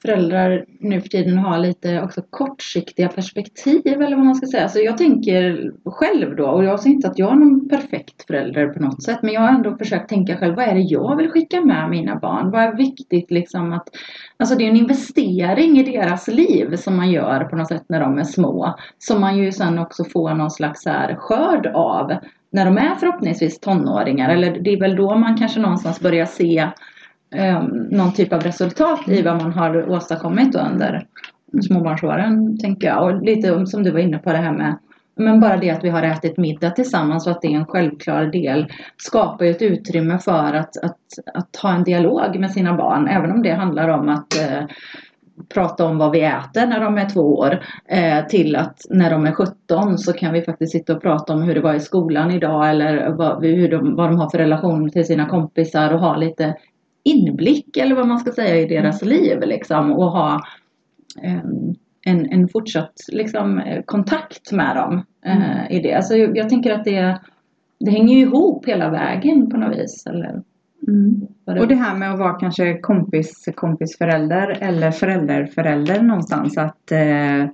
föräldrar 0.02 0.64
nu 0.80 1.00
för 1.00 1.08
tiden 1.08 1.38
har 1.38 1.58
lite 1.58 2.02
också 2.02 2.22
kortsiktiga 2.30 3.08
perspektiv 3.08 4.02
eller 4.02 4.16
vad 4.16 4.24
man 4.24 4.34
ska 4.34 4.46
säga. 4.46 4.68
Så 4.68 4.80
jag 4.80 4.98
tänker 4.98 5.72
själv 5.84 6.36
då, 6.36 6.46
och 6.46 6.64
jag 6.64 6.80
säger 6.80 6.94
inte 6.94 7.08
att 7.08 7.18
jag 7.18 7.32
är 7.32 7.36
någon 7.36 7.68
perfekt 7.68 8.26
förälder 8.26 8.68
på 8.68 8.82
något 8.82 9.02
sätt, 9.02 9.18
men 9.22 9.34
jag 9.34 9.40
har 9.40 9.48
ändå 9.48 9.76
försökt 9.76 10.08
tänka 10.08 10.36
själv, 10.36 10.54
vad 10.54 10.68
är 10.68 10.74
det 10.74 10.80
jag 10.80 11.16
vill 11.16 11.30
skicka 11.30 11.60
med 11.60 11.90
mina 11.90 12.16
barn? 12.16 12.50
Vad 12.50 12.62
är 12.62 12.76
viktigt 12.76 13.30
liksom 13.30 13.72
att, 13.72 13.88
alltså 14.36 14.54
det 14.54 14.64
är 14.64 14.70
en 14.70 14.76
investering 14.76 15.78
i 15.78 15.82
deras 15.82 16.28
liv 16.28 16.76
som 16.76 16.96
man 16.96 17.10
gör 17.10 17.44
på 17.44 17.56
något 17.56 17.68
sätt 17.68 17.84
när 17.88 18.00
de 18.00 18.18
är 18.18 18.24
små, 18.24 18.74
som 18.98 19.20
man 19.20 19.38
ju 19.38 19.52
sen 19.52 19.78
också 19.78 20.04
får 20.04 20.34
någon 20.34 20.50
slags 20.50 20.86
här 20.86 21.14
skörd 21.14 21.66
av 21.66 22.12
när 22.52 22.64
de 22.64 22.78
är 22.78 22.94
förhoppningsvis 22.94 23.60
tonåringar, 23.60 24.28
eller 24.28 24.60
det 24.60 24.70
är 24.70 24.80
väl 24.80 24.96
då 24.96 25.14
man 25.14 25.36
kanske 25.36 25.60
någonstans 25.60 26.00
börjar 26.00 26.26
se 26.26 26.68
eh, 27.34 27.62
någon 27.90 28.12
typ 28.12 28.32
av 28.32 28.40
resultat 28.40 29.08
i 29.08 29.22
vad 29.22 29.42
man 29.42 29.52
har 29.52 29.90
åstadkommit 29.90 30.54
under 30.54 31.06
småbarnsåren, 31.62 32.58
tänker 32.58 32.86
jag. 32.86 33.04
Och 33.04 33.22
lite 33.22 33.66
som 33.66 33.82
du 33.82 33.90
var 33.90 34.00
inne 34.00 34.18
på 34.18 34.32
det 34.32 34.38
här 34.38 34.52
med 34.52 34.76
men 35.20 35.40
bara 35.40 35.56
det 35.56 35.70
att 35.70 35.84
vi 35.84 35.88
har 35.88 36.02
ätit 36.02 36.36
middag 36.36 36.70
tillsammans 36.70 37.26
och 37.26 37.32
att 37.32 37.42
det 37.42 37.48
är 37.48 37.56
en 37.56 37.66
självklar 37.66 38.26
del 38.26 38.66
skapar 38.96 39.44
ju 39.44 39.50
ett 39.50 39.62
utrymme 39.62 40.18
för 40.18 40.54
att, 40.54 40.76
att, 40.84 40.98
att 41.34 41.56
ha 41.56 41.74
en 41.74 41.84
dialog 41.84 42.38
med 42.38 42.50
sina 42.50 42.76
barn. 42.76 43.08
Även 43.08 43.30
om 43.30 43.42
det 43.42 43.52
handlar 43.52 43.88
om 43.88 44.08
att 44.08 44.40
eh, 44.40 44.62
prata 45.54 45.86
om 45.86 45.98
vad 45.98 46.10
vi 46.10 46.20
äter 46.20 46.66
när 46.66 46.80
de 46.80 46.98
är 46.98 47.08
två 47.08 47.38
år 47.38 47.64
eh, 47.88 48.26
till 48.26 48.56
att 48.56 48.86
när 48.90 49.10
de 49.10 49.26
är 49.26 49.32
17 49.32 49.98
så 49.98 50.12
kan 50.12 50.32
vi 50.32 50.42
faktiskt 50.42 50.72
sitta 50.72 50.96
och 50.96 51.02
prata 51.02 51.32
om 51.32 51.42
hur 51.42 51.54
det 51.54 51.60
var 51.60 51.74
i 51.74 51.80
skolan 51.80 52.30
idag 52.30 52.70
eller 52.70 53.10
vad, 53.10 53.44
hur 53.44 53.70
de, 53.70 53.96
vad 53.96 54.10
de 54.10 54.18
har 54.18 54.30
för 54.30 54.38
relation 54.38 54.90
till 54.90 55.06
sina 55.06 55.26
kompisar 55.28 55.94
och 55.94 56.00
ha 56.00 56.16
lite 56.16 56.54
inblick 57.02 57.76
eller 57.76 57.94
vad 57.94 58.08
man 58.08 58.18
ska 58.18 58.32
säga 58.32 58.56
i 58.56 58.66
deras 58.66 59.02
mm. 59.02 59.14
liv 59.14 59.40
liksom 59.40 59.92
och 59.92 60.10
ha 60.10 60.40
um, 61.24 61.74
en, 62.04 62.32
en 62.32 62.48
fortsatt 62.48 62.94
liksom, 63.08 63.62
kontakt 63.84 64.52
med 64.52 64.76
dem 64.76 64.94
uh, 65.26 65.52
mm. 65.52 65.72
i 65.72 65.80
det. 65.82 65.94
Alltså, 65.94 66.16
jag, 66.16 66.36
jag, 66.36 66.48
tänker 66.48 66.72
att 66.72 66.84
det, 66.84 67.20
det 67.80 67.90
hänger 67.90 68.14
ju 68.14 68.20
ihop 68.20 68.66
hela 68.66 68.90
vägen 68.90 69.50
på 69.50 69.56
något 69.56 69.78
vis. 69.78 70.06
Eller, 70.06 70.42
mm. 70.88 71.26
Och 71.44 71.68
det 71.68 71.74
här 71.74 71.96
med 71.96 72.12
att 72.12 72.18
vara 72.18 72.32
kanske 72.32 72.78
kompis, 72.78 73.48
kompisförälder 73.54 74.58
eller 74.60 74.90
förälderförälder 74.90 76.02
någonstans. 76.02 76.58
Att 76.58 76.92
uh, 76.92 77.46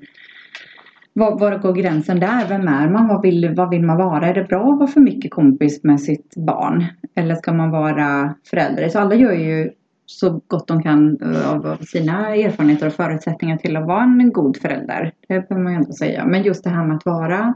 var, 1.16 1.38
var 1.38 1.58
går 1.58 1.72
gränsen 1.72 2.20
där? 2.20 2.48
Vem 2.48 2.68
är 2.68 2.88
man? 2.88 3.08
Vad 3.08 3.22
vill, 3.22 3.54
vad 3.56 3.70
vill 3.70 3.82
man 3.82 3.96
vara? 3.96 4.26
Är 4.26 4.34
det 4.34 4.44
bra 4.44 4.72
att 4.72 4.78
vara 4.78 4.86
för 4.86 5.00
mycket 5.00 5.30
kompis 5.30 5.84
med 5.84 6.00
sitt 6.00 6.34
barn? 6.36 6.84
Eller 7.14 7.34
ska 7.34 7.52
man 7.52 7.70
vara 7.70 8.34
förälder? 8.50 8.88
Så 8.88 8.98
alla 8.98 9.14
gör 9.14 9.32
ju 9.32 9.70
så 10.06 10.40
gott 10.46 10.68
de 10.68 10.82
kan 10.82 11.18
eh, 11.22 11.52
av 11.52 11.76
sina 11.76 12.36
erfarenheter 12.36 12.86
och 12.86 12.92
förutsättningar 12.92 13.56
till 13.56 13.76
att 13.76 13.86
vara 13.86 14.02
en 14.02 14.32
god 14.32 14.56
förälder. 14.56 15.12
Det 15.28 15.48
behöver 15.48 15.64
man 15.64 15.72
ju 15.72 15.76
ändå 15.76 15.92
säga. 15.92 16.26
Men 16.26 16.42
just 16.42 16.64
det 16.64 16.70
här 16.70 16.86
med 16.86 16.96
att 16.96 17.06
vara 17.06 17.54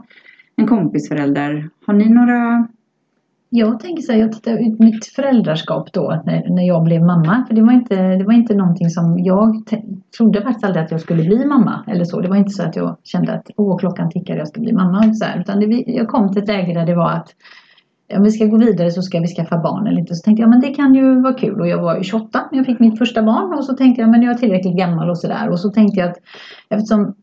en 0.55 0.67
kompisförälder. 0.67 1.69
Har 1.85 1.93
ni 1.93 2.09
några 2.09 2.67
jag 3.53 3.79
tänker 3.79 4.01
så 4.01 4.11
här, 4.11 4.19
jag 4.19 4.31
tittar 4.31 4.57
ut 4.57 4.79
mitt 4.79 5.05
föräldraskap 5.05 5.93
då 5.93 6.21
när, 6.25 6.49
när 6.49 6.67
jag 6.67 6.83
blev 6.83 7.01
mamma. 7.01 7.45
För 7.47 7.55
det 7.55 7.61
var 7.61 7.73
inte, 7.73 7.95
det 7.95 8.23
var 8.23 8.33
inte 8.33 8.55
någonting 8.55 8.89
som 8.89 9.19
jag 9.19 9.55
trodde 10.17 10.41
faktiskt 10.41 10.65
aldrig 10.65 10.83
att 10.85 10.91
jag 10.91 11.01
skulle 11.01 11.23
bli 11.23 11.45
mamma. 11.45 11.85
Eller 11.87 12.05
så. 12.05 12.21
Det 12.21 12.29
var 12.29 12.35
inte 12.35 12.51
så 12.51 12.63
att 12.63 12.75
jag 12.75 12.97
kände 13.03 13.33
att 13.33 13.47
åh 13.57 13.77
klockan 13.77 14.09
tickar 14.09 14.35
jag 14.35 14.47
ska 14.47 14.61
bli 14.61 14.73
mamma. 14.73 15.13
Så 15.13 15.25
här. 15.25 15.39
Utan 15.39 15.59
det, 15.59 15.83
jag 15.87 16.07
kom 16.07 16.33
till 16.33 16.41
ett 16.41 16.47
läge 16.47 16.73
där 16.73 16.85
det 16.85 16.95
var 16.95 17.11
att 17.11 17.27
om 18.17 18.23
vi 18.23 18.31
ska 18.31 18.45
gå 18.45 18.57
vidare 18.57 18.91
så 18.91 19.01
ska 19.01 19.19
vi 19.19 19.27
skaffa 19.27 19.57
barn 19.57 19.87
eller 19.87 19.99
inte. 19.99 20.15
Så 20.15 20.23
tänkte 20.23 20.41
jag 20.41 20.49
men 20.49 20.61
det 20.61 20.73
kan 20.73 20.95
ju 20.95 21.21
vara 21.21 21.33
kul. 21.33 21.61
Och 21.61 21.67
jag 21.67 21.81
var 21.81 22.03
28 22.03 22.49
när 22.51 22.59
jag 22.59 22.65
fick 22.65 22.79
mitt 22.79 22.97
första 22.97 23.23
barn. 23.23 23.53
Och 23.57 23.65
så 23.65 23.73
tänkte 23.73 24.01
jag 24.01 24.09
men 24.09 24.21
jag 24.21 24.33
är 24.33 24.37
tillräckligt 24.37 24.77
gammal 24.77 25.09
och 25.09 25.17
sådär. 25.17 25.49
Och 25.49 25.59
så 25.59 25.69
tänkte 25.69 25.99
jag 25.99 26.09
att 26.09 26.17
eftersom 26.69 27.13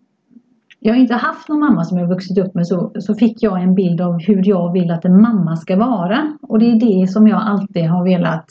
jag 0.81 0.95
har 0.95 1.01
inte 1.01 1.15
haft 1.15 1.49
någon 1.49 1.61
mamma 1.61 1.85
som 1.85 1.99
jag 1.99 2.09
vuxit 2.09 2.39
upp 2.39 2.55
med 2.55 2.67
så, 2.67 2.93
så 2.99 3.15
fick 3.15 3.43
jag 3.43 3.63
en 3.63 3.75
bild 3.75 4.01
av 4.01 4.19
hur 4.19 4.49
jag 4.49 4.73
vill 4.73 4.91
att 4.91 5.05
en 5.05 5.23
mamma 5.23 5.57
ska 5.57 5.77
vara. 5.77 6.33
Och 6.43 6.59
det 6.59 6.71
är 6.71 7.01
det 7.01 7.07
som 7.07 7.29
jag 7.29 7.43
alltid 7.43 7.85
har 7.85 8.05
velat 8.05 8.47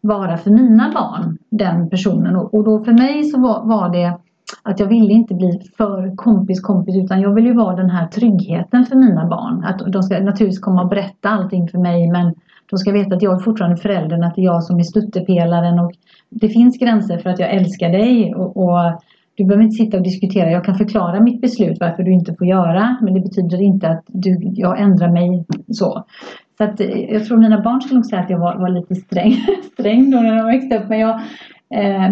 vara 0.00 0.36
för 0.36 0.50
mina 0.50 0.92
barn, 0.94 1.38
den 1.50 1.90
personen. 1.90 2.36
Och, 2.36 2.54
och 2.54 2.64
då 2.64 2.84
för 2.84 2.92
mig 2.92 3.24
så 3.24 3.40
var, 3.40 3.64
var, 3.64 3.88
det 3.88 4.18
att 4.62 4.80
jag 4.80 4.86
ville 4.86 5.12
inte 5.12 5.34
bli 5.34 5.60
för 5.76 6.16
kompis 6.16 6.60
kompis 6.60 6.96
utan 6.96 7.20
jag 7.20 7.34
vill 7.34 7.46
ju 7.46 7.54
vara 7.54 7.76
den 7.76 7.90
här 7.90 8.06
tryggheten 8.06 8.86
för 8.86 8.96
mina 8.96 9.26
barn. 9.26 9.64
Att 9.64 9.92
de 9.92 10.02
ska 10.02 10.14
naturligtvis 10.14 10.60
komma 10.60 10.82
och 10.82 10.88
berätta 10.88 11.28
allting 11.28 11.68
för 11.68 11.78
mig 11.78 12.10
men 12.10 12.34
de 12.70 12.78
ska 12.78 12.92
veta 12.92 13.16
att 13.16 13.22
jag 13.22 13.34
är 13.34 13.38
fortfarande 13.38 13.76
föräldern, 13.76 14.24
att 14.24 14.34
det 14.34 14.40
är 14.40 14.44
jag 14.44 14.64
som 14.64 14.78
är 14.78 14.82
stöttepelaren 14.82 15.78
och 15.78 15.92
det 16.28 16.48
finns 16.48 16.78
gränser 16.78 17.18
för 17.18 17.30
att 17.30 17.38
jag 17.38 17.50
älskar 17.50 17.90
dig 17.90 18.34
och, 18.34 18.56
och 18.56 19.02
du 19.38 19.44
behöver 19.44 19.64
inte 19.64 19.76
sitta 19.84 19.96
och 19.96 20.02
diskutera. 20.02 20.50
Jag 20.50 20.64
kan 20.64 20.74
förklara 20.74 21.20
mitt 21.20 21.40
beslut 21.40 21.76
varför 21.80 22.02
du 22.02 22.12
inte 22.12 22.34
får 22.38 22.46
göra. 22.46 22.96
Men 23.02 23.14
det 23.14 23.20
betyder 23.20 23.62
inte 23.62 23.88
att 23.88 24.04
du, 24.06 24.38
jag 24.54 24.80
ändrar 24.80 25.12
mig 25.12 25.44
så. 25.68 26.04
Så 26.58 26.64
att, 26.64 26.80
eh, 26.80 27.12
jag 27.12 27.24
tror 27.24 27.38
mina 27.38 27.60
barn 27.62 27.80
skulle 27.80 27.98
nog 27.98 28.06
säga 28.06 28.22
att 28.22 28.30
jag 28.30 28.38
var, 28.38 28.56
var 28.56 28.68
lite 28.68 28.94
sträng, 28.94 29.32
sträng 29.72 30.10
då 30.10 30.20
när 30.20 30.36
de 30.36 30.46
växte 30.46 30.78
upp. 30.78 30.88
Men 30.88 30.98
jag, 30.98 31.20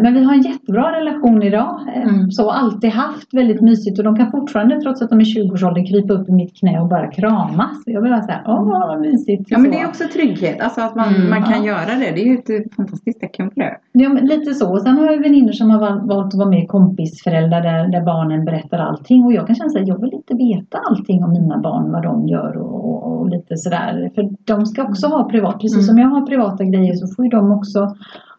men 0.02 0.14
vi 0.14 0.24
har 0.24 0.34
en 0.34 0.40
jättebra 0.42 0.92
relation 1.00 1.42
idag. 1.42 1.80
Eh, 1.94 2.02
Mm. 2.06 2.30
Så 2.30 2.50
alltid 2.50 2.90
haft 2.90 3.34
väldigt 3.34 3.60
mysigt 3.60 3.98
och 3.98 4.04
de 4.04 4.16
kan 4.16 4.30
fortfarande 4.30 4.80
trots 4.80 5.02
att 5.02 5.10
de 5.10 5.20
är 5.20 5.24
20-årsåldern 5.24 5.86
krypa 5.86 6.12
upp 6.12 6.28
i 6.28 6.32
mitt 6.32 6.56
knä 6.60 6.80
och 6.80 6.88
bara 6.88 7.06
kramas. 7.10 7.82
Jag 7.86 8.02
vill 8.02 8.10
bara 8.12 8.22
säga, 8.22 8.40
åh 8.46 8.68
vad 8.68 9.00
mysigt. 9.00 9.44
Ja 9.48 9.58
men 9.58 9.70
det 9.70 9.80
är 9.80 9.86
också 9.86 10.04
trygghet, 10.12 10.60
alltså 10.60 10.80
att 10.80 10.94
man, 10.94 11.14
Mm. 11.14 11.30
man 11.30 11.42
kan 11.42 11.64
Ja. 11.64 11.72
göra 11.72 11.98
det. 11.98 12.10
Det 12.14 12.22
är 12.22 12.26
ju 12.26 12.34
ett 12.38 12.74
fantastiskt 12.76 13.20
tecken 13.20 13.50
på 13.50 13.60
det. 13.60 13.76
Ja, 13.92 14.08
men 14.08 14.26
lite 14.26 14.54
så. 14.54 14.72
Och 14.72 14.82
Sen 14.82 14.98
har 14.98 15.06
jag 15.06 15.22
vänner 15.22 15.52
som 15.52 15.70
har 15.70 15.80
val- 15.80 16.08
valt 16.08 16.26
att 16.26 16.38
vara 16.38 16.48
med 16.48 16.68
kompisföräldrar 16.68 17.60
där, 17.62 17.88
där 17.88 18.04
barnen 18.04 18.44
berättar 18.44 18.78
allting. 18.78 19.24
Och 19.24 19.32
jag 19.32 19.46
kan 19.46 19.56
känna 19.56 19.80
att 19.80 19.88
jag 19.88 20.00
vill 20.00 20.14
inte 20.14 20.34
veta 20.34 20.78
allting 20.90 21.24
om 21.24 21.30
mina 21.32 21.58
barn, 21.58 21.92
vad 21.92 22.02
de 22.02 22.28
gör 22.28 22.56
och, 22.56 22.84
och, 22.84 23.12
och 23.20 23.28
lite 23.30 23.56
sådär. 23.56 24.10
För 24.14 24.28
de 24.44 24.66
ska 24.66 24.82
också 24.82 25.06
ha 25.06 25.28
privat. 25.28 25.54
Precis 25.60 25.74
Mm. 25.74 25.82
som 25.86 25.98
jag 25.98 26.08
har 26.08 26.26
privata 26.26 26.64
grejer 26.64 26.94
så 26.94 27.06
får 27.14 27.24
ju 27.24 27.28
de 27.30 27.52
också 27.52 27.94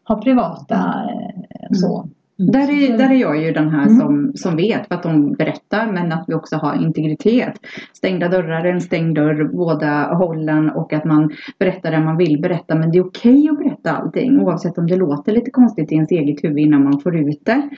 ha 0.08 0.16
privata 0.16 1.06
mm. 1.70 1.76
så. 1.76 2.08
Där 2.38 2.70
är, 2.70 2.98
där 2.98 3.10
är 3.10 3.16
jag 3.16 3.44
ju 3.44 3.52
den 3.52 3.70
här 3.70 3.88
Mm. 3.88 4.00
som, 4.00 4.32
som 4.36 4.56
vet 4.56 4.92
att 4.92 5.04
de 5.04 5.34
berättar 5.34 5.92
men 5.92 6.12
att 6.12 6.26
vi 6.28 6.34
också 6.34 6.56
har 6.56 6.84
integritet. 6.84 7.54
Stängda 7.94 8.28
dörrar 8.30 8.66
är 8.66 8.72
en 8.74 8.82
stängd 8.82 9.16
dörr 9.16 9.50
båda 9.54 10.14
hållen 10.14 10.70
och 10.70 10.94
att 10.94 11.06
man 11.06 11.32
berättar 11.60 11.92
det 11.92 12.00
man 12.00 12.18
vill 12.18 12.42
berätta 12.42 12.76
men 12.76 12.92
det 12.92 12.98
är 12.98 13.06
okej 13.06 13.50
att 13.52 13.58
berätta 13.58 13.92
allting 13.92 14.40
oavsett 14.40 14.78
om 14.78 14.88
det 14.88 14.96
låter 14.96 15.32
lite 15.32 15.52
konstigt 15.52 15.92
i 15.92 15.96
ens 15.96 16.12
eget 16.12 16.44
huvud 16.44 16.60
innan 16.60 16.84
man 16.84 17.00
får 17.00 17.18
ut 17.18 17.46
det. 17.46 17.70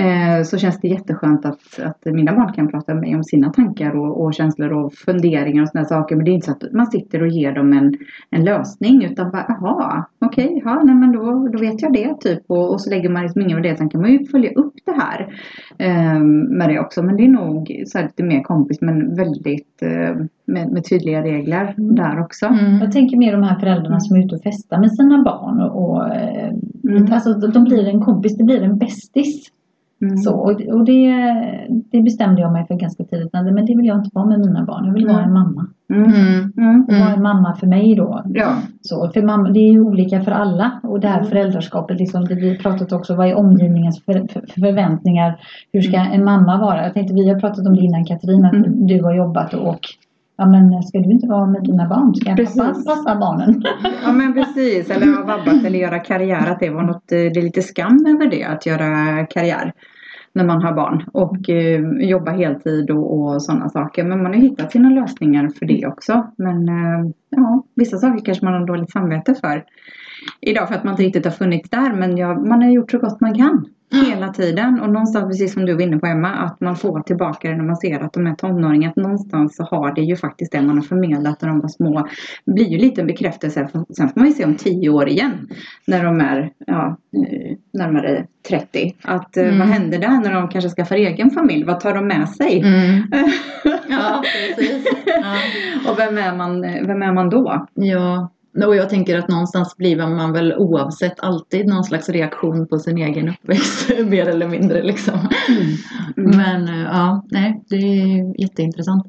Eh, 0.00 0.42
så 0.42 0.58
känns 0.58 0.80
det 0.80 0.88
jätteskönt 0.88 1.46
att, 1.46 1.80
att 1.82 2.04
mina 2.04 2.32
barn 2.32 2.52
kan 2.52 2.68
prata 2.68 2.94
med 2.94 3.00
mig 3.00 3.14
om 3.14 3.24
sina 3.24 3.52
tankar 3.52 3.96
och, 3.96 4.24
och 4.24 4.34
känslor 4.34 4.72
och 4.72 4.94
funderingar 4.94 5.62
och 5.62 5.68
sådana 5.68 5.88
saker 5.88 6.16
men 6.16 6.24
det 6.24 6.30
är 6.30 6.32
inte 6.32 6.46
så 6.46 6.52
att 6.52 6.72
man 6.72 6.86
sitter 6.86 7.22
och 7.22 7.28
ger 7.28 7.52
dem 7.52 7.72
en, 7.72 7.98
en 8.30 8.44
lösning 8.44 9.04
utan 9.04 9.30
bara 9.30 9.44
jaha 9.48 10.04
okej, 10.20 10.62
ja 10.64 10.82
nej 10.84 10.94
men 10.94 11.12
då, 11.12 11.48
då 11.52 11.58
vet 11.58 11.82
jag 11.82 11.92
det 11.92 12.14
typ 12.20 12.42
och, 12.46 12.72
och 12.72 12.80
så 12.80 12.90
lägger 12.90 13.08
man 13.08 13.22
liksom 13.22 13.42
ingen 13.42 13.56
värdering 13.56 13.76
sen 13.76 13.88
kan 13.88 14.00
man 14.00 14.07
ju 14.12 14.26
följa 14.26 14.50
upp 14.52 14.74
det 14.84 14.92
här 14.92 15.34
eh, 15.78 16.20
med 16.58 16.68
det 16.68 16.80
också 16.80 17.02
men 17.02 17.16
det 17.16 17.24
är 17.24 17.28
nog 17.28 17.82
så 17.86 17.98
här 17.98 18.04
lite 18.04 18.22
mer 18.22 18.42
kompis 18.42 18.80
men 18.80 19.14
väldigt 19.16 19.82
eh, 19.82 20.16
med, 20.46 20.72
med 20.72 20.84
tydliga 20.88 21.22
regler 21.22 21.74
Mm. 21.78 21.94
där 21.94 22.20
också. 22.20 22.46
Mm. 22.46 22.78
Jag 22.80 22.92
tänker 22.92 23.16
mer 23.16 23.32
de 23.32 23.42
här 23.42 23.58
föräldrarna 23.58 24.00
som 24.00 24.16
är 24.16 24.24
ute 24.24 24.34
och 24.34 24.42
festar 24.42 24.78
med 24.80 24.92
sina 24.92 25.22
barn. 25.22 25.60
Och, 25.60 25.90
och, 25.90 26.14
eh, 26.14 26.50
Mm. 26.84 27.12
alltså, 27.12 27.32
de 27.34 27.64
blir 27.64 27.88
en 27.88 28.00
kompis, 28.00 28.36
det 28.36 28.44
blir 28.44 28.62
en 28.62 28.78
bästis. 28.78 29.48
Mm. 30.02 30.16
Så, 30.16 30.34
och 30.34 30.50
och 30.50 30.84
det, 30.84 31.12
det 31.92 32.02
bestämde 32.02 32.40
jag 32.40 32.52
mig 32.52 32.66
för 32.66 32.74
ganska 32.74 33.04
tidigt. 33.04 33.32
Men 33.32 33.66
det 33.66 33.76
vill 33.76 33.86
jag 33.86 33.98
inte 33.98 34.10
vara 34.12 34.26
med 34.26 34.40
mina 34.40 34.64
barn. 34.64 34.86
Jag 34.86 34.94
vill 34.94 35.06
vara 35.06 35.22
en 35.22 35.32
mamma. 35.32 35.66
Mm. 35.92 36.04
Mm. 36.12 36.52
Mm. 36.58 36.84
Och 36.84 36.94
vara 36.94 37.12
en 37.14 37.22
mamma 37.22 37.54
för 37.54 37.66
mig 37.66 37.94
då. 37.94 38.22
Ja. 38.34 38.56
Så, 38.80 39.10
för 39.14 39.22
mamma, 39.22 39.48
det 39.50 39.60
är 39.60 39.72
ju 39.72 39.80
olika 39.80 40.20
för 40.20 40.32
alla. 40.32 40.80
Och 40.82 41.00
det 41.00 41.08
här 41.08 41.18
Mm. 41.18 41.28
föräldraskapet, 41.30 41.98
liksom, 41.98 42.24
det 42.24 42.34
vi 42.34 42.48
har 42.48 42.56
pratat 42.56 42.92
också, 42.92 43.14
vad 43.14 43.28
är 43.28 43.34
omgivningens 43.34 44.04
för, 44.04 44.12
för, 44.32 44.42
förväntningar? 44.60 45.40
Hur 45.72 45.80
ska 45.80 45.96
en 45.96 46.24
mamma 46.24 46.58
vara? 46.58 46.82
Jag 46.84 46.94
tänkte, 46.94 47.14
vi 47.14 47.28
har 47.28 47.40
pratat 47.40 47.66
om 47.66 47.74
det 47.76 47.82
innan 47.84 48.04
Katrin, 48.04 48.44
att 48.44 48.52
Mm. 48.54 48.86
du 48.86 49.02
har 49.02 49.14
jobbat 49.14 49.54
och 49.54 49.80
Ja 50.40 50.46
men 50.46 50.82
ska 50.82 50.98
du 50.98 51.10
inte 51.10 51.26
vara 51.26 51.46
med 51.46 51.64
dina 51.64 51.88
barn? 51.88 52.14
Ska 52.14 52.34
Precis. 52.34 52.56
pappa 52.56 52.74
passa 52.74 53.16
barnen? 53.16 53.62
Ja 54.02 54.12
men 54.12 54.34
precis, 54.34 54.90
eller 54.90 55.06
ha 55.06 55.24
vabbat 55.24 55.64
eller 55.64 55.78
göra 55.78 55.98
karriär, 55.98 56.50
att 56.50 56.60
det 56.60 56.70
var 56.70 56.82
något, 56.82 57.12
eh, 57.12 57.18
det 57.18 57.40
är 57.40 57.42
lite 57.42 57.62
skam 57.62 58.06
över 58.06 58.30
det 58.30 58.44
att 58.44 58.66
göra 58.66 59.26
karriär 59.26 59.72
när 60.32 60.44
man 60.44 60.62
har 60.62 60.72
barn 60.72 61.04
och 61.12 61.50
eh, 61.50 61.80
jobba 62.08 62.30
heltid 62.30 62.90
och, 62.90 63.18
och 63.18 63.42
sådana 63.42 63.68
saker. 63.68 64.04
Men 64.04 64.22
man 64.22 64.34
har 64.34 64.40
hittat 64.40 64.72
sina 64.72 64.90
lösningar 64.90 65.48
för 65.58 65.66
det 65.66 65.86
också. 65.86 66.26
Men 66.36 66.68
eh, 66.68 67.10
ja, 67.30 67.64
vissa 67.74 67.98
saker 67.98 68.24
kanske 68.24 68.44
man 68.44 68.54
har 68.54 68.66
dåligt 68.66 68.92
samvete 68.92 69.34
för 69.34 69.64
idag 70.40 70.68
för 70.68 70.74
att 70.74 70.84
man 70.84 70.92
inte 70.92 71.02
riktigt 71.02 71.24
har 71.24 71.32
funnits 71.32 71.70
där. 71.70 71.92
Men 71.92 72.16
ja, 72.16 72.34
man 72.34 72.62
har 72.62 72.70
gjort 72.70 72.90
så 72.90 72.98
gott 72.98 73.20
man 73.20 73.34
kan 73.34 73.64
hela 73.90 74.28
tiden 74.28 74.80
och 74.80 74.90
någonstans 74.90 75.24
precis 75.28 75.52
som 75.52 75.64
du 75.66 75.74
var 75.74 75.80
inne 75.82 75.98
på 75.98 76.06
Emma 76.06 76.28
att 76.28 76.60
man 76.60 76.76
får 76.76 77.00
tillbaka 77.00 77.48
det 77.50 77.56
när 77.56 77.64
man 77.64 77.76
ser 77.76 78.00
att 78.00 78.12
de 78.12 78.26
är 78.26 78.34
tonåringar. 78.34 78.88
Att 78.90 78.96
någonstans 78.96 79.56
så 79.56 79.62
har 79.64 79.94
det 79.94 80.00
ju 80.00 80.16
faktiskt 80.16 80.52
det 80.52 80.62
man 80.62 80.76
har 80.76 80.82
förmedlat 80.84 81.42
när 81.42 81.48
de 81.48 81.60
var 81.60 81.68
små. 81.68 82.08
Det 82.44 82.52
blir 82.52 82.68
ju 82.68 82.78
lite 82.78 83.00
en 83.00 83.06
bekräftelse. 83.06 83.68
Sen 83.96 84.08
får 84.08 84.20
man 84.20 84.26
ju 84.28 84.32
se 84.34 84.44
om 84.44 84.54
tio 84.54 84.88
år 84.90 85.08
igen 85.08 85.48
när 85.86 86.04
de 86.04 86.20
är 86.20 86.50
ja, 86.66 86.96
eh, 87.16 87.56
närmare 87.72 88.26
30. 88.48 88.94
Att 89.02 89.36
eh, 89.36 89.44
Mm. 89.48 89.58
vad 89.58 89.68
händer 89.68 89.98
där 89.98 90.20
när 90.20 90.34
de 90.34 90.48
kanske 90.48 90.70
skaffar 90.70 90.96
egen 90.96 91.30
familj? 91.30 91.64
Vad 91.64 91.80
tar 91.80 91.94
de 91.94 92.06
med 92.06 92.28
sig? 92.28 92.60
Mm. 92.60 93.02
Ja, 93.90 94.22
precis. 94.56 94.86
Ja. 95.06 95.36
och 95.92 95.98
vem 95.98 96.18
är, 96.18 96.36
man, 96.36 96.60
vem 96.62 97.02
är 97.02 97.12
man 97.12 97.30
då? 97.30 97.66
Ja, 97.74 98.30
och 98.66 98.76
jag 98.76 98.88
tänker 98.88 99.18
att 99.18 99.28
någonstans 99.28 99.76
blir 99.76 99.96
man 99.96 100.32
väl 100.32 100.54
oavsett 100.54 101.20
alltid 101.20 101.66
någon 101.66 101.84
slags 101.84 102.08
reaktion 102.08 102.68
på 102.68 102.78
sin 102.78 102.98
egen 102.98 103.28
uppväxt, 103.28 103.90
mer 104.04 104.28
eller 104.28 104.48
mindre 104.48 104.82
liksom. 104.82 105.28
Mm. 105.48 106.36
Men 106.36 106.68
eh, 106.68 106.82
ja, 106.82 107.26
nej, 107.30 107.62
det 107.68 107.76
är 107.76 108.40
jätteintressant. 108.40 109.06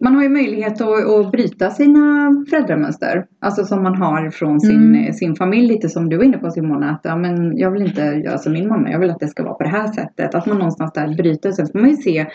Man 0.00 0.14
har 0.14 0.22
ju 0.22 0.28
möjlighet 0.28 0.80
att, 0.80 1.08
att 1.08 1.32
bryta 1.32 1.70
sina 1.70 2.30
föräldramönster. 2.50 3.26
Alltså 3.40 3.64
som 3.64 3.82
man 3.82 3.94
har 3.94 4.30
från 4.30 4.60
sin, 4.60 4.94
Mm. 4.94 5.12
sin 5.12 5.36
familj. 5.36 5.66
Lite 5.68 5.88
som 5.88 6.08
du 6.08 6.16
var 6.16 6.24
inne 6.24 6.38
på 6.38 6.50
Simona. 6.50 6.90
Att 6.90 7.00
ja, 7.02 7.16
men 7.16 7.58
jag 7.58 7.70
vill 7.70 7.82
inte 7.82 8.02
göra 8.02 8.38
som 8.38 8.52
min 8.52 8.68
mamma. 8.68 8.90
Jag 8.90 8.98
vill 8.98 9.10
att 9.10 9.20
det 9.20 9.28
ska 9.28 9.42
vara 9.42 9.54
på 9.54 9.62
det 9.62 9.68
här 9.68 9.86
sättet. 9.92 10.34
Att 10.34 10.46
man 10.46 10.58
någonstans 10.58 10.92
där 10.92 11.14
bryter. 11.16 11.52
Sen 11.52 11.66
får 11.66 11.78
man 11.78 11.90
ju 11.90 11.96
se 11.96 12.26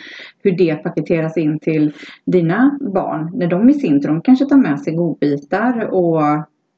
hur 0.43 0.51
det 0.57 0.75
paketeras 0.75 1.37
in 1.37 1.59
till 1.59 1.93
dina 2.25 2.77
barn. 2.93 3.31
När 3.33 3.47
de 3.47 3.69
i 3.69 3.73
sin 3.73 4.01
tur 4.01 4.07
de 4.09 4.21
kanske 4.21 4.45
tar 4.45 4.57
med 4.57 4.79
sig 4.79 4.95
godbitar. 4.95 5.89
Och, 5.93 6.21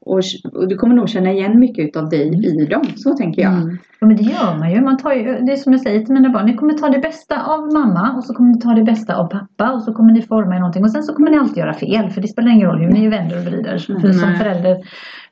och, 0.06 0.22
och 0.54 0.68
du 0.68 0.76
kommer 0.76 0.96
nog 0.96 1.10
känna 1.10 1.32
igen 1.32 1.60
mycket 1.60 1.96
av 1.98 2.10
dig 2.10 2.46
i 2.62 2.66
dem. 2.66 2.82
Så 2.96 3.14
tänker 3.18 3.42
jag. 3.42 3.54
Mm. 3.54 3.78
Ja, 4.00 4.08
men 4.08 4.18
det 4.18 4.24
gör 4.24 4.58
man 4.60 4.72
ju. 4.72 4.82
Man 4.82 4.98
tar 4.98 5.12
ju. 5.14 5.24
Det 5.24 5.52
är 5.52 5.56
som 5.56 5.72
jag 5.74 5.82
säger 5.82 6.06
till 6.06 6.14
mina 6.14 6.30
barn. 6.30 6.46
Ni 6.46 6.54
kommer 6.56 6.74
ta 6.74 6.90
det 6.90 7.00
bästa 7.00 7.44
av 7.46 7.74
mamma 7.74 8.14
och 8.18 8.24
så 8.24 8.34
kommer 8.34 8.50
ni 8.54 8.60
ta 8.60 8.70
det 8.74 8.84
bästa 8.84 9.16
av 9.16 9.28
pappa 9.28 9.72
och 9.72 9.82
så 9.82 9.94
kommer 9.94 10.14
ni 10.14 10.22
forma 10.22 10.56
er 10.56 10.60
någonting. 10.60 10.84
Och 10.84 10.92
sen 10.92 11.04
så 11.04 11.14
kommer 11.14 11.32
ni 11.32 11.38
alltid 11.38 11.58
göra 11.58 11.74
fel. 11.74 12.10
För 12.10 12.22
det 12.22 12.28
spelar 12.28 12.52
ingen 12.52 12.68
roll 12.68 12.80
hur 12.80 12.92
ni 12.92 13.08
vänder 13.10 13.38
och 13.38 13.44
vrider. 13.46 13.78
För 13.78 14.12
som 14.14 14.30
Nej. 14.30 14.38
förälder 14.38 14.78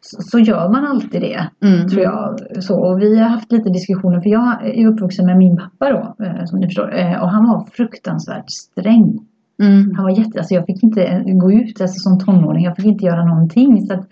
så, 0.01 0.21
så 0.21 0.39
gör 0.39 0.69
man 0.69 0.85
alltid 0.85 1.21
det. 1.21 1.49
Mm. 1.67 1.87
Tror 1.87 2.03
jag. 2.03 2.39
Så, 2.63 2.79
och 2.79 3.01
vi 3.01 3.19
har 3.19 3.29
haft 3.29 3.51
lite 3.51 3.69
diskussioner. 3.69 4.21
För 4.21 4.29
jag 4.29 4.67
är 4.77 4.87
uppvuxen 4.87 5.25
med 5.25 5.37
min 5.37 5.57
pappa 5.57 5.89
då. 5.91 6.25
eh, 6.25 6.45
Som 6.45 6.59
ni 6.59 6.65
förstår. 6.67 6.97
Eh, 6.99 7.21
Och 7.23 7.29
han 7.29 7.47
var 7.47 7.65
fruktansvärt 7.73 8.49
sträng. 8.51 9.19
Mm. 9.61 9.93
Han 9.95 10.03
var 10.03 10.11
jätte, 10.19 10.39
alltså 10.39 10.53
jag 10.53 10.65
fick 10.65 10.83
inte 10.83 11.23
gå 11.25 11.51
ut 11.51 11.81
alltså 11.81 11.99
som 11.99 12.19
tonåring. 12.19 12.63
Jag 12.65 12.75
fick 12.75 12.85
inte 12.85 13.05
göra 13.05 13.25
någonting. 13.25 13.85
Så 13.87 13.93
att, 13.93 14.07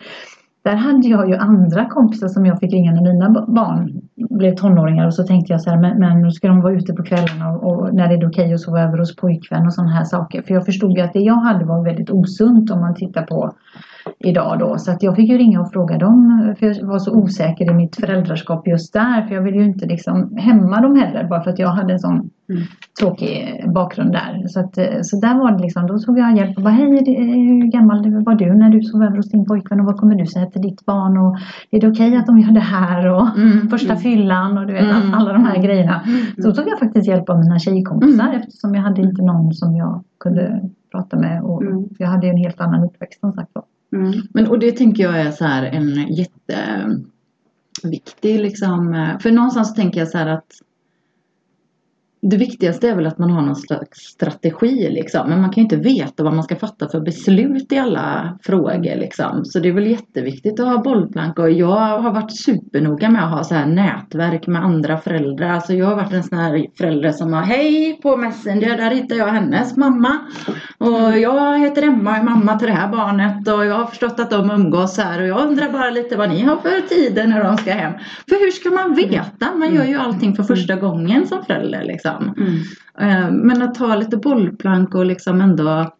där 0.68 0.76
hade 0.76 1.08
jag 1.08 1.30
ju 1.30 1.36
andra 1.36 1.86
kompisar 1.86 2.28
som 2.28 2.46
jag 2.46 2.60
fick 2.60 2.74
ringa 2.74 2.92
när 2.92 3.14
mina 3.14 3.46
barn 3.48 4.02
blev 4.30 4.56
tonåringar. 4.56 5.08
Och 5.08 5.14
så 5.14 5.24
tänkte 5.24 5.54
jag 5.54 5.62
så 5.62 5.70
här, 5.70 5.78
men, 5.78 6.00
men 6.00 6.22
nu 6.22 6.32
ska 6.32 6.48
de 6.48 6.62
vara 6.62 6.74
ute 6.74 6.94
på 6.94 7.04
kvällarna 7.04 7.50
och, 7.52 7.72
och 7.72 7.94
när 7.94 8.08
det 8.08 8.16
är 8.16 8.30
okej 8.30 8.54
att 8.54 8.60
sova 8.60 8.82
över 8.82 8.98
hos 8.98 9.16
pojkvän 9.16 9.66
och 9.66 9.74
sådana 9.74 9.92
här 9.92 10.04
saker. 10.04 10.42
För 10.42 10.54
jag 10.54 10.66
förstod 10.66 10.98
ju 10.98 11.02
att 11.02 11.14
det 11.14 11.20
jag 11.20 11.36
hade 11.36 11.66
var 11.66 11.84
väldigt 11.84 12.10
osunt 12.10 12.72
om 12.72 12.80
man 12.80 12.96
tittar 12.96 13.24
på 13.24 13.54
idag 14.20 14.60
då. 14.60 14.78
Så 14.78 14.92
att 14.92 15.04
jag 15.04 15.16
fick 15.16 15.30
ju 15.30 15.38
ringa 15.38 15.62
och 15.62 15.72
fråga 15.72 15.98
dem. 15.98 16.54
För 16.60 16.66
jag 16.66 16.86
var 16.88 17.00
så 17.00 17.12
osäker 17.16 17.72
i 17.72 17.74
mitt 17.74 17.96
föräldraskap 17.96 18.68
just 18.68 18.94
där. 18.94 19.22
För 19.28 19.36
jag 19.36 19.42
ville 19.42 19.58
ju 19.58 19.64
inte 19.66 19.86
liksom 19.86 20.38
hämma 20.38 20.82
dem 20.82 20.96
heller. 20.96 21.24
Bara 21.30 21.44
för 21.44 21.50
att 21.52 21.60
jag 21.60 21.68
hade 21.70 21.94
en 21.94 22.00
sån 22.00 22.30
Mm. 22.50 22.64
tråkig 23.00 23.64
bakgrund 23.74 24.12
där. 24.12 24.48
Så, 24.48 24.60
att, 24.60 24.76
så 25.06 25.20
där 25.20 25.40
var 25.40 25.52
det 25.52 25.58
liksom. 25.64 25.88
Då 25.88 26.00
tog 26.00 26.20
jag 26.20 26.38
hjälp 26.38 26.58
och 26.58 26.64
bara 26.64 26.74
hej 26.74 26.86
hur 26.86 27.72
gammal 27.72 28.24
var 28.24 28.36
du 28.36 28.54
när 28.56 28.70
du 28.70 28.82
sov 28.82 29.04
över 29.04 29.18
hos 29.18 29.32
din 29.32 29.46
pojkvän 29.46 29.80
och 29.80 29.86
vad 29.86 29.98
kommer 29.98 30.16
du 30.16 30.26
säga 30.26 30.46
till 30.46 30.62
ditt 30.62 30.86
barn 30.86 31.18
och 31.18 31.38
är 31.72 31.80
det 31.82 31.88
okej 31.88 32.16
att 32.18 32.26
de 32.26 32.40
gör 32.40 32.52
det 32.52 32.60
här 32.60 33.08
och 33.08 33.28
Mm. 33.38 33.70
första 33.70 33.96
fyllan 33.96 34.58
och 34.58 34.68
du 34.68 34.74
vet 34.74 34.84
Mm. 34.84 35.14
alla 35.14 35.34
de 35.34 35.46
här 35.46 35.62
grejerna. 35.64 36.02
Så 36.42 36.48
då 36.48 36.54
tog 36.56 36.68
jag 36.68 36.80
faktiskt 36.80 37.08
hjälp 37.08 37.30
av 37.30 37.40
mina 37.40 37.60
tjejkompisar 37.60 38.34
eftersom 38.34 38.76
jag 38.76 38.82
hade 38.82 39.02
inte 39.02 39.22
någon 39.22 39.54
som 39.54 39.76
jag 39.76 40.04
kunde 40.20 40.62
prata 40.92 41.18
med 41.18 41.42
och 41.44 41.62
Mm. 41.64 41.84
jag 41.98 42.08
hade 42.08 42.28
en 42.28 42.38
helt 42.38 42.62
annan 42.62 42.84
uppväxt 42.84 43.20
som 43.20 43.34
sagt 43.34 43.50
var. 43.54 43.64
Mm. 43.94 44.14
Men 44.34 44.48
och 44.48 44.60
det 44.60 44.72
tänker 44.72 45.04
jag 45.04 45.20
är 45.20 45.32
så 45.32 45.46
här 45.46 45.64
en 45.64 46.14
jätteviktig 46.14 48.36
eh, 48.36 48.42
liksom. 48.42 48.94
Eh, 48.94 49.20
för 49.20 49.32
någonstans 49.32 49.76
tänker 49.76 50.00
jag 50.00 50.10
så 50.10 50.18
här 50.18 50.28
att 50.28 50.62
det 52.22 52.38
viktigaste 52.38 52.90
är 52.90 52.96
väl 52.96 53.08
att 53.08 53.18
man 53.18 53.30
har 53.30 53.42
någon 53.42 53.56
slags 53.56 54.00
strategi 54.00 54.90
liksom. 54.90 55.30
Men 55.30 55.42
man 55.42 55.50
kan 55.50 55.62
ju 55.62 55.64
inte 55.64 55.76
veta 55.76 56.24
vad 56.24 56.34
man 56.34 56.44
ska 56.44 56.56
fatta 56.56 56.90
för 56.90 57.00
beslut 57.00 57.72
i 57.72 57.78
alla 57.78 58.38
frågor 58.44 58.96
liksom. 58.96 59.46
Så 59.46 59.60
det 59.60 59.70
är 59.70 59.74
väl 59.74 59.88
jätteviktigt 59.88 60.60
att 60.60 60.68
ha 60.68 60.84
bollplank. 60.84 61.40
Och 61.40 61.52
jag 61.52 62.00
har 62.02 62.12
varit 62.12 62.38
supernoga 62.38 63.10
med 63.10 63.24
att 63.24 63.32
ha 63.32 63.44
så 63.44 63.56
här 63.56 63.66
nätverk 63.66 64.48
med 64.48 64.64
andra 64.64 64.98
föräldrar. 64.98 65.50
Alltså 65.50 65.74
jag 65.74 65.86
har 65.86 65.96
varit 65.96 66.14
en 66.14 66.24
sån 66.24 66.38
här 66.38 66.66
förälder 66.78 67.12
som 67.12 67.34
har 67.34 67.42
Hej 67.42 68.00
på 68.02 68.18
Messenger, 68.18 68.78
där 68.78 68.92
hittar 68.92 69.16
jag 69.16 69.28
hennes 69.28 69.78
mamma. 69.78 70.18
Och 70.78 71.18
jag 71.20 71.60
heter 71.60 71.82
Emma 71.84 72.12
och 72.12 72.18
är 72.18 72.24
mamma 72.24 72.60
till 72.60 72.68
det 72.68 72.74
här 72.74 72.92
barnet. 72.92 73.48
Och 73.48 73.66
jag 73.66 73.76
har 73.76 73.86
förstått 73.86 74.20
att 74.20 74.30
de 74.30 74.52
umgås 74.52 74.98
här. 74.98 75.22
Och 75.22 75.28
jag 75.28 75.48
undrar 75.48 75.70
bara 75.70 75.90
lite 75.90 76.18
vad 76.18 76.30
ni 76.30 76.42
har 76.42 76.58
för 76.58 76.88
tider 76.90 77.28
när 77.28 77.44
de 77.44 77.58
ska 77.58 77.72
hem. 77.72 77.94
För 78.30 78.46
hur 78.46 78.52
ska 78.52 78.70
man 78.70 78.96
veta? 78.96 79.56
Man 79.56 79.76
gör 79.76 79.86
ju 79.86 79.98
allting 79.98 80.36
för 80.36 80.44
första 80.44 80.76
gången 80.76 81.28
som 81.28 81.46
förälder 81.46 81.84
liksom. 81.84 82.07
Mm. 82.16 82.56
Eh, 83.00 83.32
Men 83.32 83.62
att 83.62 83.76
ta 83.76 83.96
lite 83.96 84.18
bollplank 84.18 84.96
och 84.96 85.06
liksom 85.06 85.42
ändå 85.42 85.94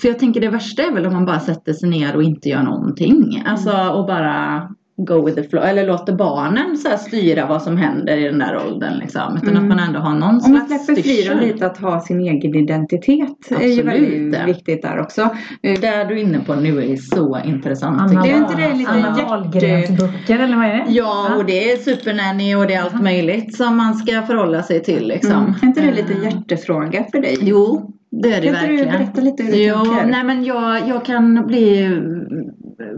för 0.00 0.08
jag 0.08 0.18
tänker 0.18 0.40
det 0.40 0.48
värsta 0.48 0.82
är 0.82 0.92
väl 0.92 1.06
om 1.06 1.12
man 1.12 1.26
bara 1.26 1.40
sätter 1.40 1.72
sig 1.72 1.88
ner 1.88 2.16
och 2.16 2.22
inte 2.22 2.48
gör 2.48 2.62
någonting. 2.62 3.42
Alltså 3.46 3.88
och 3.88 4.06
bara 4.06 4.68
go 5.04 5.26
with 5.26 5.36
the 5.42 5.48
flow 5.48 5.62
eller 5.64 5.86
låter 5.86 6.12
barnen 6.12 6.76
så 6.78 6.88
här 6.88 6.96
styra 6.96 7.46
vad 7.46 7.62
som 7.62 7.76
händer 7.76 8.16
i 8.16 8.22
den 8.24 8.38
där 8.38 8.56
åldern 8.66 8.98
liksom. 8.98 9.36
Utan 9.36 9.48
Mm. 9.48 9.62
att 9.62 9.68
man 9.76 9.78
ändå 9.86 9.98
har 10.00 10.14
någon 10.14 10.22
Om 10.44 10.52
man 10.52 10.66
slags 10.66 10.84
släpper 10.86 11.02
fri 11.02 11.22
dem 11.28 11.38
lite 11.40 11.66
att 11.66 11.78
ha 11.78 12.00
sin 12.00 12.20
egen 12.20 12.54
identitet 12.54 13.50
är 13.50 13.66
ju 13.66 13.80
Absolut. 13.80 13.86
väldigt 13.86 14.46
viktigt 14.56 14.82
där 14.82 15.00
också. 15.00 15.28
Det 15.62 15.80
du 15.80 15.88
är 16.18 16.22
inne 16.22 16.38
på 16.38 16.54
nu 16.54 16.92
är 16.92 16.96
så 16.96 17.38
intressant. 17.44 18.00
Anna, 18.00 18.08
tycker 18.22 18.22
Det 18.22 18.38
är 18.38 18.38
inte 18.50 18.56
det 18.70 18.78
lite 18.78 18.90
Anna 18.90 19.00
hjärte- 19.18 19.24
Wahlgrens 19.28 19.90
böcker 20.00 20.38
eller 20.38 20.56
vad 20.56 20.66
är 20.66 20.72
det? 20.74 20.84
Ja, 20.88 21.34
och 21.36 21.44
det 21.44 21.72
är 21.72 21.76
supernanny 21.76 22.54
och 22.54 22.66
det 22.66 22.74
är 22.74 22.82
allt 22.82 23.02
möjligt 23.02 23.56
som 23.56 23.76
man 23.76 23.94
ska 23.94 24.22
förhålla 24.22 24.62
sig 24.62 24.82
till 24.82 25.08
liksom. 25.08 25.32
Mm. 25.32 25.54
Är 25.62 25.66
inte 25.66 25.80
det 25.80 25.92
lite 25.94 26.12
Eh, 26.12 26.24
hjärtefråga 26.24 27.04
för 27.12 27.20
dig? 27.20 27.36
Jo, 27.40 27.90
det 28.22 28.32
är 28.32 28.40
det 28.40 28.46
Kan 28.46 28.54
inte 28.54 28.66
du 28.66 28.76
verkligen. 28.76 28.98
berätta 28.98 29.20
lite 29.20 29.42
hur 29.42 29.52
du 29.52 29.58
Jo, 29.62 29.74
tänker? 29.84 30.06
nej 30.06 30.24
men 30.24 30.44
jag, 30.44 30.88
jag 30.88 31.04
kan 31.04 31.46
bli 31.46 31.88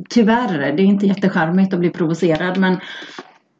Tyvärr, 0.08 0.58
det 0.58 0.82
är 0.82 0.86
inte 0.86 1.06
jättecharmigt 1.06 1.74
att 1.74 1.80
bli 1.80 1.90
provocerad 1.90 2.58
men 2.58 2.80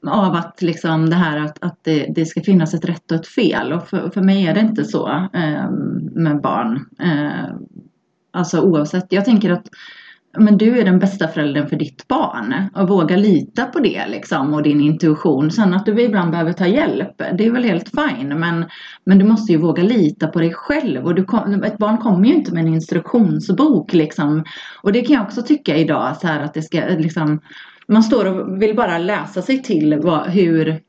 av 0.07 0.35
att 0.35 0.63
liksom 0.63 1.11
det 1.11 1.17
här 1.17 1.39
att, 1.39 1.65
att 1.65 1.79
det, 1.83 2.07
det 2.15 2.27
ska 2.27 2.41
finnas 2.41 2.75
ett 2.75 2.85
rätt 2.85 3.11
och 3.11 3.17
ett 3.17 3.27
fel 3.27 3.73
och 3.73 3.89
för, 3.89 4.11
för 4.11 4.21
mig 4.21 4.47
är 4.47 4.55
det 4.55 4.61
inte 4.61 4.85
så 4.85 5.09
eh, 5.35 5.71
med 6.13 6.41
barn. 6.41 6.87
Eh, 7.01 7.55
alltså 8.31 8.61
oavsett, 8.61 9.07
jag 9.13 9.25
tänker 9.25 9.51
att 9.51 9.69
men 10.37 10.59
du 10.59 10.79
är 10.79 10.85
den 10.85 10.99
bästa 10.99 11.29
föräldern 11.29 11.69
för 11.69 11.77
ditt 11.77 12.09
barn 12.09 12.55
och 12.75 12.89
våga 12.89 13.17
lita 13.17 13.65
på 13.65 13.79
det 13.79 14.07
liksom 14.07 14.55
och 14.55 14.63
din 14.63 14.81
intuition. 14.81 15.51
Sen 15.51 15.75
att 15.75 15.87
du 15.87 16.03
ibland 16.03 16.31
behöver 16.31 16.53
ta 16.53 16.67
hjälp, 16.67 17.23
det 17.39 17.47
är 17.47 17.51
väl 17.51 17.65
helt 17.65 17.89
fine 17.89 18.41
men, 18.41 18.65
men 19.05 19.19
du 19.19 19.25
måste 19.25 19.53
ju 19.53 19.59
våga 19.59 19.83
lita 19.83 20.27
på 20.27 20.39
dig 20.39 20.53
själv 20.55 21.05
och 21.05 21.15
du 21.15 21.25
kom, 21.25 21.63
ett 21.63 21.79
barn 21.79 21.99
kommer 21.99 22.29
ju 22.29 22.35
inte 22.35 22.55
med 22.55 22.67
en 22.67 22.75
instruktionsbok 22.75 23.93
liksom. 23.93 24.45
Och 24.83 24.93
det 24.93 25.03
kan 25.03 25.17
jag 25.17 25.25
också 25.25 25.43
tycka 25.43 25.77
idag 25.77 26.17
så 26.17 26.27
här 26.27 26.41
att 26.41 26.55
det 26.55 26.63
ska 26.63 26.81
liksom 26.99 27.41
man 27.89 28.03
står 28.03 28.25
och 28.25 28.63
vill 28.63 28.77
bara 28.77 28.99
läsa 28.99 29.43
sig 29.43 29.63
till 29.63 30.01
vad, 30.03 30.27
hur 30.27 30.81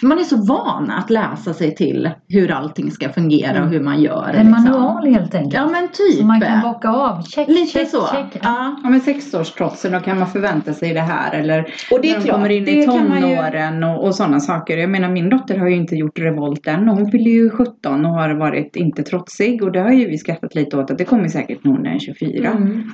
för 0.00 0.06
man 0.06 0.18
är 0.18 0.22
så 0.22 0.44
van 0.44 0.90
att 0.90 1.10
läsa 1.10 1.54
sig 1.54 1.74
till 1.74 2.10
hur 2.28 2.50
allting 2.50 2.90
ska 2.90 3.08
fungera 3.08 3.62
och 3.62 3.68
hur 3.68 3.80
man 3.80 4.02
gör. 4.02 4.28
En 4.34 4.46
liksom. 4.46 4.50
manual 4.50 5.06
helt 5.14 5.34
enkelt. 5.34 5.54
Ja 5.54 5.66
men 5.68 5.88
typ. 5.88 6.18
Som 6.18 6.26
man 6.26 6.40
kan 6.40 6.60
bocka 6.62 6.88
av. 6.88 7.22
Check, 7.22 7.48
Lite 7.48 7.66
check, 7.72 7.88
så. 7.88 8.06
check. 8.06 8.26
Ja. 8.42 8.76
Ja 8.82 8.90
men 8.90 9.00
sexårstrotsen, 9.00 9.92
då 9.92 10.00
kan 10.00 10.18
man 10.18 10.26
förvänta 10.28 10.72
sig 10.72 10.94
det 10.94 11.00
här 11.00 11.34
eller 11.34 11.60
Och 11.90 12.00
det 12.02 12.08
är 12.10 12.12
när 12.12 12.18
de 12.18 12.24
klart, 12.24 12.36
kommer 12.36 12.48
in 12.50 12.68
i 12.68 12.86
man 12.86 12.96
ju- 12.96 13.02
tonåren 13.02 13.84
och, 13.84 14.04
och 14.06 14.14
sådana 14.14 14.40
saker. 14.40 14.76
Jag 14.78 14.90
menar 14.90 15.08
min 15.08 15.30
dotter 15.30 15.58
har 15.58 15.68
ju 15.68 15.76
inte 15.76 15.94
gjort 15.96 16.18
revolt 16.18 16.66
än. 16.66 16.88
Hon 16.88 17.10
fyller 17.10 17.30
ju 17.30 17.50
17 17.50 18.04
och 18.06 18.12
har 18.12 18.34
varit 18.34 18.76
inte 18.76 19.02
trotsig 19.02 19.62
och 19.62 19.72
det 19.72 19.80
har 19.80 19.90
ju 19.90 20.08
vi 20.08 20.18
skrattat 20.18 20.54
lite 20.54 20.76
åt 20.78 20.90
att 20.90 20.98
det 20.98 21.04
kommer 21.04 21.28
säkert 21.28 21.64
när 21.64 21.72
hon 21.72 21.86
är 21.86 21.98
24. 21.98 22.50
Mm. 22.50 22.90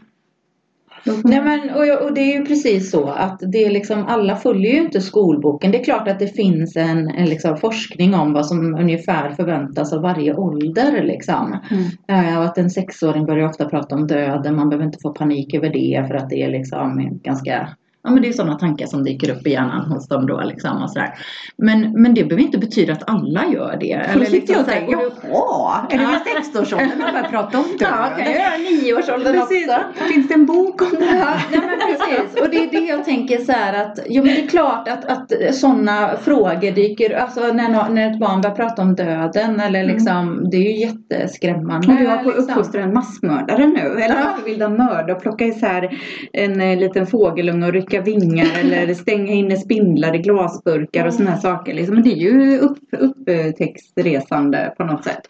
Får 1.04 1.28
Nej 1.28 1.42
men 1.42 1.70
och, 1.70 2.06
och 2.06 2.14
det 2.14 2.20
är 2.20 2.38
ju 2.38 2.44
precis 2.44 2.90
så 2.90 3.08
att 3.08 3.40
det 3.52 3.64
är 3.64 3.70
liksom 3.70 4.06
alla 4.06 4.36
följer 4.36 4.72
ju 4.72 4.78
inte 4.78 5.00
skolboken. 5.00 5.70
Det 5.70 5.80
är 5.80 5.84
klart 5.84 6.08
att 6.08 6.18
det 6.18 6.36
finns 6.36 6.76
en, 6.76 7.08
en 7.08 7.26
liksom 7.26 7.56
forskning 7.56 8.14
om 8.14 8.32
vad 8.32 8.46
som 8.46 8.74
ungefär 8.74 9.30
förväntas 9.30 9.92
av 9.92 10.02
varje 10.02 10.34
ålder 10.34 11.02
liksom. 11.02 11.58
Mm. 11.70 12.26
Eh, 12.26 12.38
och 12.38 12.44
att 12.44 12.58
en 12.58 12.70
sexåring 12.70 13.26
börjar 13.26 13.48
ofta 13.48 13.68
prata 13.68 13.94
om 13.94 14.06
döden. 14.06 14.56
Man 14.56 14.68
behöver 14.68 14.86
inte 14.86 14.98
få 15.02 15.12
panik 15.12 15.54
över 15.54 15.70
det 15.70 16.04
för 16.08 16.14
att 16.14 16.30
det 16.30 16.42
är 16.42 16.50
liksom 16.50 17.18
ganska 17.22 17.68
Ja 18.02 18.10
men 18.10 18.22
det 18.22 18.28
är 18.28 18.32
sådana 18.32 18.58
tankar 18.58 18.86
som 18.86 19.04
dyker 19.04 19.30
upp 19.30 19.46
i 19.46 19.50
hjärnan 19.50 19.84
hos 19.90 20.08
dem 20.08 20.26
då 20.26 20.40
liksom 20.44 20.82
och 20.82 20.90
sådär. 20.90 21.14
Men, 21.56 22.02
men 22.02 22.14
det 22.14 22.24
behöver 22.24 22.42
inte 22.44 22.58
betyda 22.58 22.92
att 22.92 23.10
alla 23.10 23.44
gör 23.52 23.76
det. 23.80 23.86
Jag 23.86 24.04
så 24.48 24.54
här, 24.54 24.62
tänker, 24.64 24.96
och 24.96 25.02
du- 25.22 25.28
jaha, 25.28 25.86
är 25.90 25.98
det 25.98 26.02
Ja. 26.04 26.10
vid 26.10 26.34
sexårsåldern 26.44 26.88
man 26.98 27.12
börjar 27.12 27.28
prata 27.30 27.58
om 27.58 27.64
Ja, 27.80 27.88
kan 28.16 28.24
jag 28.26 28.34
göra 28.34 28.56
nioårsåldern 28.70 29.32
Precis. 29.34 29.68
också. 29.68 30.04
Finns 30.12 30.28
det 30.28 30.34
en 30.34 30.46
bok 30.46 30.82
om 30.82 30.88
det 30.98 31.04
här? 31.04 31.46
Ja, 31.52 31.60
men 31.60 31.78
precis. 31.78 32.42
Och 32.42 32.50
det 32.50 32.56
är 32.56 32.70
det 32.70 32.86
jag 32.86 33.04
tänker 33.04 33.38
så 33.38 33.52
här 33.52 33.84
att, 33.84 33.98
jo 34.08 34.24
men 34.24 34.34
det 34.34 34.42
är 34.42 34.46
klart 34.46 34.88
att, 34.88 35.04
att 35.04 35.54
sådana 35.54 36.16
frågor 36.16 36.70
dyker, 36.74 37.16
alltså 37.16 37.40
när, 37.40 37.88
när 37.88 38.10
ett 38.10 38.18
barn 38.20 38.40
börjar 38.40 38.56
prata 38.56 38.82
om 38.82 38.94
döden 38.94 39.60
eller 39.60 39.84
liksom, 39.84 40.48
det 40.50 40.56
är 40.56 40.60
ju 40.60 40.76
jätteskrämmande. 40.86 41.88
Och 41.92 41.98
du 41.98 42.06
har 42.06 42.16
på 42.16 42.28
liksom. 42.30 42.44
uppfostra 42.44 42.82
en 42.82 42.94
massmördare 42.94 43.66
nu. 43.66 43.80
Eller 43.80 44.16
Ja. 44.16 44.24
varför 44.30 44.44
vill 44.50 44.58
de 44.58 44.76
mörda 44.76 45.12
och 45.14 45.22
plocka 45.22 45.44
isär 45.44 45.98
en 46.32 46.60
eh, 46.60 46.78
liten 46.78 47.06
fågelunge 47.06 47.66
och 47.66 47.72
rycka 47.72 47.89
vingar 47.98 48.60
eller 48.60 48.94
stänga 48.94 49.32
in 49.32 49.56
spindlar 49.56 50.14
i 50.14 50.18
glasburkar 50.18 51.06
och 51.06 51.14
sådana 51.14 51.30
här 51.30 51.40
saker. 51.40 51.74
Liksom. 51.74 51.94
Men 51.94 52.04
det 52.04 52.12
är 52.12 52.16
ju 52.16 52.58
upp, 52.58 52.78
upptäcktsresande 52.90 54.74
på 54.76 54.84
något 54.84 55.04
sätt. 55.04 55.22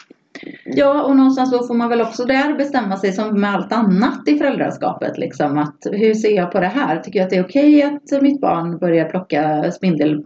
Ja, 0.65 1.03
och 1.03 1.17
någonstans 1.17 1.51
då 1.51 1.67
får 1.67 1.75
man 1.75 1.89
väl 1.89 2.01
också 2.01 2.25
där 2.25 2.57
bestämma 2.57 2.97
sig 2.97 3.13
som 3.13 3.41
med 3.41 3.55
allt 3.55 3.73
annat 3.73 4.29
i 4.29 4.39
föräldraskapet. 4.39 5.19
Liksom, 5.19 5.59
att 5.59 5.87
hur 5.93 6.15
ser 6.15 6.37
jag 6.37 6.53
på 6.53 6.61
det 6.61 6.67
här? 6.67 7.01
Tycker 7.01 7.19
jag 7.19 7.25
att 7.25 7.31
det 7.31 7.37
är 7.37 7.45
okej 7.45 7.83
att 7.83 8.23
mitt 8.23 8.41
barn 8.41 8.79
börjar 8.79 9.09
plocka 9.09 9.73
spindel 9.73 10.25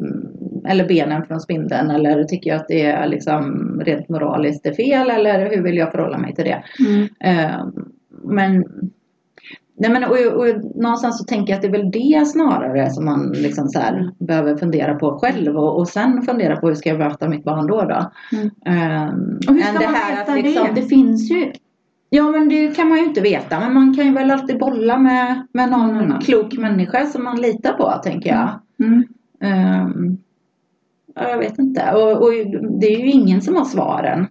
eller 0.68 0.88
benen 0.88 1.26
från 1.26 1.40
spindeln? 1.40 1.90
Eller 1.90 2.24
tycker 2.24 2.50
jag 2.50 2.60
att 2.60 2.68
det 2.68 2.82
är 2.82 3.08
liksom 3.08 3.82
rent 3.84 4.08
moraliskt 4.08 4.66
är 4.66 4.72
fel? 4.72 5.10
Eller 5.10 5.50
hur 5.50 5.62
vill 5.62 5.76
jag 5.76 5.92
förhålla 5.92 6.18
mig 6.18 6.34
till 6.34 6.44
det? 6.44 6.62
Eh, 7.20 7.66
men 8.22 8.64
Nej 9.76 9.90
men 9.90 10.04
och, 10.04 10.10
och 10.16 10.74
någonstans 10.74 11.18
så 11.18 11.24
tänker 11.24 11.52
jag 11.52 11.56
att 11.56 11.62
det 11.62 11.68
är 11.68 11.82
väl 11.82 11.90
det 11.90 12.26
snarare 12.26 12.90
som 12.90 13.04
man 13.04 13.32
liksom 13.32 13.68
så 13.68 13.78
här 13.78 14.10
behöver 14.18 14.56
fundera 14.56 14.94
på 14.94 15.18
själv 15.18 15.56
och, 15.56 15.78
och 15.78 15.88
sen 15.88 16.22
fundera 16.22 16.56
på 16.56 16.68
hur 16.68 16.74
ska 16.74 16.88
jag 16.88 16.98
möta 16.98 17.28
mitt 17.28 17.44
barn 17.44 17.66
då 17.66 17.82
då. 17.82 18.10
Mm. 18.36 18.50
Ehm, 18.66 19.38
Och 19.48 19.54
hur 19.54 19.60
ska 19.62 19.78
det 19.78 19.86
man 19.86 19.94
här 19.94 20.16
veta 20.16 20.32
att 20.32 20.42
liksom, 20.42 20.66
det? 20.74 20.80
det 20.80 20.86
finns 20.88 21.30
ju 21.30 21.52
Ja 22.10 22.30
men 22.30 22.48
det 22.48 22.76
kan 22.76 22.88
man 22.88 22.98
ju 22.98 23.04
inte 23.04 23.20
veta 23.20 23.60
men 23.60 23.74
man 23.74 23.94
kan 23.94 24.06
ju 24.06 24.12
väl 24.12 24.30
alltid 24.30 24.58
bolla 24.58 24.98
med, 24.98 25.46
med 25.52 25.70
någon 25.70 25.96
annan. 25.96 26.20
klok 26.20 26.58
människa 26.58 27.06
som 27.06 27.24
man 27.24 27.40
litar 27.40 27.72
på 27.72 28.00
tänker 28.04 28.30
jag. 28.30 28.48
Mm. 28.86 29.04
Ja, 31.14 31.28
jag 31.28 31.38
vet 31.38 31.58
inte 31.58 31.92
och, 31.92 32.22
och 32.22 32.32
det 32.80 32.86
är 32.86 32.98
ju 32.98 33.10
ingen 33.10 33.42
som 33.42 33.54
har 33.54 33.64
svaren. 33.64 34.26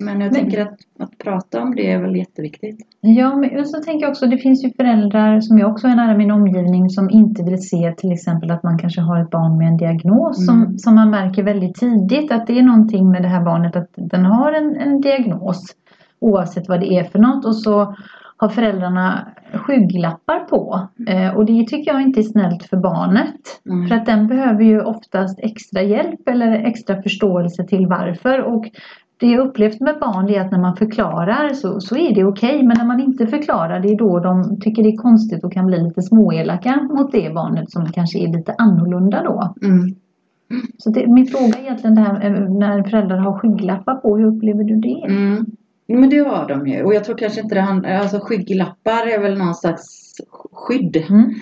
Men 0.00 0.20
jag 0.20 0.32
Men- 0.32 0.40
tänker 0.42 0.62
att, 0.62 0.78
att 0.98 1.18
prata 1.18 1.62
om 1.62 1.74
det 1.74 1.90
är 1.92 2.02
väl 2.02 2.16
jätteviktigt. 2.16 2.78
Ja, 3.00 3.36
men 3.36 3.64
så 3.66 3.82
tänker 3.82 4.02
jag 4.04 4.10
också, 4.10 4.26
det 4.26 4.38
finns 4.38 4.64
ju 4.64 4.70
föräldrar 4.72 5.40
som 5.40 5.58
jag 5.58 5.70
också 5.70 5.86
är 5.86 5.94
nära 5.96 6.16
min 6.16 6.30
omgivning 6.30 6.90
som 6.90 7.10
inte 7.10 7.42
vill 7.42 7.68
se 7.68 7.94
till 7.96 8.12
exempel 8.12 8.50
att 8.50 8.62
man 8.62 8.78
kanske 8.78 9.00
har 9.00 9.20
ett 9.22 9.30
barn 9.30 9.58
med 9.58 9.68
en 9.68 9.76
diagnos 9.76 10.48
Mm. 10.48 10.66
som, 10.66 10.78
som 10.78 10.94
man 10.94 11.10
märker 11.10 11.42
väldigt 11.42 11.74
tidigt 11.74 12.32
att 12.32 12.46
det 12.46 12.58
är 12.58 12.62
någonting 12.62 13.10
med 13.10 13.22
det 13.22 13.28
här 13.28 13.44
barnet 13.44 13.76
att 13.76 13.90
den 13.96 14.24
har 14.24 14.52
en, 14.52 14.76
en 14.76 15.00
diagnos 15.00 15.64
oavsett 16.20 16.68
vad 16.68 16.80
det 16.80 16.92
är 16.92 17.04
för 17.04 17.18
något 17.18 17.44
och 17.44 17.56
så 17.56 17.94
har 18.36 18.48
föräldrarna 18.48 19.28
skygglappar 19.52 20.38
på 20.38 20.88
eh, 21.08 21.36
och 21.36 21.44
det 21.46 21.66
tycker 21.68 21.92
jag 21.92 22.02
inte 22.02 22.20
är 22.20 22.22
snällt 22.22 22.62
för 22.62 22.76
barnet. 22.76 23.40
Mm. 23.70 23.88
För 23.88 23.94
att 23.94 24.06
den 24.06 24.26
behöver 24.26 24.64
ju 24.64 24.80
oftast 24.80 25.38
extra 25.42 25.82
hjälp 25.82 26.28
eller 26.28 26.52
extra 26.52 27.02
förståelse 27.02 27.64
till 27.64 27.86
varför. 27.86 28.40
Och 28.42 28.64
det 29.20 29.26
jag 29.26 29.46
upplevt 29.46 29.80
med 29.80 29.98
barn 30.00 30.28
är 30.28 30.40
att 30.40 30.50
när 30.50 30.58
man 30.58 30.76
förklarar 30.76 31.54
så, 31.54 31.80
så 31.80 31.96
är 31.96 32.14
det 32.14 32.24
okej. 32.24 32.62
men 32.62 32.76
när 32.78 32.86
man 32.86 33.00
inte 33.00 33.26
förklarar 33.26 33.80
det 33.80 33.88
är 33.88 33.96
då 33.96 34.20
de 34.20 34.60
tycker 34.60 34.82
det 34.82 34.88
är 34.88 34.96
konstigt 34.96 35.44
och 35.44 35.52
kan 35.52 35.66
bli 35.66 35.82
lite 35.82 36.02
småelaka 36.02 36.88
mot 36.90 37.12
det 37.12 37.34
barnet 37.34 37.70
som 37.70 37.92
kanske 37.92 38.18
är 38.18 38.36
lite 38.36 38.54
annorlunda 38.58 39.22
då. 39.22 39.54
Mm. 39.62 39.94
Så 40.78 40.90
det, 40.90 41.06
min 41.06 41.26
fråga 41.26 41.58
är 41.58 41.60
egentligen 41.60 41.94
det 41.94 42.00
här 42.00 42.24
eh, 42.24 42.50
när 42.50 42.82
föräldrar 42.82 43.18
har 43.18 43.38
skygglappar 43.38 43.94
på. 43.94 44.16
Hur 44.16 44.26
upplever 44.26 44.64
du 44.64 44.76
det? 44.76 45.04
Mm. 45.06 45.46
Men 45.86 46.10
det 46.10 46.18
har 46.18 46.48
de 46.48 46.66
ju. 46.66 46.82
Och 46.82 46.94
jag 46.94 47.04
tror 47.04 47.16
kanske 47.16 47.40
inte 47.40 47.54
det 47.54 47.60
handlar, 47.60 47.90
alltså 47.90 48.18
skygglappar 48.20 49.06
är 49.06 49.20
väl 49.20 49.38
någon 49.38 49.54
slags 49.54 50.14
skydd. 50.52 50.96
Mm. 50.96 51.34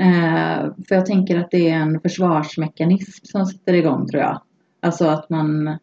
Eh, 0.00 0.72
för 0.88 0.94
jag 0.94 1.06
tänker 1.06 1.40
att 1.40 1.50
det 1.50 1.70
är 1.70 1.76
en 1.76 2.00
försvarsmekanism 2.00 3.24
som 3.24 3.46
sätter 3.46 3.72
igång 3.72 4.06
tror 4.06 4.22
jag. 4.22 4.40
Alltså 4.80 5.06
att 5.06 5.30
man 5.30 5.78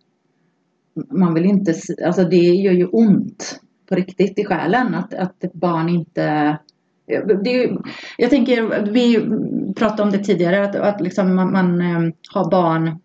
man 1.12 1.34
vill 1.34 1.46
inte, 1.46 1.74
alltså 2.06 2.24
det 2.24 2.38
gör 2.38 2.74
ju 2.74 2.86
ont 2.86 3.60
på 3.90 3.96
riktigt 3.96 4.40
i 4.40 4.46
själen 4.46 4.96
att, 4.96 5.14
att 5.14 5.44
ett 5.44 5.54
barn 5.54 5.90
inte 5.90 6.58
det 7.44 7.50
är 7.50 7.68
ju, 7.68 7.78
jag 8.18 8.30
tänker, 8.30 8.92
vi 8.92 9.20
pratade 9.76 10.04
om 10.04 10.12
det 10.12 10.18
tidigare 10.18 10.64
att, 10.64 10.76
att 10.76 11.02
liksom 11.02 11.36
man, 11.36 11.52
man 11.52 11.82
ehm, 11.82 12.14
har 12.34 12.52
barn 12.52 13.00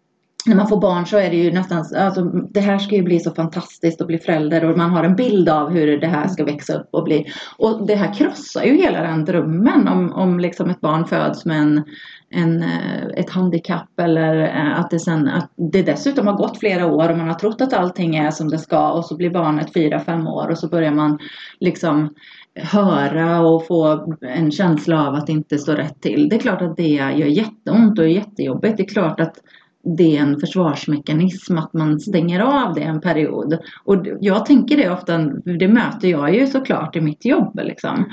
när 0.47 0.57
man 0.57 0.69
får 0.69 0.81
barn 0.81 1.07
så 1.07 1.19
är 1.19 1.31
det 1.31 1.37
ju 1.37 1.53
nästan, 1.53 1.85
alltså 1.97 2.25
det 2.25 2.61
här 2.61 2.79
ska 2.79 2.95
ju 2.95 3.03
bli 3.03 3.21
så 3.21 3.31
fantastiskt 3.31 4.01
att 4.01 4.07
bli 4.07 4.19
förälder 4.19 4.65
och 4.65 4.79
man 4.79 4.91
har 4.91 5.05
en 5.05 5.17
bild 5.17 5.49
av 5.49 5.71
hur 5.71 6.01
det 6.01 6.07
här 6.07 6.29
ska 6.29 6.45
växa 6.45 6.75
upp 6.75 6.89
och 6.93 7.05
bli. 7.05 7.27
Och 7.59 7.87
det 7.87 7.95
här 7.95 8.15
krossar 8.15 8.65
ju 8.65 8.77
hela 8.77 9.03
den 9.03 9.25
drömmen 9.25 9.89
om, 9.89 10.13
om 10.13 10.41
liksom 10.41 10.71
ett 10.71 10.81
barn 10.81 11.05
föds 11.05 11.45
med 11.45 11.59
en, 11.61 11.85
en, 12.31 12.63
eh, 12.63 13.07
ett 13.17 13.31
handikapp 13.31 14.01
eller 14.01 14.43
eh, 14.43 14.81
att 14.81 14.91
det 14.91 14.99
sen, 14.99 15.29
att 15.29 15.51
det 15.57 15.83
dessutom 15.83 16.27
har 16.27 16.35
gått 16.35 16.59
flera 16.59 16.87
år 16.87 17.11
och 17.11 17.19
man 17.19 17.29
har 17.29 17.35
trott 17.35 17.61
att 17.61 17.73
allting 17.73 18.17
är 18.17 18.31
som 18.31 18.49
det 18.49 18.59
ska 18.59 18.91
och 18.91 19.05
så 19.05 19.17
blir 19.17 19.31
barnet 19.31 19.73
fyra, 19.73 20.01
fem 20.01 20.27
år 20.27 20.49
och 20.51 20.59
så 20.59 20.69
börjar 20.69 20.93
man 20.93 21.19
liksom 21.61 22.15
höra 22.55 23.41
och 23.41 23.67
få 23.67 24.07
en 24.21 24.51
känsla 24.51 25.09
av 25.09 25.15
att 25.15 25.27
det 25.27 25.33
inte 25.33 25.59
står 25.59 25.77
rätt 25.77 26.01
till. 26.01 26.29
Det 26.29 26.37
är 26.37 26.41
klart 26.41 26.63
att 26.63 26.77
det 26.77 26.89
gör 26.89 27.27
jätteont 27.27 27.99
och 27.99 28.05
är 28.05 28.09
jättejobbigt. 28.09 28.77
Det 28.77 28.83
är 28.83 28.89
klart 28.89 29.21
att 29.21 29.37
det 29.85 30.17
är 30.17 30.23
en 30.23 30.41
försvarsmekanism 30.41 31.59
att 31.59 31.73
man 31.73 32.01
stänger 32.01 32.41
av 32.41 32.75
det 32.75 32.83
en 32.83 33.01
period. 33.01 33.59
Och 33.85 34.07
jag 34.21 34.47
tänker 34.47 34.77
det 34.77 34.91
ofta, 34.91 35.19
det 35.59 35.69
möter 35.69 36.09
jag 36.09 36.35
ju 36.35 36.47
såklart 36.47 36.97
i 36.97 37.01
mitt 37.01 37.25
jobb 37.25 37.61
liksom. 37.63 38.05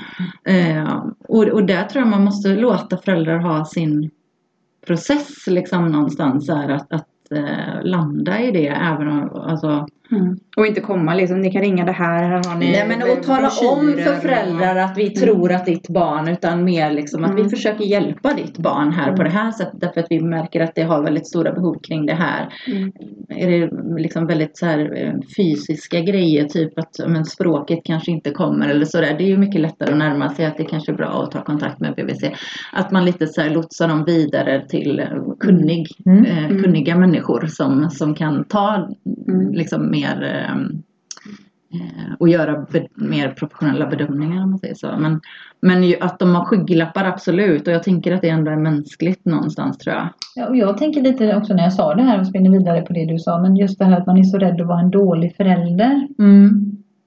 Eh, 0.44 1.04
och, 1.28 1.44
och 1.44 1.66
där 1.66 1.84
tror 1.84 2.02
jag 2.02 2.10
man 2.10 2.24
måste 2.24 2.48
låta 2.48 2.96
föräldrar 2.96 3.38
ha 3.38 3.64
sin 3.64 4.10
process 4.86 5.46
liksom 5.46 5.88
någonstans 5.88 6.48
här 6.48 6.68
att, 6.68 6.92
att 6.92 7.08
eh, 7.30 7.82
landa 7.84 8.40
i 8.40 8.50
det 8.50 8.66
även 8.66 9.08
om, 9.08 9.30
alltså 9.34 9.86
Mm. 10.12 10.36
Och 10.56 10.66
inte 10.66 10.80
komma 10.80 11.14
liksom, 11.14 11.40
ni 11.40 11.50
kan 11.52 11.62
ringa 11.62 11.84
det 11.84 11.92
här, 11.92 12.22
här 12.22 12.42
har 12.50 12.58
ni 12.58 12.70
Nej 12.72 12.88
men 12.88 13.02
och 13.18 13.22
tala 13.22 13.48
om 13.72 13.92
för 14.04 14.14
föräldrar 14.14 14.76
att 14.76 14.98
vi 14.98 15.10
tror 15.10 15.52
att 15.52 15.66
ditt 15.66 15.88
barn 15.88 16.28
utan 16.28 16.64
mer 16.64 16.90
liksom 16.90 17.24
att 17.24 17.30
vi 17.34 17.40
Mm. 17.40 17.50
försöker 17.50 17.84
hjälpa 17.84 18.34
ditt 18.34 18.58
barn 18.58 18.92
här 18.92 19.12
på 19.16 19.22
det 19.22 19.28
här 19.30 19.50
sättet 19.50 19.80
därför 19.80 20.00
att 20.00 20.06
vi 20.10 20.20
märker 20.20 20.60
att 20.60 20.74
det 20.74 20.82
har 20.82 21.02
väldigt 21.02 21.26
stora 21.26 21.52
behov 21.52 21.76
kring 21.88 22.06
det 22.06 22.14
här. 22.14 22.48
Mm. 22.66 22.92
Är 23.28 23.50
det 23.50 23.70
liksom 24.02 24.26
väldigt 24.26 24.58
så 24.58 24.66
här 24.66 25.02
eh, 25.04 25.12
fysiska 25.36 26.00
grejer 26.00 26.44
typ 26.44 26.78
att 26.78 26.96
men 27.08 27.24
språket 27.24 27.78
kanske 27.84 28.10
inte 28.10 28.30
kommer 28.30 28.68
eller 28.68 28.84
sådär. 28.84 29.14
Det 29.18 29.24
är 29.24 29.28
ju 29.28 29.38
mycket 29.38 29.60
lättare 29.60 29.92
att 29.92 29.98
närma 29.98 30.28
sig 30.34 30.46
att 30.46 30.56
det 30.56 30.64
kanske 30.64 30.92
är 30.92 30.96
bra 30.96 31.22
att 31.22 31.30
ta 31.30 31.44
kontakt 31.44 31.80
med 31.80 31.94
BVC. 31.94 32.24
Att 32.72 32.90
man 32.90 33.04
lite 33.04 33.26
så 33.26 33.40
här 33.40 33.50
lotsar 33.50 33.88
dem 33.88 34.04
vidare 34.04 34.66
till 34.68 34.98
eh, 35.00 35.06
kunnig, 35.40 35.86
Mm. 36.06 36.24
eh, 36.24 36.44
Mm. 36.46 36.62
kunniga 36.62 36.96
människor 36.96 37.46
som, 37.46 37.90
som 37.90 38.14
kan 38.14 38.44
ta 38.44 38.88
Mm. 39.28 39.52
liksom 39.52 39.90
mer 39.96 40.22
eh, 40.22 40.56
eh, 41.80 42.12
och 42.18 42.28
göra 42.28 42.66
mer 42.94 43.28
professionella 43.28 43.86
bedömningar 43.86 44.42
om 44.42 44.50
man 44.50 44.58
säger 44.58 44.74
så. 44.74 44.86
Men, 44.98 45.20
men 45.60 45.94
att 46.00 46.18
de 46.18 46.34
har 46.34 46.44
skygglappar 46.44 47.04
absolut 47.04 47.66
och 47.66 47.72
jag 47.72 47.82
tänker 47.82 48.12
att 48.12 48.22
det 48.22 48.28
ändå 48.28 48.50
är 48.50 48.56
mänskligt 48.56 49.24
någonstans 49.24 49.78
tror 49.78 49.96
jag. 49.96 50.08
Ja, 50.34 50.48
och 50.48 50.56
jag 50.56 50.78
tänker 50.78 51.00
lite 51.00 51.36
också 51.36 51.54
när 51.54 51.62
jag 51.62 51.72
sa 51.72 51.94
det 51.94 52.02
här 52.02 52.20
och 52.20 52.26
spinner 52.26 52.50
vidare 52.50 52.82
på 52.82 52.92
det 52.92 53.04
du 53.04 53.18
sa, 53.18 53.38
men 53.42 53.56
just 53.56 53.78
det 53.78 53.84
här 53.84 54.00
att 54.00 54.06
man 54.06 54.18
är 54.18 54.22
så 54.22 54.38
rädd 54.38 54.60
att 54.60 54.66
vara 54.66 54.80
en 54.80 54.90
dålig 54.90 55.36
förälder. 55.36 56.08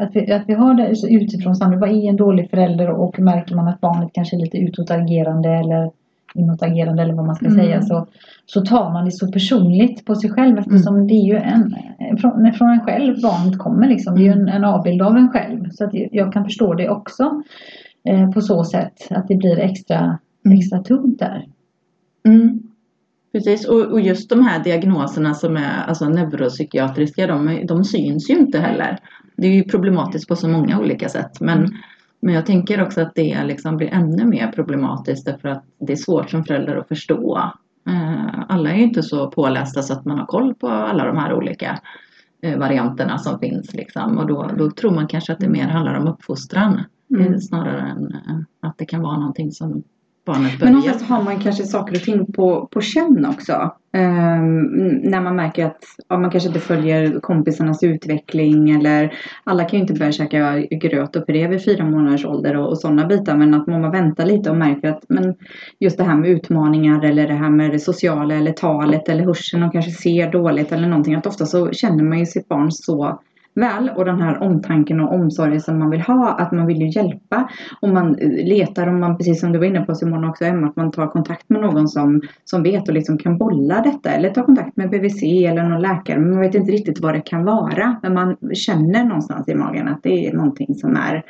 Att 0.03 0.15
vi, 0.15 0.31
att 0.31 0.43
vi 0.47 0.53
har 0.53 0.73
det 0.73 1.15
utifrån 1.15 1.55
samhället, 1.55 1.81
vad 1.81 1.89
är 1.89 2.09
en 2.09 2.15
dålig 2.15 2.49
förälder 2.49 2.89
och 2.89 3.19
märker 3.19 3.55
man 3.55 3.67
att 3.67 3.81
barnet 3.81 4.09
kanske 4.13 4.35
är 4.35 4.39
lite 4.39 4.57
utåtagerande 4.57 5.49
eller 5.49 5.91
inåtagerande 6.39 7.03
eller 7.03 7.13
vad 7.13 7.25
man 7.25 7.35
ska 7.35 7.45
Mm. 7.45 7.57
säga 7.57 7.81
så, 7.81 8.07
så 8.45 8.61
tar 8.61 8.91
man 8.93 9.05
det 9.05 9.11
så 9.11 9.31
personligt 9.31 10.05
på 10.05 10.15
sig 10.15 10.29
själv 10.29 10.57
eftersom 10.57 11.07
det 11.07 11.13
är 11.13 11.25
ju 11.25 11.35
en, 11.35 11.75
från, 12.17 12.53
från 12.53 12.69
en 12.69 12.79
själv 12.85 13.21
barnet 13.21 13.57
kommer 13.59 13.87
liksom. 13.87 14.15
Det 14.15 14.21
är 14.21 14.23
ju 14.23 14.31
en, 14.31 14.49
en 14.49 14.63
avbild 14.63 15.01
av 15.01 15.17
en 15.17 15.29
själv. 15.29 15.69
Så 15.71 15.83
att 15.83 15.91
jag 16.11 16.33
kan 16.33 16.43
förstå 16.43 16.73
det 16.73 16.89
också 16.89 17.43
eh, 18.03 18.31
på 18.31 18.41
så 18.41 18.63
sätt 18.63 19.07
att 19.09 19.27
det 19.27 19.35
blir 19.35 19.59
extra, 19.59 20.17
Mm. 20.45 20.57
extra 20.57 20.79
tungt 20.83 21.19
där. 21.19 21.45
Mm. 22.25 22.59
Precis, 23.31 23.67
och, 23.67 23.81
och 23.81 24.01
just 24.01 24.29
de 24.29 24.43
här 24.45 24.63
diagnoserna 24.63 25.33
som 25.33 25.57
är 25.57 25.83
alltså 25.87 26.09
neuropsykiatriska, 26.09 27.27
de, 27.27 27.65
de 27.67 27.83
syns 27.83 28.29
ju 28.29 28.33
inte 28.37 28.59
heller. 28.59 28.97
Det 29.37 29.47
är 29.47 29.51
ju 29.51 29.63
problematiskt 29.63 30.27
på 30.27 30.35
så 30.35 30.47
många 30.47 30.79
olika 30.79 31.09
sätt. 31.09 31.39
Men, 31.41 31.73
men 32.21 32.33
jag 32.33 32.45
tänker 32.45 32.81
också 32.83 33.01
att 33.01 33.15
det 33.15 33.43
liksom 33.43 33.77
blir 33.77 33.87
ännu 33.87 34.25
mer 34.25 34.51
problematiskt 34.51 35.25
därför 35.25 35.49
att 35.49 35.63
det 35.79 35.91
är 35.93 35.97
svårt 35.97 36.29
som 36.29 36.43
förälder 36.43 36.75
att 36.75 36.87
förstå. 36.87 37.37
Eh, 37.87 38.43
Alla 38.49 38.69
är 38.71 38.75
ju 38.77 38.83
inte 38.83 39.03
så 39.03 39.31
pålästa 39.31 39.81
så 39.81 39.93
att 39.93 40.05
man 40.05 40.19
har 40.19 40.25
koll 40.25 40.55
på 40.55 40.67
alla 40.67 41.05
de 41.05 41.17
här 41.17 41.33
olika 41.33 41.79
eh, 42.41 42.59
varianterna 42.59 43.17
som 43.17 43.39
finns. 43.39 43.73
Liksom. 43.73 44.17
Och 44.17 44.27
då, 44.27 44.51
då 44.57 44.71
tror 44.71 44.91
man 44.91 45.07
kanske 45.07 45.33
att 45.33 45.39
det 45.39 45.49
mer 45.49 45.67
handlar 45.67 45.93
om 45.93 46.07
uppfostran 46.07 46.83
Mm. 47.15 47.33
eh, 47.33 47.39
snarare 47.39 47.81
än 47.81 48.15
att 48.61 48.77
det 48.77 48.85
kan 48.85 49.01
vara 49.01 49.17
någonting 49.17 49.51
som 49.51 49.83
barnet 50.29 50.51
Men 50.51 50.59
behöver 50.59 50.71
någonstans 50.71 51.01
hjälp 51.01 51.09
har 51.09 51.23
man 51.23 51.39
kanske 51.39 51.63
saker 51.63 51.95
och 51.95 52.01
ting 52.01 52.33
på, 52.33 52.67
på 52.71 52.81
känn 52.81 53.25
också. 53.25 53.71
Ehm, 53.93 54.61
när 55.03 55.21
man 55.21 55.35
märker 55.35 55.65
att 55.65 55.83
ja, 56.07 56.17
man 56.17 56.31
kanske 56.31 56.47
inte 56.47 56.59
följer 56.59 57.19
kompisarnas 57.19 57.83
utveckling 57.83 58.69
eller 58.69 59.13
alla 59.43 59.63
kan 59.63 59.79
ju 59.79 59.81
inte 59.81 59.93
börja 59.93 60.11
käka 60.11 60.59
gröt 60.59 61.15
och 61.15 61.27
puré 61.27 61.47
vid 61.47 61.65
fyra 61.65 61.85
månaders 61.85 62.25
ålder 62.25 62.57
och, 62.57 62.69
och 62.69 62.77
sådana 62.77 63.05
bitar. 63.05 63.37
Men 63.37 63.53
att 63.53 63.67
man 63.67 63.91
väntar 63.91 64.25
lite 64.25 64.49
och 64.49 64.57
märker 64.57 64.89
att 64.89 65.03
men 65.09 65.35
just 65.79 65.97
det 65.97 66.03
här 66.03 66.15
med 66.15 66.29
utmaningar 66.29 67.05
eller 67.05 67.27
det 67.27 67.33
här 67.33 67.49
med 67.49 67.71
det 67.71 67.79
sociala 67.79 68.35
eller 68.35 68.51
talet 68.51 69.09
eller 69.09 69.23
hörseln 69.23 69.63
och 69.63 69.71
kanske 69.71 69.91
ser 69.91 70.31
dåligt 70.31 70.71
eller 70.71 70.87
någonting. 70.87 71.15
Att 71.15 71.27
ofta 71.27 71.45
så 71.45 71.71
känner 71.71 72.03
man 72.03 72.19
ju 72.19 72.25
sitt 72.25 72.47
barn 72.47 72.71
så 72.71 73.19
väl 73.59 73.91
och 73.95 74.05
den 74.05 74.21
här 74.21 74.43
omtanken 74.43 74.99
och 74.99 75.13
omsorgen 75.13 75.61
som 75.61 75.79
man 75.79 75.89
vill 75.89 76.01
ha, 76.01 76.31
att 76.31 76.51
man 76.51 76.67
vill 76.67 76.81
ju 76.81 76.89
hjälpa. 76.89 77.49
Och 77.81 77.89
man 77.89 78.15
eh, 78.19 78.47
letar 78.47 78.87
och 78.87 78.93
man, 78.93 79.17
precis 79.17 79.39
som 79.39 79.51
du 79.51 79.59
var 79.59 79.65
inne 79.65 79.81
på 79.81 79.95
Simon 79.95 80.29
också 80.29 80.45
Emma, 80.45 80.67
att 80.67 80.75
man 80.75 80.91
tar 80.91 81.07
kontakt 81.07 81.49
med 81.49 81.61
någon 81.61 81.87
som, 81.87 82.21
som 82.45 82.63
vet 82.63 82.87
och 82.87 82.93
liksom 82.93 83.17
kan 83.17 83.37
bolla 83.37 83.81
detta. 83.81 84.09
Eller 84.09 84.29
ta 84.29 84.45
kontakt 84.45 84.77
med 84.77 84.89
BVC 84.89 85.23
eller 85.23 85.63
någon 85.63 85.81
läkare. 85.81 86.19
Men 86.19 86.31
man 86.31 86.39
vet 86.39 86.55
inte 86.55 86.71
riktigt 86.71 86.99
vad 86.99 87.13
det 87.13 87.21
kan 87.21 87.45
vara. 87.45 87.95
Men 88.03 88.13
man 88.13 88.37
känner 88.53 89.03
någonstans 89.03 89.49
i 89.49 89.55
magen 89.55 89.87
att 89.87 90.03
det 90.03 90.27
är 90.27 90.33
någonting 90.33 90.75
som 90.75 90.95
är 90.95 91.23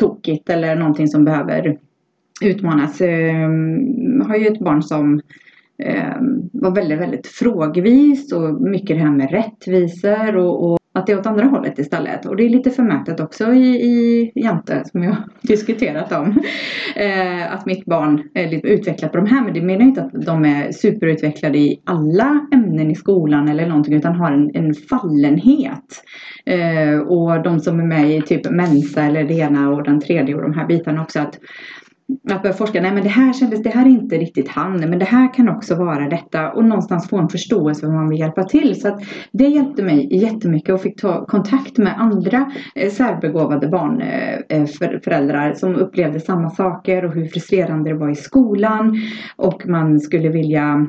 tokigt 0.00 0.50
eller 0.50 0.76
någonting 0.76 1.08
som 1.08 1.24
behöver 1.24 1.78
utmanas. 2.40 3.00
Ehm, 3.00 4.18
jag 4.18 4.24
har 4.24 4.36
ju 4.36 4.46
ett 4.46 4.60
barn 4.60 4.82
som 4.82 5.20
ehm, 5.78 6.50
var 6.52 6.74
väldigt, 6.74 7.00
väldigt 7.00 7.26
frågvis 7.26 8.32
och 8.32 8.62
mycket 8.62 8.96
det 8.96 9.02
här 9.02 9.10
med 9.10 9.30
rättvisor 9.30 10.36
och, 10.36 10.72
och 10.72 10.79
att 10.92 11.06
det 11.06 11.12
är 11.12 11.18
åt 11.18 11.26
andra 11.26 11.44
hållet 11.44 11.78
istället. 11.78 12.26
Och 12.26 12.36
det 12.36 12.44
är 12.44 12.48
lite 12.48 12.70
förmätet 12.70 13.20
också 13.20 13.52
i, 13.52 13.66
i 13.66 14.32
Jante 14.34 14.82
som 14.84 15.02
jag 15.02 15.10
har 15.10 15.24
diskuterat 15.42 16.12
om. 16.12 16.42
Eh, 16.96 17.54
att 17.54 17.66
mitt 17.66 17.84
barn 17.84 18.22
är 18.34 18.50
lite 18.50 18.68
utvecklat 18.68 19.12
på 19.12 19.16
de 19.18 19.26
här. 19.26 19.44
Men 19.44 19.54
det 19.54 19.60
menar 19.60 19.80
ju 19.80 19.86
inte 19.86 20.02
att 20.02 20.26
de 20.26 20.44
är 20.44 20.72
superutvecklade 20.72 21.58
i 21.58 21.82
alla 21.84 22.46
ämnen 22.52 22.90
i 22.90 22.94
skolan 22.94 23.48
eller 23.48 23.66
någonting. 23.66 23.94
Utan 23.94 24.14
har 24.14 24.32
en, 24.32 24.50
en 24.54 24.74
fallenhet. 24.74 26.02
Eh, 26.46 26.98
och 26.98 27.42
de 27.42 27.60
som 27.60 27.80
är 27.80 27.84
med 27.84 28.10
i 28.10 28.22
typ 28.22 28.50
Mensa 28.50 29.02
eller 29.02 29.24
det 29.24 29.34
ena 29.34 29.70
och 29.70 29.84
den 29.84 30.00
tredje 30.00 30.34
och 30.34 30.42
de 30.42 30.54
här 30.54 30.66
bitarna 30.66 31.02
också. 31.02 31.20
att 31.20 31.38
att 32.30 32.42
börja 32.42 32.54
forska, 32.54 32.80
nej 32.80 32.92
men 32.92 33.02
det 33.02 33.08
här 33.08 33.32
kändes, 33.32 33.62
det 33.62 33.70
här 33.70 33.86
är 33.86 33.90
inte 33.90 34.16
riktigt 34.16 34.48
han, 34.48 34.80
men 34.80 34.98
det 34.98 35.04
här 35.04 35.34
kan 35.34 35.48
också 35.48 35.74
vara 35.74 36.08
detta 36.08 36.52
och 36.52 36.64
någonstans 36.64 37.08
få 37.08 37.18
en 37.18 37.28
förståelse 37.28 37.80
för 37.80 37.86
vad 37.86 37.96
man 37.96 38.08
vill 38.08 38.20
hjälpa 38.20 38.44
till. 38.44 38.80
Så 38.80 38.88
att 38.88 39.02
det 39.32 39.48
hjälpte 39.48 39.82
mig 39.82 40.16
jättemycket 40.16 40.74
och 40.74 40.80
fick 40.80 41.00
ta 41.00 41.26
kontakt 41.26 41.78
med 41.78 42.00
andra 42.00 42.52
eh, 42.74 42.90
särbegåvade 42.90 43.68
barn, 43.68 44.00
eh, 44.00 44.34
eh 44.48 44.66
för, 44.66 45.00
föräldrar 45.04 45.54
som 45.54 45.74
upplevde 45.74 46.20
samma 46.20 46.50
saker 46.50 47.04
och 47.04 47.14
hur 47.14 47.26
frustrerande 47.26 47.90
det 47.90 47.96
var 47.96 48.10
i 48.10 48.16
skolan 48.16 48.96
och 49.36 49.66
man 49.66 50.00
skulle 50.00 50.28
vilja 50.28 50.86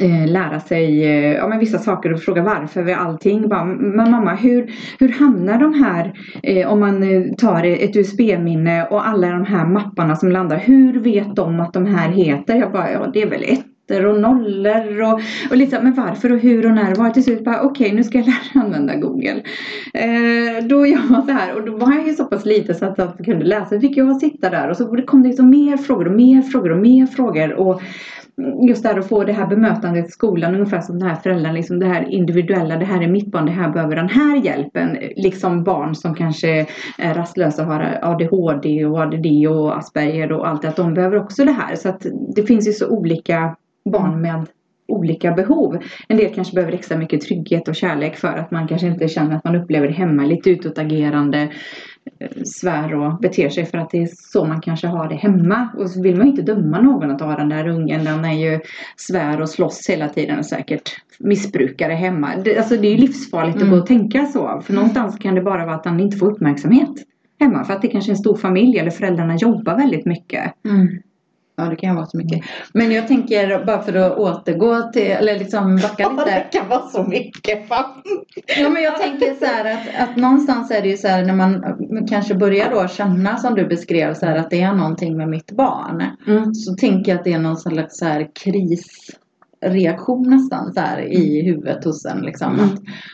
Eh, 0.00 0.26
lära 0.26 0.60
sig 0.60 1.04
eh, 1.04 1.32
ja, 1.32 1.48
men 1.48 1.58
vissa 1.58 1.78
saker 1.78 2.12
och 2.12 2.22
fråga 2.22 2.42
varför 2.42 2.82
vi 2.82 2.92
allting. 2.92 3.48
Bara, 3.48 3.64
men 3.64 4.10
mamma, 4.10 4.34
hur, 4.34 4.72
hur 4.98 5.08
hamnar 5.08 5.58
de 5.58 5.74
här, 5.74 6.12
eh, 6.42 6.72
om 6.72 6.80
man 6.80 7.02
eh, 7.02 7.32
tar 7.38 7.64
ett 7.64 7.96
USB-minne 7.96 8.86
och 8.86 9.06
alla 9.06 9.28
de 9.28 9.44
här 9.44 9.66
mapparna 9.66 10.16
som 10.16 10.28
landar, 10.28 10.58
hur 10.58 11.00
vet 11.00 11.36
de 11.36 11.60
att 11.60 11.72
de 11.72 11.86
här 11.86 12.08
heter? 12.08 12.56
Jag 12.56 12.72
bara, 12.72 12.92
ja 12.92 13.10
det 13.12 13.22
är 13.22 13.30
väl 13.30 13.42
ett 13.42 13.73
ettor 13.84 14.06
och 14.06 14.20
nollor 14.20 15.02
och, 15.02 15.20
och 15.50 15.56
liksom, 15.56 15.84
men 15.84 15.94
varför 15.94 16.32
och 16.32 16.38
hur 16.38 16.66
och 16.66 16.72
när 16.72 16.94
var 16.94 17.10
till 17.10 17.24
slut 17.24 17.44
bara 17.44 17.62
okej 17.62 17.92
nu 17.92 18.04
ska 18.04 18.18
jag 18.18 18.26
lära 18.26 18.36
mig 18.54 18.64
använda 18.64 18.96
Google. 18.96 19.42
Eh, 19.94 20.66
då 20.66 20.86
jag 20.86 21.02
var 21.08 21.22
så 21.22 21.32
här 21.32 21.54
och 21.54 21.66
då 21.66 21.76
var 21.76 21.92
jag 21.92 22.06
ju 22.06 22.12
så 22.12 22.24
pass 22.24 22.44
liten 22.44 22.74
så 22.74 22.84
att 22.84 22.98
jag 22.98 23.24
kunde 23.24 23.44
läsa. 23.44 23.74
Då 23.74 23.80
fick 23.80 23.96
jag 23.96 24.16
sitta 24.16 24.50
där 24.50 24.70
och 24.70 24.76
så 24.76 25.02
kom 25.06 25.22
det 25.22 25.28
liksom 25.28 25.50
mer 25.50 25.76
frågor 25.76 26.08
och 26.08 26.16
mer 26.16 26.42
frågor 26.42 26.72
och 26.72 26.78
mer 26.78 27.06
frågor 27.06 27.52
och 27.52 27.82
just 28.68 28.82
där 28.82 28.98
att 28.98 29.08
få 29.08 29.24
det 29.24 29.32
här 29.32 29.46
bemötandet 29.46 30.08
i 30.08 30.10
skolan 30.10 30.54
ungefär 30.54 30.80
som 30.80 30.98
den 30.98 31.08
här 31.08 31.16
föräldern, 31.16 31.54
liksom 31.54 31.78
det 31.78 31.86
här 31.86 32.08
individuella, 32.08 32.76
det 32.76 32.84
här 32.84 33.02
är 33.02 33.08
mitt 33.08 33.26
barn, 33.26 33.46
det 33.46 33.52
här 33.52 33.70
behöver 33.70 33.96
den 33.96 34.08
här 34.08 34.36
hjälpen. 34.36 34.98
Liksom 35.16 35.64
barn 35.64 35.94
som 35.94 36.14
kanske 36.14 36.66
är 36.98 37.14
rastlösa 37.14 37.62
och 37.62 37.68
har 37.68 37.98
ADHD 38.02 38.84
och 38.84 38.98
ADD 38.98 39.26
och 39.48 39.78
Asperger 39.78 40.32
och 40.32 40.48
allt 40.48 40.62
det, 40.62 40.68
att 40.68 40.76
de 40.76 40.94
behöver 40.94 41.16
också 41.16 41.44
det 41.44 41.52
här. 41.52 41.76
Så 41.76 41.88
att 41.88 42.06
det 42.34 42.42
finns 42.42 42.68
ju 42.68 42.72
så 42.72 42.88
olika 42.88 43.56
barn 43.84 44.20
med 44.20 44.46
olika 44.88 45.32
behov. 45.32 45.78
En 46.08 46.16
del 46.16 46.34
kanske 46.34 46.54
behöver 46.54 46.72
extra 46.72 46.98
mycket 46.98 47.20
trygghet 47.20 47.68
och 47.68 47.74
kärlek 47.74 48.16
för 48.16 48.28
att 48.28 48.50
man 48.50 48.68
kanske 48.68 48.86
inte 48.86 49.08
känner 49.08 49.36
att 49.36 49.44
man 49.44 49.56
upplever 49.56 49.86
det 49.86 49.94
hemma, 49.94 50.24
lite 50.24 50.50
utåtagerande, 50.50 51.48
eh, 52.20 52.28
svär 52.44 52.94
och 52.94 53.18
beter 53.18 53.48
sig 53.48 53.64
för 53.64 53.78
att 53.78 53.90
det 53.90 54.02
är 54.02 54.08
så 54.12 54.44
man 54.44 54.60
kanske 54.60 54.86
har 54.86 55.08
det 55.08 55.14
hemma. 55.14 55.68
Och 55.78 55.90
så 55.90 56.02
vill 56.02 56.16
man 56.16 56.26
ju 56.26 56.30
inte 56.30 56.42
döma 56.42 56.80
någon 56.80 57.10
att 57.10 57.20
ha 57.20 57.36
den 57.36 57.48
där 57.48 57.68
ungen, 57.68 58.04
den 58.04 58.24
är 58.24 58.32
ju 58.32 58.60
svär 58.96 59.40
och 59.40 59.48
slåss 59.48 59.86
hela 59.88 60.08
tiden 60.08 60.38
och 60.38 60.46
säkert 60.46 60.90
missbrukare 61.18 61.92
hemma. 61.92 62.36
Det, 62.44 62.58
alltså 62.58 62.76
det 62.76 62.88
är 62.88 62.92
ju 62.92 62.96
livsfarligt 62.98 63.56
Mm. 63.56 63.68
Mm. 63.68 63.78
att 63.78 63.78
gå 63.78 63.82
och 63.82 64.00
tänka 64.00 64.26
så, 64.26 64.62
för 64.64 64.72
någonstans 64.72 65.18
kan 65.18 65.34
det 65.34 65.42
bara 65.42 65.66
vara 65.66 65.76
att 65.76 65.84
han 65.84 66.00
inte 66.00 66.16
får 66.16 66.30
uppmärksamhet 66.32 66.90
hemma 67.40 67.64
för 67.64 67.72
att 67.72 67.82
det 67.82 67.88
kanske 67.88 68.10
är 68.10 68.14
en 68.14 68.18
stor 68.18 68.36
familj 68.36 68.78
eller 68.78 68.90
föräldrarna 68.90 69.36
jobbar 69.36 69.76
väldigt 69.76 70.06
mycket. 70.06 70.52
Mm. 70.64 70.88
Ja, 71.56 71.64
det 71.64 71.76
kan 71.76 71.96
vara 71.96 72.06
så 72.06 72.16
mycket. 72.16 72.44
Men 72.72 72.92
jag 72.92 73.08
tänker 73.08 73.64
bara 73.64 73.82
för 73.82 73.94
att 73.94 74.18
återgå 74.18 74.92
till, 74.92 75.10
eller 75.10 75.38
liksom 75.38 75.76
backa 75.76 76.08
lite. 76.08 76.46
kan 76.52 76.68
vara 76.68 76.88
så 76.88 77.02
mycket. 77.02 77.68
Fan. 77.68 78.02
Ja, 78.58 78.68
men 78.68 78.82
jag 78.82 78.96
tänker 78.96 79.34
så 79.34 79.44
här 79.44 79.74
att, 79.74 80.08
att 80.08 80.16
någonstans 80.16 80.70
är 80.70 80.82
det 80.82 80.88
ju 80.88 80.96
så 80.96 81.08
här 81.08 81.24
när 81.24 81.34
man 81.34 81.64
kanske 82.08 82.34
börjar 82.34 82.70
då 82.70 82.88
känna 82.88 83.36
som 83.36 83.54
du 83.54 83.66
beskrev 83.66 84.14
så 84.14 84.26
här 84.26 84.36
att 84.36 84.50
det 84.50 84.60
är 84.60 84.72
någonting 84.72 85.16
med 85.16 85.28
mitt 85.28 85.52
barn. 85.52 86.04
Mm. 86.26 86.54
Så 86.54 86.74
tänker 86.74 87.12
jag 87.12 87.18
att 87.18 87.24
det 87.24 87.32
är 87.32 87.38
någon 87.38 87.56
slags 87.56 87.98
så 87.98 88.04
här 88.04 88.28
kris 88.44 89.10
reaktion 89.64 90.30
nästan 90.30 90.72
så 90.74 90.80
här 90.80 91.00
i 91.00 91.42
huvudet 91.42 91.84
hos 91.84 92.04
en. 92.06 92.20
Liksom. 92.22 92.54
Mm. 92.54 92.68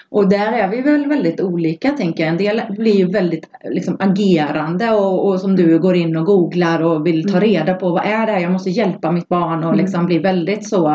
Och 0.09 0.29
där 0.29 0.53
är 0.53 0.69
vi 0.69 0.81
väl 0.81 1.07
väldigt 1.09 1.41
olika 1.41 1.91
tänker 1.91 2.23
jag. 2.25 2.31
En 2.31 2.39
del 2.39 2.63
blir 2.71 2.95
ju 2.97 3.07
väldigt 3.11 3.51
liksom, 3.71 3.97
agerande 4.01 4.91
och, 4.91 5.29
och 5.29 5.41
som 5.41 5.57
du 5.57 5.79
går 5.79 5.97
in 5.97 6.17
och 6.17 6.25
googlar 6.27 6.83
och 6.83 7.07
vill 7.07 7.23
ta 7.25 7.37
Mm. 7.37 7.41
reda 7.41 7.75
på 7.75 7.91
vad 7.91 8.05
är 8.07 8.27
det 8.27 8.33
här? 8.33 8.41
Jag 8.41 8.53
måste 8.53 8.71
hjälpa 8.71 9.13
mitt 9.13 9.29
barn 9.29 9.59
och 9.65 9.73
Mm. 9.73 9.77
liksom 9.77 10.07
blir 10.07 10.21
väldigt 10.21 10.69
så 10.69 10.89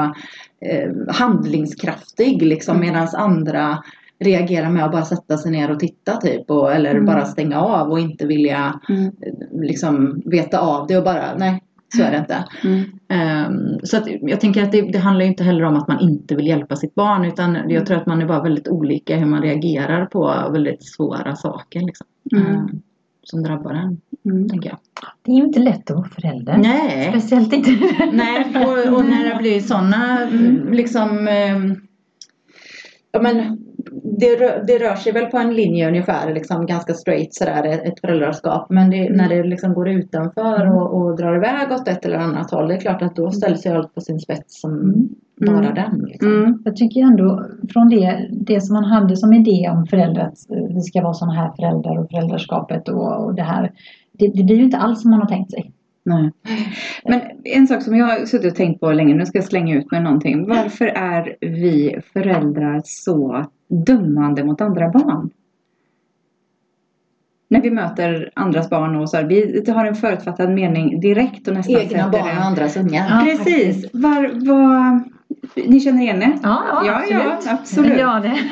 eh, 0.62 0.90
handlingskraftig 1.10 2.42
liksom 2.42 2.76
Mm. 2.76 2.88
medan 2.90 3.08
andra 3.16 3.78
reagerar 4.20 4.70
med 4.70 4.86
att 4.86 4.92
bara 4.92 5.06
sätta 5.06 5.38
sig 5.38 5.52
ner 5.52 5.72
och 5.72 5.80
titta 5.80 6.18
typ 6.18 6.52
och, 6.52 6.74
eller 6.74 6.92
Mm. 6.92 7.06
bara 7.06 7.26
stänga 7.26 7.62
av 7.62 7.92
och 7.92 8.00
inte 8.00 8.26
vilja 8.28 8.80
Mm. 8.90 9.04
eh, 9.06 9.12
liksom 9.62 10.22
veta 10.26 10.60
av 10.60 10.88
det 10.88 10.98
och 10.98 11.04
bara 11.04 11.36
nej 11.38 11.62
så 11.96 12.04
är 12.04 12.12
det 12.12 12.18
inte. 12.18 12.44
Mm. 12.64 12.84
Ehm, 13.10 13.80
så 13.84 13.98
att 13.98 14.04
jag 14.22 14.42
tänker 14.42 14.64
att 14.64 14.72
det, 14.72 14.82
det 14.82 14.98
handlar 15.00 15.26
ju 15.26 15.32
inte 15.32 15.44
heller 15.44 15.64
om 15.64 15.76
att 15.76 15.88
man 15.88 16.00
inte 16.00 16.36
vill 16.36 16.48
hjälpa 16.48 16.76
sitt 16.76 16.96
barn 16.96 17.26
utan 17.26 17.56
Mm. 17.56 17.70
jag 17.72 17.86
tror 17.86 17.98
att 17.98 18.06
man 18.06 18.22
är 18.22 18.26
bara 18.26 18.44
väldigt 18.44 18.68
olika 18.68 19.16
hur 19.18 19.26
man 19.26 19.42
reagerar 19.42 20.06
på 20.06 20.50
väldigt 20.52 20.84
svåra 20.84 21.36
saker 21.36 21.80
liksom, 21.82 22.08
Mm. 22.32 22.46
ehm, 22.56 22.70
som 23.24 23.44
drabbar 23.44 23.72
en, 23.74 24.02
Mm. 24.26 24.50
tänker 24.50 24.70
jag. 24.70 24.78
Det 25.24 25.32
är 25.32 25.36
ju 25.36 25.44
inte 25.44 25.60
lätt 25.60 25.92
att 25.92 25.98
vara 25.98 26.08
förälder. 26.10 26.58
Nej, 26.58 27.10
Speciellt 27.10 27.54
inte. 27.54 27.72
nej 28.14 28.46
och, 28.66 28.94
och 28.98 29.06
när 29.06 29.30
det 29.30 29.36
blir 29.42 29.60
sådana 29.60 30.30
liksom 30.72 31.28
ehm, 31.28 31.76
Ja 33.12 33.22
men 33.22 33.58
det, 34.20 34.36
rör, 34.36 34.64
det 34.68 34.78
rör 34.78 34.96
sig 34.96 35.12
väl 35.14 35.26
på 35.26 35.38
en 35.38 35.54
linje 35.54 35.88
ungefär, 35.88 36.34
liksom 36.34 36.66
ganska 36.66 36.94
straight 36.94 37.34
sådär 37.34 37.64
ett 37.64 37.84
ett 37.86 38.00
föräldraskap. 38.00 38.68
Men 38.70 38.90
det, 38.90 39.10
när 39.10 39.30
det 39.30 39.44
liksom 39.44 39.74
går 39.74 39.90
utanför 39.90 40.62
Mm. 40.62 40.78
och, 40.78 40.94
och 41.02 41.18
drar 41.18 41.36
iväg 41.36 41.72
åt 41.72 41.88
ett 41.88 42.06
eller 42.06 42.18
annat 42.18 42.52
håll, 42.52 42.68
det 42.68 42.74
är 42.74 42.80
klart 42.80 43.02
att 43.02 43.16
då 43.16 43.32
ställs 43.32 43.66
ju 43.66 43.70
allt 43.70 43.96
på 43.96 44.02
sin 44.02 44.20
spets 44.20 44.62
som 44.62 44.94
Mm. 45.42 45.54
bara 45.54 45.70
Mm. 45.70 45.76
den. 45.76 46.06
Liksom. 46.08 46.34
Mm. 46.34 46.62
Jag 46.66 46.76
tycker 46.76 47.02
ändå 47.02 47.46
från 47.74 47.90
det, 47.90 48.28
det 48.32 48.62
som 48.62 48.74
man 48.74 48.84
hade 48.84 49.18
som 49.18 49.34
idé 49.34 49.70
om 49.74 49.88
föräldrar, 49.88 50.24
att 50.24 50.38
vi 50.76 50.82
ska 50.82 51.02
vara 51.02 51.14
sådana 51.14 51.34
här 51.34 51.52
föräldrar 51.56 51.98
och 51.98 52.10
föräldraskapet 52.10 52.90
och, 52.90 53.26
och 53.26 53.36
det 53.36 53.42
här. 53.42 53.72
Det, 54.12 54.28
det 54.28 54.44
blir 54.44 54.56
ju 54.56 54.64
inte 54.64 54.78
alls 54.78 55.02
som 55.02 55.12
man 55.12 55.20
har 55.20 55.28
tänkt 55.28 55.52
sig. 55.52 55.72
Nej. 56.06 56.32
Men 57.06 57.22
en 57.44 57.68
sak 57.68 57.82
som 57.82 57.96
jag 57.96 58.06
har 58.06 58.26
suttit 58.26 58.52
och 58.52 58.58
tänkt 58.58 58.80
på 58.80 58.92
länge, 58.92 59.16
nu 59.16 59.26
ska 59.26 59.38
jag 59.38 59.46
slänga 59.46 59.76
ut 59.76 59.92
med 59.92 60.04
någonting. 60.04 60.48
Varför 60.48 60.86
är 60.86 61.36
vi 61.42 62.00
föräldrar 62.14 62.82
så 62.86 63.46
dömande 63.68 64.44
mot 64.44 64.62
andra 64.62 64.90
barn? 64.90 65.30
När 67.48 67.62
vi 67.62 67.72
möter 67.72 68.32
andras 68.34 68.70
barn 68.70 68.96
och 68.96 69.10
så 69.10 69.18
här, 69.18 69.24
vi 69.24 69.72
har 69.72 69.86
en 69.86 69.96
förutfattad 69.96 70.52
mening 70.52 71.00
direkt 71.00 71.48
och 71.48 71.54
nästan 71.54 71.82
Egna 71.82 72.10
barn 72.10 72.22
och 72.22 72.46
andras 72.46 72.78
ungar. 72.78 73.08
Ja, 73.10 73.26
Precis. 73.26 73.86
Var, 73.94 74.48
var, 74.48 75.04
ni 75.56 75.80
känner 75.80 76.02
igen 76.02 76.20
det? 76.20 76.40
Ja, 76.44 76.84
Ja, 76.86 77.04
ja, 77.10 77.40
absolut. 77.48 78.00
Ja, 78.00 78.20
det. 78.20 78.36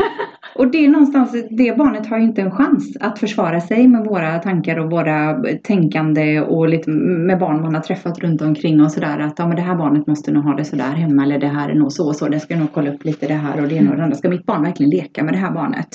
Och 0.56 0.72
det 0.72 0.86
är 0.86 0.90
någonstans, 0.90 1.36
det 1.50 1.78
barnet 1.78 2.08
har 2.08 2.18
ju 2.18 2.24
inte 2.24 2.42
en 2.42 2.52
chans 2.52 2.98
att 3.00 3.20
försvara 3.20 3.62
sig 3.62 3.88
med 3.88 4.06
våra 4.06 4.40
tankar 4.40 4.80
och 4.80 4.92
våra 4.92 5.44
tänkande 5.64 6.42
och 6.42 6.70
lite 6.70 6.90
med 6.90 7.40
barn 7.40 7.62
man 7.62 7.76
har 7.76 7.82
träffat 7.82 8.20
runt 8.20 8.42
omkring 8.42 8.82
och 8.82 8.92
sådär 8.92 9.20
att 9.20 9.40
ja 9.40 9.48
men 9.48 9.56
det 9.56 9.62
här 9.62 9.76
barnet 9.76 10.08
måste 10.08 10.32
nog 10.32 10.44
ha 10.44 10.56
det 10.56 10.66
sådär 10.66 10.92
hemma 10.92 11.24
eller 11.24 11.40
det 11.40 11.48
här 11.48 11.70
är 11.70 11.76
nog 11.76 11.92
så 11.92 12.08
och 12.08 12.16
så, 12.16 12.28
det 12.28 12.40
ska 12.40 12.56
nog 12.56 12.74
kolla 12.74 12.94
upp 12.94 13.06
lite 13.06 13.28
det 13.28 13.34
här 13.34 13.62
och 13.62 13.68
det 13.68 13.76
ena 13.76 13.92
och 13.92 13.98
det 13.98 14.04
andra. 14.04 14.16
Ska 14.16 14.30
mitt 14.30 14.46
barn 14.46 14.64
verkligen 14.64 14.90
leka 14.90 15.24
med 15.24 15.34
det 15.34 15.38
här 15.38 15.52
barnet? 15.52 15.88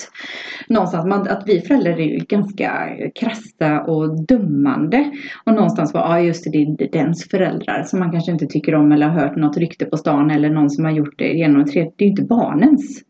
Någonstans, 0.67 1.05
man, 1.05 1.27
att 1.27 1.43
vi 1.45 1.61
föräldrar 1.61 1.91
är 1.91 2.05
ju 2.05 2.17
ganska 2.17 2.71
krassa 3.19 3.81
och 3.81 4.25
dömande 4.25 5.11
och 5.45 5.53
någonstans 5.53 5.93
var, 5.93 6.01
ja 6.01 6.19
just 6.19 6.43
det, 6.43 6.75
det 6.77 6.83
är 6.83 6.91
dens 6.91 7.27
föräldrar 7.31 7.83
som 7.83 7.99
man 7.99 8.11
kanske 8.11 8.31
inte 8.31 8.45
tycker 8.45 8.75
om 8.75 8.91
eller 8.91 9.07
har 9.07 9.19
hört 9.19 9.35
något 9.35 9.57
rykte 9.57 9.85
på 9.85 9.97
stan 9.97 10.31
eller 10.31 10.49
någon 10.49 10.69
som 10.79 10.85
har 10.85 10.91
gjort 10.91 11.17
det 11.17 11.33
genom 11.33 11.65
tre, 11.65 11.91
det 11.95 12.03
är 12.03 12.05
ju 12.05 12.09
inte 12.09 12.23
barnens 12.23 13.03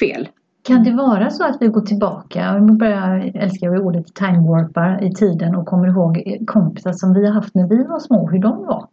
fel. 0.00 0.28
Kan 0.62 0.84
det 0.84 0.92
vara 0.92 1.30
så 1.30 1.44
att 1.44 1.56
vi 1.60 1.66
går 1.66 1.80
tillbaka, 1.80 2.54
och 2.54 2.62
börjar 2.62 3.32
jag 3.60 3.86
ordet 3.86 4.14
time 4.14 4.48
warpar 4.48 5.04
i 5.04 5.14
tiden 5.14 5.54
och 5.54 5.66
kommer 5.66 5.88
ihåg 5.88 6.38
kompisar 6.46 6.92
som 6.92 7.14
vi 7.14 7.26
har 7.26 7.32
haft 7.32 7.54
när 7.54 7.68
vi 7.68 7.84
var 7.84 7.98
små, 7.98 8.30
hur 8.30 8.38
de 8.38 8.66
var. 8.66 8.88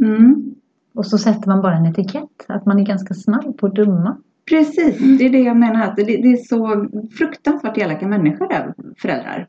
Mm. 0.00 0.54
Och 0.94 1.06
så 1.06 1.18
sätter 1.18 1.48
man 1.48 1.62
bara 1.62 1.76
en 1.76 1.86
etikett, 1.86 2.46
att 2.46 2.66
man 2.66 2.78
är 2.80 2.84
ganska 2.84 3.14
snabb 3.14 3.58
på 3.58 3.66
att 3.66 3.74
döma. 3.74 4.16
Precis, 4.48 5.18
det 5.18 5.26
är 5.26 5.30
det 5.30 5.40
jag 5.40 5.56
menar. 5.56 5.84
Att 5.84 5.96
det, 5.96 6.02
är 6.02 6.36
så 6.36 6.86
fruktansvärt 7.18 7.78
elaka 7.78 8.08
människor 8.08 8.74
föräldrar. 8.98 9.48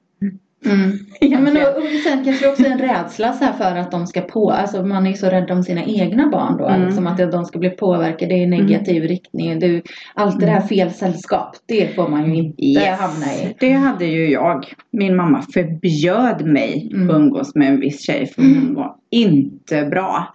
Mm. 0.66 0.98
Ja, 1.20 1.40
men 1.40 1.58
och, 1.58 1.78
och 1.78 1.84
sen 2.08 2.26
kanske 2.26 2.50
också 2.50 2.66
en 2.66 2.78
rädsla 2.80 3.34
så 3.34 3.46
här 3.46 3.54
för 3.54 3.76
att 3.76 3.92
de 3.92 4.08
ska 4.08 4.22
på, 4.22 4.52
alltså 4.52 4.84
man 4.84 5.06
är 5.06 5.10
ju 5.12 5.18
så 5.18 5.30
rädd 5.30 5.52
om 5.52 5.64
sina 5.64 5.84
egna 5.84 6.30
barn 6.30 6.58
då, 6.58 6.68
Mm. 6.68 6.86
liksom 6.86 7.08
att 7.08 7.32
de 7.32 7.46
ska 7.46 7.60
bli 7.60 7.70
påverkade 7.70 8.34
i 8.36 8.46
negativ 8.46 9.04
riktning. 9.04 9.60
Du, 9.60 9.82
allt 10.14 10.40
det 10.40 10.46
där 10.46 10.62
fel 10.62 10.92
sällskap, 10.92 11.56
det 11.66 11.96
får 11.96 12.08
man 12.08 12.34
ju 12.36 12.36
inte 12.56 12.90
hamna 12.90 13.26
i. 13.34 13.56
Det 13.60 13.72
hade 13.74 14.06
ju 14.06 14.32
jag. 14.32 14.66
Min 14.92 15.16
mamma 15.16 15.42
förbjöd 15.54 16.46
mig 16.46 16.90
Mm. 16.94 17.10
att 17.10 17.16
umgås 17.16 17.56
med 17.56 17.68
en 17.68 17.80
viss 17.80 18.06
tjej 18.06 18.26
för 18.26 18.42
hon 18.42 18.74
var 18.76 18.96
inte 19.10 19.86
bra. 19.86 20.34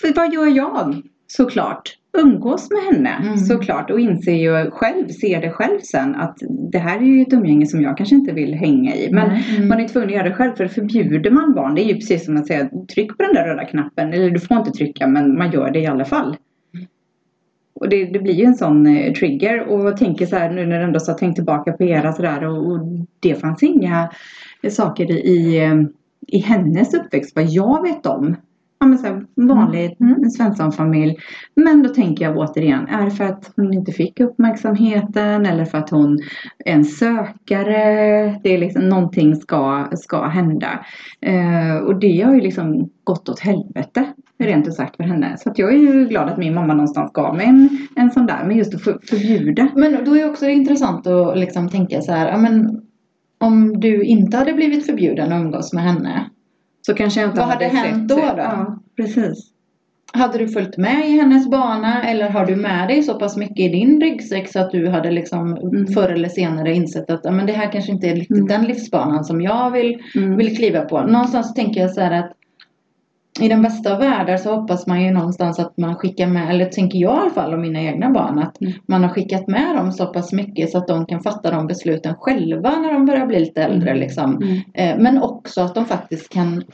För 0.00 0.14
vad 0.14 0.34
gör 0.34 0.56
jag? 0.56 1.02
Såklart. 1.26 1.97
Umgås 2.12 2.70
med 2.70 2.94
henne 2.94 3.16
Mm. 3.22 3.36
såklart 3.36 3.90
och 3.90 4.00
inser 4.00 4.32
ju 4.32 4.70
själv, 4.70 5.08
ser 5.08 5.40
det 5.40 5.50
själv 5.50 5.78
sen 5.80 6.14
att 6.14 6.36
det 6.72 6.78
här 6.78 6.98
är 6.98 7.04
ju 7.04 7.22
ett 7.22 7.32
umgänge 7.32 7.66
som 7.66 7.82
jag 7.82 7.96
kanske 7.96 8.14
inte 8.14 8.32
vill 8.32 8.54
hänga 8.54 8.94
i. 8.94 9.12
Men. 9.12 9.30
Mm. 9.30 9.68
Man 9.68 9.80
är 9.80 9.88
tvungen 9.88 10.08
att 10.08 10.14
göra 10.14 10.28
det 10.28 10.34
själv 10.34 10.52
för 10.56 10.68
förbjuder 10.68 11.30
man 11.30 11.54
barn, 11.54 11.74
det 11.74 11.84
är 11.84 11.88
ju 11.88 11.94
precis 11.94 12.24
som 12.24 12.36
att 12.36 12.46
säga 12.46 12.68
tryck 12.94 13.16
på 13.16 13.22
den 13.22 13.34
där 13.34 13.44
röda 13.44 13.64
knappen. 13.64 14.12
Eller 14.12 14.30
du 14.30 14.40
får 14.40 14.56
inte 14.56 14.70
trycka 14.70 15.06
men 15.06 15.38
man 15.38 15.50
gör 15.50 15.70
det 15.70 15.78
i 15.80 15.86
alla 15.86 16.04
fall. 16.04 16.36
Och 17.80 17.88
det, 17.88 18.04
det 18.04 18.18
blir 18.18 18.34
ju 18.34 18.44
en 18.44 18.54
sån 18.54 18.86
eh, 18.86 19.12
trigger 19.12 19.60
och 19.60 19.86
jag 19.86 19.96
tänker 19.96 20.26
så 20.26 20.36
här 20.36 20.50
nu 20.50 20.66
när 20.66 20.78
du 20.78 20.84
ändå 20.84 21.00
så 21.00 21.12
har 21.12 21.18
tänkt 21.18 21.34
tillbaka 21.34 21.72
på 21.72 21.84
era 21.84 22.12
sådär 22.12 22.44
och, 22.44 22.72
och 22.72 22.80
det 23.20 23.34
fanns 23.34 23.62
inga 23.62 24.10
eh, 24.62 24.70
saker 24.70 25.10
i, 25.10 25.58
eh, 25.58 25.74
i 26.26 26.38
hennes 26.38 26.94
uppväxt 26.94 27.36
vad 27.36 27.44
jag 27.44 27.82
vet 27.82 28.06
om. 28.06 28.36
Ja 28.80 28.86
men 28.86 28.98
så 28.98 29.06
här, 29.06 29.24
vanlig 29.34 29.96
Mm. 30.00 30.22
en 30.22 30.30
Svensson-familj. 30.30 31.16
Men 31.54 31.82
då 31.82 31.88
tänker 31.88 32.24
jag 32.24 32.36
återigen, 32.36 32.86
är 32.88 33.04
det 33.04 33.10
för 33.10 33.24
att 33.24 33.52
hon 33.56 33.72
inte 33.72 33.92
fick 33.92 34.20
uppmärksamheten 34.20 35.46
eller 35.46 35.64
för 35.64 35.78
att 35.78 35.90
hon 35.90 36.18
är 36.64 36.72
en 36.72 36.84
sökare? 36.84 38.40
Det 38.42 38.54
är 38.54 38.58
liksom 38.58 38.88
någonting 38.88 39.36
ska, 39.36 39.88
ska 39.92 40.26
hända. 40.26 40.84
Eh, 41.20 41.76
och 41.76 42.00
det 42.00 42.20
har 42.20 42.34
ju 42.34 42.40
liksom 42.40 42.90
gått 43.04 43.28
åt 43.28 43.40
helvete 43.40 44.06
rent 44.38 44.68
ut 44.68 44.74
sagt 44.74 44.96
för 44.96 45.04
henne. 45.04 45.36
Så 45.38 45.50
att 45.50 45.58
jag 45.58 45.74
är 45.74 45.78
ju 45.78 46.08
glad 46.08 46.28
att 46.28 46.38
min 46.38 46.54
mamma 46.54 46.74
någonstans 46.74 47.12
gav 47.12 47.36
mig 47.36 47.46
en, 47.46 47.68
en 47.96 48.10
sån 48.10 48.26
där, 48.26 48.44
men 48.44 48.56
just 48.56 48.74
att 48.74 48.82
för, 48.82 48.98
förbjuda. 49.02 49.68
Men 49.74 50.04
då 50.04 50.16
är 50.16 50.30
också 50.30 50.44
det 50.44 50.52
intressant 50.52 51.06
att 51.06 51.38
liksom 51.38 51.68
tänka 51.68 52.00
så 52.00 52.12
här, 52.12 52.28
ja, 52.28 52.36
men 52.36 52.82
om 53.38 53.80
du 53.80 54.02
inte 54.02 54.36
hade 54.36 54.52
blivit 54.52 54.86
förbjuden 54.86 55.32
att 55.32 55.40
umgås 55.40 55.72
med 55.72 55.84
henne, 55.84 56.30
Så 56.88 56.94
kanske 56.94 57.20
jag 57.20 57.30
inte 57.30 57.40
Vad 57.40 57.48
hade 57.48 57.64
hänt 57.64 58.10
sett- 58.10 58.18
då 58.18 58.24
då? 58.26 58.42
Ja, 58.42 58.78
precis. 58.96 59.38
hade 60.12 60.38
du 60.38 60.48
följt 60.48 60.76
med 60.76 61.08
i 61.08 61.18
hennes 61.20 61.48
bana 61.50 62.02
eller 62.04 62.30
har 62.30 62.46
du 62.46 62.56
med 62.56 62.88
dig 62.88 63.02
så 63.02 63.14
pass 63.18 63.36
mycket 63.36 63.58
i 63.58 63.68
din 63.68 64.00
ryggsäck 64.00 64.48
så 64.52 64.58
att 64.60 64.70
du 64.70 64.88
hade 64.88 65.10
liksom 65.10 65.56
Mm. 65.56 65.86
förr 65.86 66.08
eller 66.08 66.28
senare 66.28 66.74
insett 66.74 67.10
att 67.10 67.24
men 67.24 67.46
det 67.46 67.52
här 67.52 67.72
kanske 67.72 67.92
inte 67.92 68.06
är 68.06 68.14
riktigt 68.14 68.36
Mm. 68.36 68.46
den 68.48 68.64
livsbanan 68.64 69.24
som 69.24 69.40
jag 69.42 69.70
vill, 69.70 70.02
Mm. 70.16 70.36
vill 70.36 70.56
kliva 70.56 70.80
på. 70.80 71.00
Någonstans 71.02 71.54
tänker 71.54 71.80
jag 71.80 71.90
så 71.90 72.00
här 72.00 72.18
att 72.18 72.32
i 73.40 73.48
den 73.48 73.62
bästa 73.62 73.92
av 73.92 73.98
världar 73.98 74.36
så 74.36 74.54
hoppas 74.54 74.86
man 74.86 75.02
ju 75.04 75.10
någonstans 75.10 75.58
att 75.58 75.76
man 75.76 75.96
skickar 75.96 76.26
med, 76.26 76.50
eller 76.50 76.64
tänker 76.66 76.98
jag 76.98 77.16
i 77.16 77.20
alla 77.20 77.30
fall 77.30 77.54
om 77.54 77.60
mina 77.60 77.80
egna 77.80 78.10
barn, 78.10 78.38
att 78.38 78.60
Mm. 78.60 78.72
man 78.86 79.02
har 79.02 79.10
skickat 79.10 79.48
med 79.48 79.76
dem 79.76 79.92
så 79.92 80.06
pass 80.06 80.32
mycket 80.32 80.70
så 80.70 80.78
att 80.78 80.86
de 80.88 81.06
kan 81.06 81.20
fatta 81.22 81.50
de 81.50 81.66
besluten 81.66 82.14
själva 82.14 82.70
när 82.78 82.92
de 82.92 83.06
börjar 83.06 83.26
bli 83.26 83.40
lite 83.40 83.62
äldre. 83.62 83.90
Mm. 83.90 84.00
Liksom. 84.00 84.42
Mm. 84.42 84.58
Eh, 84.74 85.02
Men 85.02 85.22
också 85.22 85.60
att 85.60 85.74
de 85.74 85.84
faktiskt 85.86 86.28
kan 86.32 86.64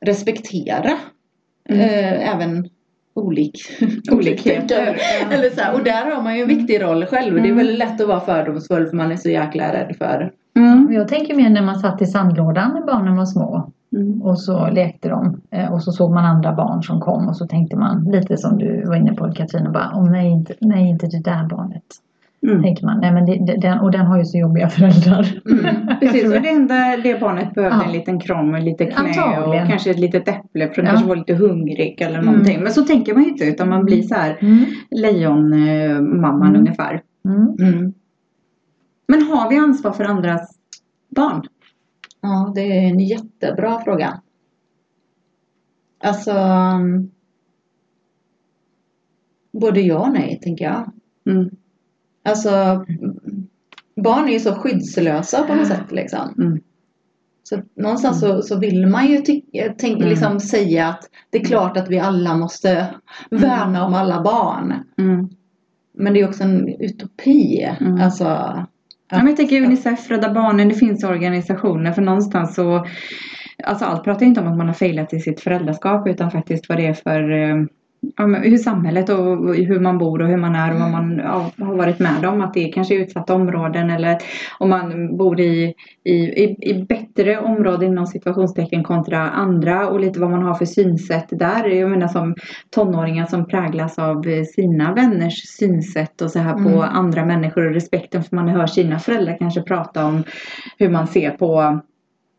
respektera 0.00 0.92
Mm. 1.68 1.80
eh, 1.80 2.34
även 2.34 2.68
olik, 3.14 3.58
Olikheter. 4.12 4.98
Eller 5.30 5.50
så 5.50 5.60
här, 5.60 5.74
och 5.74 5.84
där 5.84 6.10
har 6.10 6.22
man 6.22 6.36
ju 6.36 6.42
en 6.42 6.48
viktig 6.48 6.82
roll 6.82 7.06
själv. 7.06 7.34
Det 7.34 7.40
är 7.40 7.44
Mm. 7.44 7.56
väldigt 7.56 7.78
lätt 7.78 8.00
att 8.00 8.08
vara 8.08 8.20
fördomsfull 8.20 8.86
för 8.86 8.96
man 8.96 9.12
är 9.12 9.16
så 9.16 9.30
jäkla 9.30 9.72
rädd 9.72 9.94
för. 9.98 10.32
Mm. 10.56 10.92
Jag 10.92 11.08
tänker 11.08 11.34
mer 11.36 11.50
när 11.50 11.62
man 11.62 11.78
satt 11.78 12.02
i 12.02 12.06
sandlådan 12.06 12.70
när 12.74 12.86
barnen 12.86 13.16
var 13.16 13.24
små 13.24 13.70
Mm. 13.96 14.22
och 14.22 14.38
så 14.40 14.70
lekte 14.70 15.08
de 15.08 15.40
eh, 15.50 15.72
och 15.72 15.82
så 15.82 15.92
såg 15.92 16.10
man 16.14 16.24
andra 16.24 16.52
barn 16.54 16.82
som 16.82 17.00
kom 17.00 17.28
och 17.28 17.36
så 17.36 17.46
tänkte 17.46 17.76
man 17.76 18.04
lite 18.04 18.36
som 18.36 18.58
du 18.58 18.84
var 18.86 18.96
inne 18.96 19.12
på 19.14 19.32
Katrin 19.32 19.66
och 19.66 19.72
bara 19.72 19.90
oh, 19.94 20.10
nej, 20.10 20.30
inte, 20.30 20.54
nej 20.60 20.88
inte 20.90 21.06
det 21.06 21.20
där 21.24 21.48
barnet. 21.50 21.82
Mm. 22.46 22.62
Tänker 22.62 22.86
man. 22.86 23.00
Nej, 23.00 23.12
men 23.12 23.26
det, 23.26 23.56
den, 23.60 23.78
och 23.80 23.90
den 23.90 24.06
har 24.06 24.18
ju 24.18 24.24
så 24.24 24.38
jobbiga 24.38 24.68
föräldrar. 24.68 25.26
Mm. 25.50 25.86
Precis, 26.00 26.24
och 26.36 26.42
det 26.42 26.48
enda 26.54 26.74
det 27.02 27.20
barnet 27.20 27.54
behövde 27.54 27.76
Ja. 27.78 27.84
en 27.86 27.92
liten 27.92 28.20
kram 28.20 28.54
och 28.54 28.60
lite 28.60 28.84
knä 28.84 29.08
Antagligen. 29.08 29.62
och 29.62 29.68
kanske 29.68 29.90
ett 29.90 29.98
litet 29.98 30.28
äpple 30.28 30.68
för 30.68 30.76
den 30.76 30.84
Ja. 30.84 30.90
kanske 30.90 31.08
var 31.08 31.16
lite 31.16 31.34
hungrig 31.34 32.00
eller 32.00 32.18
Mm. 32.18 32.26
någonting. 32.26 32.62
Men 32.62 32.72
så 32.72 32.82
tänker 32.82 33.14
man 33.14 33.22
ju 33.22 33.28
inte 33.28 33.44
utan 33.44 33.68
man 33.68 33.84
blir 33.84 34.02
så 34.02 34.14
här 34.14 34.36
Mm. 34.40 34.64
lejonmamman 34.90 36.48
Mm. 36.48 36.60
ungefär. 36.60 37.00
Mm. 39.08 39.18
Mm. 39.18 39.28
Men 39.28 39.38
har 39.38 39.50
vi 39.50 39.56
ansvar 39.56 39.92
för 39.92 40.04
andras 40.04 40.58
barn? 41.08 41.46
Ja, 42.20 42.52
det 42.54 42.60
är 42.60 42.82
en 42.82 43.00
jättebra 43.00 43.80
fråga. 43.80 44.20
Alltså, 46.04 46.30
mm, 46.30 47.10
både 49.52 49.80
ja 49.80 49.98
och 49.98 50.12
nej 50.12 50.40
tänker 50.42 50.64
jag. 50.64 50.90
Mm. 51.34 51.50
Alltså 52.22 52.84
barn 53.96 54.28
är 54.28 54.32
ju 54.32 54.40
så 54.40 54.54
skyddslösa 54.54 55.42
på 55.42 55.54
något 55.54 55.66
sätt 55.68 55.92
liksom. 55.92 56.34
Mm. 56.38 56.60
Så 57.42 57.62
någonstans 57.74 58.20
så, 58.20 58.42
så 58.42 58.58
vill 58.58 58.86
man 58.86 59.06
ju 59.10 59.18
tycka, 59.18 59.74
tänk, 59.78 59.96
Mm. 59.96 60.08
liksom 60.08 60.40
säga 60.40 60.88
att 60.88 61.10
det 61.30 61.38
är 61.38 61.44
klart 61.44 61.76
att 61.76 61.88
vi 61.90 61.98
alla 61.98 62.36
måste 62.36 62.94
värna 63.30 63.86
om 63.86 63.94
alla 63.94 64.22
barn. 64.22 64.74
Mm. 64.98 65.28
Men 65.92 66.14
det 66.14 66.20
är 66.20 66.28
också 66.28 66.42
en 66.44 66.68
utopi. 66.68 67.62
Mm. 67.80 68.00
Alltså, 68.00 68.26
Ja, 69.14 69.18
men 69.18 69.26
jag 69.28 69.36
tänker 69.36 69.62
Unicef, 69.62 70.10
Rädda 70.10 70.32
Barnen, 70.32 70.68
det 70.68 70.74
finns 70.74 71.04
organisationer 71.04 71.92
för 71.92 72.02
någonstans 72.02 72.54
så 72.54 72.86
Alltså 73.64 73.84
allt 73.84 74.04
pratar 74.04 74.20
ju 74.20 74.26
inte 74.26 74.40
om 74.40 74.46
att 74.46 74.56
man 74.56 74.66
har 74.66 74.74
failat 74.74 75.12
i 75.12 75.20
sitt 75.20 75.40
föräldraskap 75.40 76.08
utan 76.08 76.30
faktiskt 76.30 76.68
vad 76.68 76.78
det 76.78 76.86
är 76.86 76.94
för 76.94 77.30
eh, 77.30 77.64
hur 78.42 78.58
samhället 78.58 79.08
och 79.08 79.54
hur 79.54 79.80
man 79.80 79.98
bor 79.98 80.22
och 80.22 80.28
hur 80.28 80.36
man 80.36 80.54
är 80.54 80.74
och 80.74 80.80
vad 80.80 80.90
man 80.90 81.18
ja, 81.18 81.50
har 81.58 81.76
varit 81.76 81.98
med 81.98 82.24
om. 82.24 82.40
Att 82.40 82.54
det 82.54 82.68
är 82.68 82.72
kanske 82.72 82.94
är 82.94 82.98
utsatta 82.98 83.34
områden 83.34 83.90
eller 83.90 84.18
om 84.58 84.70
man 84.70 85.16
bor 85.16 85.40
i, 85.40 85.74
i, 86.04 86.14
i, 86.70 86.86
bättre 86.88 87.38
områden 87.38 87.88
inom 87.88 88.06
situationstecken 88.06 88.82
kontra 88.84 89.18
andra 89.30 89.88
och 89.88 90.00
lite 90.00 90.20
vad 90.20 90.30
man 90.30 90.42
har 90.42 90.54
för 90.54 90.64
synsätt 90.64 91.28
där. 91.30 91.68
Jag 91.68 91.90
menar 91.90 92.08
som 92.08 92.34
tonåringar 92.70 93.26
som 93.26 93.46
präglas 93.48 93.98
av 93.98 94.44
sina 94.54 94.94
vänners 94.94 95.42
synsätt 95.46 96.22
och 96.22 96.30
så 96.30 96.38
här 96.38 96.52
på 96.52 96.68
Mm. 96.74 96.80
andra 96.80 97.24
människor 97.24 97.66
och 97.66 97.74
respekten 97.74 98.22
för 98.22 98.36
man 98.36 98.48
hör 98.48 98.66
sina 98.66 98.98
föräldrar 98.98 99.36
kanske 99.38 99.62
prata 99.62 100.06
om 100.06 100.24
hur 100.78 100.88
man 100.88 101.06
ser 101.06 101.30
på 101.30 101.80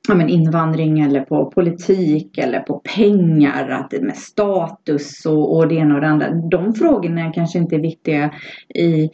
ja, 0.07 0.15
men 0.15 0.29
invandring 0.29 0.99
eller 0.99 1.21
på 1.21 1.51
politik 1.51 2.37
eller 2.37 2.59
på 2.59 2.81
pengar, 2.95 3.69
att 3.69 3.89
det 3.89 4.01
med 4.01 4.17
status 4.17 5.25
och, 5.25 5.57
och 5.57 5.67
det 5.67 5.75
ena 5.75 5.95
och 5.95 6.01
det 6.01 6.07
andra. 6.07 6.31
De 6.31 6.73
frågorna 6.73 7.33
kanske 7.33 7.59
inte 7.59 7.75
är 7.75 7.79
viktiga 7.79 8.33
i, 8.75 9.09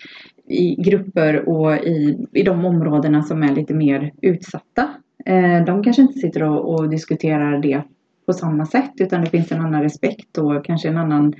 i 0.47 0.75
grupper 0.77 1.49
och 1.49 1.75
i, 1.75 2.27
i 2.33 2.43
de 2.43 2.65
områdena 2.65 3.23
som 3.23 3.43
är 3.43 3.55
lite 3.55 3.73
mer 3.73 4.11
utsatta. 4.21 4.89
Eh, 5.25 5.65
de 5.65 5.83
kanske 5.83 6.01
inte 6.01 6.19
sitter 6.19 6.43
och, 6.43 6.73
och 6.73 6.89
diskuterar 6.89 7.61
det 7.61 7.83
på 8.25 8.33
samma 8.33 8.65
sätt 8.65 8.91
utan 8.99 9.21
det 9.21 9.29
finns 9.29 9.51
en 9.51 9.61
annan 9.61 9.83
respekt 9.83 10.37
och 10.37 10.65
kanske 10.65 10.87
en 10.87 10.97
annan 10.97 11.33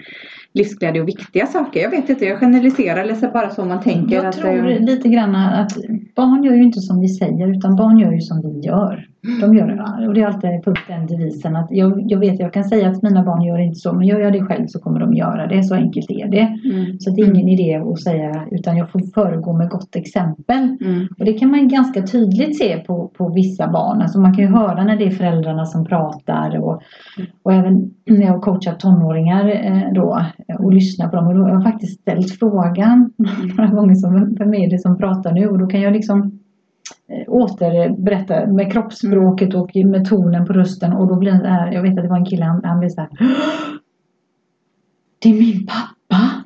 livsglädje 0.53 1.01
och 1.01 1.07
viktiga 1.07 1.45
saker. 1.45 1.79
Jag 1.79 1.89
vet 1.89 2.09
inte, 2.09 2.25
jag 2.25 2.39
generaliserar 2.39 3.01
eller 3.01 3.33
bara 3.33 3.49
så 3.49 3.65
man 3.65 3.81
tänker. 3.81 4.15
Jag 4.15 4.33
tror 4.33 4.71
eh, 4.71 4.79
lite 4.79 5.09
grann 5.09 5.35
att 5.35 5.71
barn 6.15 6.43
gör 6.43 6.53
ju 6.53 6.63
inte 6.63 6.79
som 6.79 6.99
vi 6.99 7.07
säger 7.07 7.47
utan 7.57 7.75
barn 7.75 7.97
gör 7.99 8.11
ju 8.11 8.21
som 8.21 8.41
vi 8.41 8.59
gör. 8.59 9.07
De 9.41 9.55
gör 9.55 9.67
det. 9.67 10.07
Och 10.07 10.13
det 10.13 10.21
är 10.21 10.25
alltid 10.27 10.63
fullt 10.63 10.87
den 10.87 11.07
devisen 11.07 11.55
att 11.55 11.67
jag, 11.71 12.03
jag 12.11 12.19
vet, 12.19 12.39
jag 12.39 12.53
kan 12.53 12.63
säga 12.63 12.89
att 12.89 13.03
mina 13.03 13.23
barn 13.23 13.41
gör 13.41 13.57
inte 13.59 13.79
så 13.79 13.93
men 13.93 14.07
gör 14.07 14.19
jag 14.19 14.33
det 14.33 14.41
själv 14.45 14.67
så 14.67 14.79
kommer 14.79 14.99
de 14.99 15.13
göra 15.13 15.47
det. 15.47 15.63
Så 15.63 15.75
enkelt 15.75 16.11
är 16.11 16.27
det. 16.27 16.57
Mm, 16.73 16.99
Så 16.99 17.09
det 17.09 17.21
är 17.21 17.25
ingen 17.25 17.47
idé 17.47 17.75
att 17.75 18.01
säga 18.01 18.45
utan 18.51 18.77
jag 18.77 18.91
får 18.91 18.99
föregå 19.13 19.53
med 19.53 19.69
gott 19.69 19.95
exempel. 19.95 20.77
mm, 20.81 21.07
Och 21.19 21.25
det 21.25 21.33
kan 21.33 21.51
man 21.51 21.67
ganska 21.67 22.01
tydligt 22.01 22.57
se 22.57 22.77
på, 22.77 23.07
på 23.07 23.29
vissa 23.29 23.67
barn. 23.67 24.01
Alltså 24.01 24.19
man 24.19 24.33
kan 24.33 24.43
ju 24.45 24.51
höra 24.51 24.83
när 24.83 24.97
det 24.97 25.05
är 25.05 25.11
föräldrarna 25.11 25.65
som 25.65 25.85
pratar 25.85 26.57
och, 26.59 26.81
och 27.43 27.53
även 27.53 27.91
när 28.05 28.25
jag 28.25 28.41
coachar 28.41 28.73
tonåringar 28.73 29.49
eh, 29.49 29.93
då 29.93 30.25
och 30.59 30.73
lyssnar 30.73 31.09
på 31.09 31.15
dem. 31.15 31.27
Och 31.27 31.35
då 31.35 31.41
har 31.41 31.49
jag 31.49 31.63
faktiskt 31.63 32.01
ställt 32.01 32.31
frågan 32.39 33.13
några 33.57 33.71
gånger 33.71 33.95
som, 33.95 34.35
vem 34.35 34.53
är 34.53 34.69
det 34.69 34.79
som 34.79 34.97
pratar 34.97 35.31
nu? 35.31 35.47
Och 35.47 35.59
då 35.59 35.67
kan 35.67 35.81
jag 35.81 35.93
liksom 35.93 36.39
eh, 37.07 37.23
återberätta 37.27 38.47
med 38.47 38.71
kroppsspråket 38.71 39.53
och 39.53 39.75
med 39.75 40.05
tonen 40.05 40.45
på 40.45 40.53
rösten 40.53 40.93
och 40.93 41.07
då 41.07 41.15
blir 41.15 41.31
det 41.31 41.69
jag 41.73 41.81
vet 41.81 41.97
att 41.97 42.03
det 42.03 42.09
var 42.09 42.17
en 42.17 42.25
kille, 42.25 42.45
han, 42.45 42.61
han 42.63 42.79
blev 42.79 42.89
så 42.89 43.01
här 43.01 43.09
Det 45.19 45.29
är 45.29 45.33
min 45.33 45.67
pappa! 45.67 46.41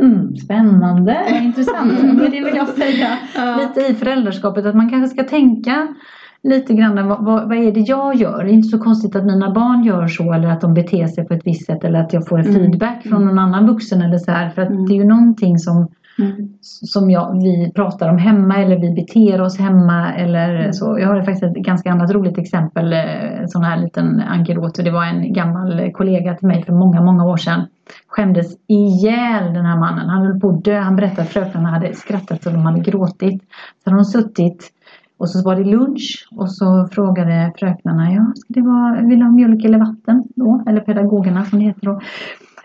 Mm, 0.00 0.36
spännande, 0.36 1.26
intressant. 1.42 2.02
Men 2.02 2.30
det 2.30 2.44
vill 2.44 2.56
jag 2.56 2.68
säga 2.68 3.18
lite 3.58 3.92
i 3.92 3.94
föräldraskapet 3.94 4.66
att 4.66 4.74
man 4.74 4.90
kanske 4.90 5.08
ska 5.08 5.24
tänka 5.24 5.94
lite 6.42 6.74
grann 6.74 7.08
vad, 7.08 7.24
vad, 7.24 7.48
vad 7.48 7.58
är 7.58 7.72
det 7.72 7.80
jag 7.80 8.14
gör? 8.14 8.44
Det 8.44 8.50
är 8.50 8.54
inte 8.54 8.68
så 8.68 8.78
konstigt 8.78 9.16
att 9.16 9.24
mina 9.24 9.50
barn 9.50 9.84
gör 9.84 10.06
så 10.08 10.32
eller 10.32 10.48
att 10.48 10.60
de 10.60 10.74
beter 10.74 11.06
sig 11.06 11.26
på 11.26 11.34
ett 11.34 11.46
visst 11.46 11.66
sätt 11.66 11.84
eller 11.84 12.00
att 12.00 12.12
jag 12.12 12.28
får 12.28 12.38
en 12.38 12.46
Mm. 12.46 12.60
feedback 12.62 13.02
från 13.02 13.24
någon 13.24 13.38
annan 13.38 13.66
vuxen 13.66 14.02
eller 14.02 14.18
så 14.18 14.30
här. 14.30 14.50
För 14.50 14.62
att 14.62 14.70
Mm. 14.70 14.86
det 14.86 14.92
är 14.94 14.96
ju 14.96 15.04
någonting 15.04 15.58
som, 15.58 15.88
mm, 16.18 16.48
som 16.62 17.10
jag, 17.10 17.42
vi 17.42 17.72
pratar 17.74 18.08
om 18.08 18.18
hemma 18.18 18.56
eller 18.56 18.78
vi 18.78 18.90
beter 18.94 19.40
oss 19.40 19.58
hemma 19.58 20.12
eller 20.14 20.54
Mm. 20.60 20.72
så. 20.72 20.98
Jag 21.00 21.08
har 21.08 21.16
faktiskt 21.22 21.42
ett 21.42 21.54
ganska 21.64 21.90
annat 21.92 22.10
roligt 22.12 22.38
exempel, 22.38 22.92
eh, 22.92 23.40
en 23.40 23.48
sån 23.48 23.62
här 23.64 23.76
liten 23.82 24.20
anekdot. 24.28 24.74
Det 24.84 24.90
var 24.90 25.04
en 25.04 25.32
gammal 25.32 25.90
kollega 25.92 26.34
till 26.34 26.48
mig 26.48 26.62
för 26.64 26.72
många, 26.72 27.02
många 27.02 27.24
år 27.24 27.36
sedan. 27.36 27.60
Skämdes 28.08 28.46
ihjäl 28.66 29.54
den 29.54 29.66
här 29.66 29.76
mannen. 29.78 30.08
Han 30.08 30.26
höll 30.26 30.40
på 30.40 30.48
att 30.50 30.64
dö. 30.64 30.80
Han 30.80 30.96
berättade 30.96 31.22
att 31.22 31.28
fröknarna 31.28 31.68
hade 31.70 31.94
skrattat 31.94 32.42
så 32.42 32.50
de 32.50 32.58
hade 32.66 32.80
gråtit. 32.80 33.42
Så 33.84 33.90
hade 33.90 33.98
de 33.98 34.04
suttit 34.04 34.72
och 35.18 35.30
så 35.30 35.42
var 35.42 35.56
det 35.56 35.64
lunch 35.64 36.28
och 36.30 36.50
så 36.50 36.88
frågade 36.92 37.52
fröknarna, 37.58 38.12
ja, 38.12 38.32
ska 38.36 38.46
det 38.48 38.60
vara, 38.60 39.02
vill 39.02 39.18
du 39.18 39.24
ha 39.24 39.32
mjölk 39.32 39.64
eller 39.64 39.78
vatten 39.78 40.24
då? 40.36 40.64
Eller 40.66 40.80
pedagogerna 40.80 41.44
som 41.44 41.58
det 41.58 41.64
heter 41.64 41.86
då. 41.86 42.00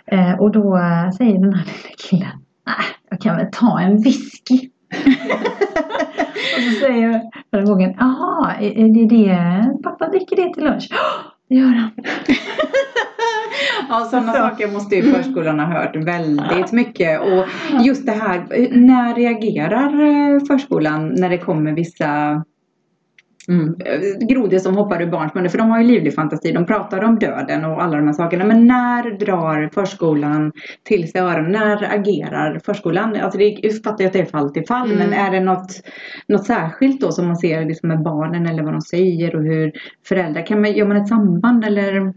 Eh, 0.06 0.40
och 0.40 0.52
då 0.52 0.78
eh, 0.78 1.12
säger 1.12 1.34
den 1.34 1.54
här 1.54 1.66
lilla 1.66 1.96
killen, 2.10 2.38
nej, 2.68 2.86
jag 3.10 3.22
kan 3.22 3.38
väl 3.38 3.48
ta 3.52 3.80
en 3.80 4.02
whisky. 4.02 4.70
och 6.58 6.64
så 6.64 6.86
säger 6.86 7.22
pedagogen, 7.52 7.96
jaha, 8.00 8.56
är 8.56 8.72
är 8.78 8.94
det 8.94 9.06
det 9.06 9.84
pappa 9.84 10.10
dricker 10.10 10.36
det 10.36 10.54
till 10.54 10.64
lunch? 10.64 10.90
Ja, 11.52 11.56
det 11.56 11.56
gör 11.56 11.74
han. 11.74 11.92
Ja, 13.90 14.06
sådana 14.06 14.34
Så. 14.34 14.40
saker 14.40 14.68
måste 14.68 14.96
ju 14.96 15.14
förskolan 15.14 15.60
ha 15.60 15.66
hört 15.66 15.96
väldigt 15.96 16.72
mycket. 16.72 17.22
Och 17.22 17.46
just 17.86 18.06
det 18.06 18.12
här, 18.12 18.46
när 18.72 19.16
reagerar 19.16 20.02
eh, 20.02 20.40
förskolan 20.48 21.08
när 21.08 21.30
det 21.30 21.38
kommer 21.38 21.72
vissa 21.72 22.44
mm. 23.52 23.76
eh, 23.86 24.28
grodor 24.28 24.58
som 24.58 24.78
hoppar 24.78 25.02
ur 25.02 25.12
barns 25.12 25.34
munnar? 25.34 25.50
För 25.50 25.58
de 25.58 25.70
har 25.70 25.82
ju 25.82 25.88
livlig 25.88 26.16
fantasi, 26.16 26.52
de 26.52 26.66
pratar 26.66 27.04
om 27.04 27.20
döden 27.20 27.66
och 27.66 27.84
alla 27.84 27.98
de 27.98 28.06
här 28.06 28.14
sakerna. 28.14 28.46
Men 28.46 28.68
när 28.68 29.12
drar 29.12 29.70
förskolan 29.74 30.52
till 30.84 31.12
sig 31.12 31.22
öronen? 31.22 31.52
När 31.52 31.94
agerar 32.00 32.60
förskolan? 32.66 33.16
Alltså 33.16 33.38
det 33.38 33.46
jag 33.46 33.72
uppfattar 33.72 34.04
jag 34.04 34.08
att 34.08 34.14
det 34.14 34.20
är 34.20 34.26
fall 34.26 34.54
till 34.54 34.66
fall. 34.66 34.92
Mm. 34.92 34.98
Men 34.98 35.14
är 35.14 35.32
det 35.32 35.40
något, 35.40 35.72
något 36.28 36.46
särskilt 36.46 37.02
då 37.02 37.12
som 37.12 37.28
man 37.28 37.38
ser 37.38 37.66
liksom 37.66 37.90
med 37.90 38.04
barnen 38.04 38.46
eller 38.46 38.64
vad 38.64 38.74
de 38.74 38.82
säger 38.82 39.36
och 39.36 39.44
hur 39.44 39.72
föräldrar, 40.08 40.46
kan 40.46 40.62
man, 40.62 40.72
gör 40.72 40.88
man 40.88 40.98
ett 40.98 41.08
samband 41.08 41.66
eller? 41.66 42.14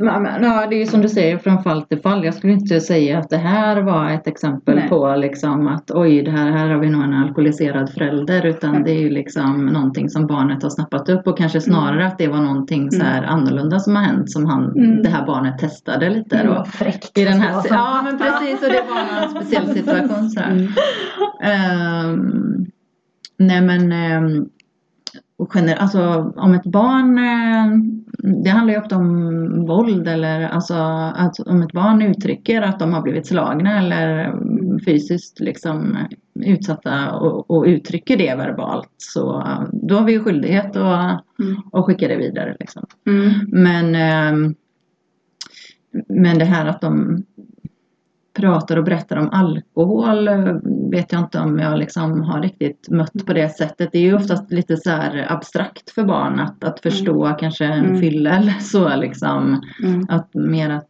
Ja, 0.00 0.66
det 0.70 0.82
är 0.82 0.86
som 0.86 1.02
du 1.02 1.08
säger 1.08 1.38
från 1.38 1.62
fall 1.62 1.82
till 1.82 1.98
fall. 2.00 2.24
Jag 2.24 2.34
skulle 2.34 2.52
inte 2.52 2.80
säga 2.80 3.18
att 3.18 3.30
det 3.30 3.36
här 3.36 3.82
var 3.82 4.10
ett 4.10 4.26
exempel 4.26 4.74
Nej. 4.74 4.88
på 4.88 5.14
liksom 5.16 5.66
att 5.66 5.90
oj, 5.90 6.22
det 6.22 6.30
här, 6.30 6.50
här 6.50 6.68
har 6.68 6.78
vi 6.78 6.90
nog 6.90 7.02
en 7.04 7.14
alkoholiserad 7.14 7.90
förälder. 7.92 8.46
Utan 8.46 8.72
Nej. 8.72 8.82
det 8.84 8.90
är 8.90 9.00
ju 9.00 9.10
liksom 9.10 9.66
någonting 9.66 10.10
som 10.10 10.26
barnet 10.26 10.62
har 10.62 10.70
snappat 10.70 11.08
upp 11.08 11.26
och 11.26 11.38
kanske 11.38 11.60
snarare 11.60 12.06
att 12.06 12.18
det 12.18 12.28
var 12.28 12.38
någonting 12.38 12.90
så 12.90 13.02
här 13.04 13.22
annorlunda 13.22 13.78
som 13.78 13.96
har 13.96 14.02
hänt 14.02 14.30
som 14.30 14.46
han, 14.46 14.64
Mm. 14.78 15.02
det 15.02 15.08
här 15.08 15.26
barnet 15.26 15.58
testade 15.58 16.10
lite 16.10 16.42
Det 16.42 16.48
var 16.48 16.56
då. 16.56 16.64
fräckt. 16.64 17.18
I 17.18 17.24
den 17.24 17.40
här, 17.40 17.62
ja 17.70 18.00
men 18.04 18.18
precis 18.18 18.62
och 18.62 18.68
det 18.72 18.82
var 18.90 19.22
en 19.22 19.30
speciell 19.42 19.66
situation 19.74 20.30
så. 20.30 20.40
Mm. 20.40 20.68
Ehm, 21.42 22.66
nej 23.38 23.60
men 23.62 23.92
um, 24.24 24.48
och 25.38 25.52
gener- 25.52 25.76
alltså, 25.76 26.32
om 26.36 26.54
ett 26.54 26.64
barn, 26.66 27.18
eh, 27.18 27.78
det 28.44 28.50
handlar 28.50 28.74
ju 28.74 28.80
ofta 28.80 28.96
om 28.96 29.66
våld 29.66 30.08
eller 30.08 30.48
alltså 30.48 30.74
att 31.16 31.38
om 31.40 31.62
ett 31.62 31.72
barn 31.72 32.02
uttrycker 32.02 32.62
att 32.62 32.78
de 32.78 32.92
har 32.92 33.02
blivit 33.02 33.26
slagna 33.26 33.78
eller 33.78 34.34
fysiskt 34.84 35.40
liksom 35.40 35.96
utsatta 36.44 37.12
och, 37.12 37.50
och 37.50 37.64
uttrycker 37.64 38.16
det 38.16 38.34
verbalt 38.36 38.90
så 38.96 39.40
eh, 39.40 39.62
då 39.72 39.94
har 39.94 40.04
vi 40.04 40.12
ju 40.12 40.24
skyldighet 40.24 40.76
att, 40.76 41.24
Mm. 41.40 41.82
skicka 41.84 42.08
det 42.08 42.16
vidare. 42.16 42.56
Liksom. 42.60 42.86
Mm. 43.06 43.30
Men, 43.48 43.94
ehm, 43.94 44.54
men 46.08 46.38
det 46.38 46.44
här 46.44 46.66
att 46.66 46.80
de 46.80 47.22
pratar 48.38 48.76
och 48.76 48.84
berättar 48.84 49.16
om 49.16 49.28
alkohol 49.32 50.28
eh, 50.28 50.54
vet 50.90 51.12
jag 51.12 51.20
inte 51.20 51.38
om 51.40 51.58
jag 51.58 51.78
liksom 51.78 52.22
har 52.22 52.42
riktigt 52.42 52.88
mött 52.90 53.26
på 53.26 53.32
det 53.32 53.48
sättet. 53.48 53.88
Det 53.92 53.98
är 53.98 54.02
ju 54.02 54.14
oftast 54.16 54.52
lite 54.52 54.76
så 54.76 54.90
här 54.90 55.26
abstrakt 55.32 55.90
för 55.90 56.04
barn 56.04 56.40
att, 56.40 56.64
att 56.64 56.80
förstå 56.80 57.36
kanske 57.40 57.64
en 57.64 57.84
Mm. 57.84 58.00
fylla 58.00 58.30
eller 58.36 58.52
så 58.52 58.96
liksom. 58.96 59.62
Mm. 59.84 60.06
Att 60.08 60.34
mer 60.34 60.70
att 60.70 60.88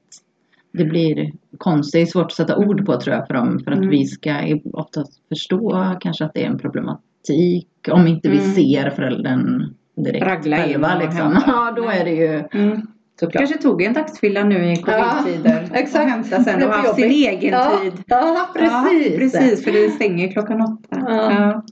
det 0.72 0.84
blir 0.84 1.32
konstigt, 1.59 1.92
det 1.92 2.03
är 2.03 2.07
svårt 2.07 2.24
att 2.26 2.32
sätta 2.32 2.57
ord 2.57 2.86
på 2.86 3.01
tror 3.01 3.16
jag 3.16 3.26
för 3.26 3.34
dem 3.34 3.61
för 3.64 3.70
att 3.72 3.78
Mm. 3.78 3.90
vi 3.90 4.05
ska 4.05 4.34
oftast 4.72 5.28
förstå 5.28 5.94
kanske 6.01 6.24
att 6.24 6.34
det 6.34 6.44
är 6.44 6.51
en 6.51 6.59
problematik 6.59 7.68
om 7.92 8.07
inte 8.07 8.30
vi 8.30 8.38
Mm. 8.38 8.51
ser 8.55 8.90
föräldern 8.90 9.74
direkt 9.96 10.26
Ragla 10.26 10.57
själva 10.57 10.99
liksom. 10.99 11.42
Ja 11.46 11.72
då 11.76 11.82
är 11.88 12.05
det 12.05 12.11
ju 12.11 12.44
Mm. 12.62 12.80
Såklart. 13.20 13.40
Kanske 13.40 13.58
tog 13.58 13.82
en 13.82 13.92
dagsfylla 13.92 14.44
nu 14.44 14.72
i 14.72 14.76
covid-tider. 14.76 15.68
Ja, 15.72 15.78
exakt. 15.78 16.04
Och 16.04 16.10
hämta 16.10 16.42
sen 16.44 16.62
och 16.62 16.74
haft 16.74 16.94
sin 16.94 17.10
egen 17.10 17.52
ja, 17.52 17.72
tid. 17.82 17.92
Ja, 18.06 18.48
precis. 18.54 18.72
Ja, 18.72 19.18
precis, 19.18 19.64
för 19.64 19.72
det 19.72 19.90
stänger 19.90 20.32
klockan 20.32 20.60
åtta. 20.60 21.02
Ja. 21.06 21.62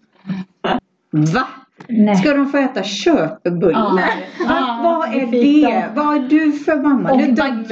Ja. 0.63 0.79
Va? 1.11 1.47
Nej. 1.89 2.17
Ska 2.17 2.35
de 2.35 2.47
få 2.47 2.59
äta 2.59 2.83
köpbullar? 2.83 4.03
Ja. 4.39 4.47
Va, 4.49 4.81
vad 4.83 5.15
är 5.15 5.27
det. 5.27 5.85
Vad 5.95 6.17
är 6.17 6.29
du 6.29 6.53
för 6.53 6.77
mamma? 6.77 7.11
Och 7.13 7.19
Du 7.19 7.27
dömer 7.27 7.65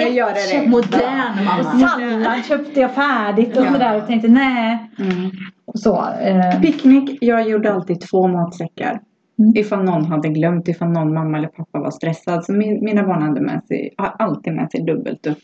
det. 0.63 0.69
Modern 0.69 1.39
Och 1.39 1.45
mamma. 1.45 1.89
sallad 1.89 2.45
köpte 2.45 2.81
jag 2.81 2.95
färdigt 2.95 3.57
och 3.57 3.65
Ja. 3.67 3.73
sådär 3.73 3.97
och 4.03 4.07
tänkte 4.07 4.29
nej. 4.29 4.91
Mm. 4.99 5.31
Och 5.67 5.79
så. 5.81 6.09
Eh, 6.23 6.61
Picknick, 6.61 7.19
jag 7.21 7.49
gjorde 7.49 7.73
alltid 7.75 8.01
två 8.01 8.29
matsäckar. 8.29 9.01
Mm. 9.39 9.53
Ifall 9.57 9.85
någon 9.85 10.05
hade 10.05 10.29
glömt, 10.29 10.69
ifall 10.69 10.89
någon 10.89 11.15
mamma 11.15 11.39
eller 11.39 11.49
pappa 11.49 11.79
var 11.79 11.91
stressad. 11.91 12.45
Så 12.45 12.53
min, 12.53 12.85
mina 12.85 13.03
barn 13.03 13.23
hade 13.23 13.41
med 13.41 13.63
sig, 13.69 13.95
har 13.97 14.15
alltid 14.19 14.53
med 14.55 14.71
sig 14.71 14.83
dubbelt 14.83 15.27
upp. 15.27 15.39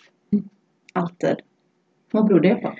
Alltid. 0.93 1.37
Vad 2.13 2.27
beror 2.27 2.41
det 2.41 2.55
på? 2.55 2.73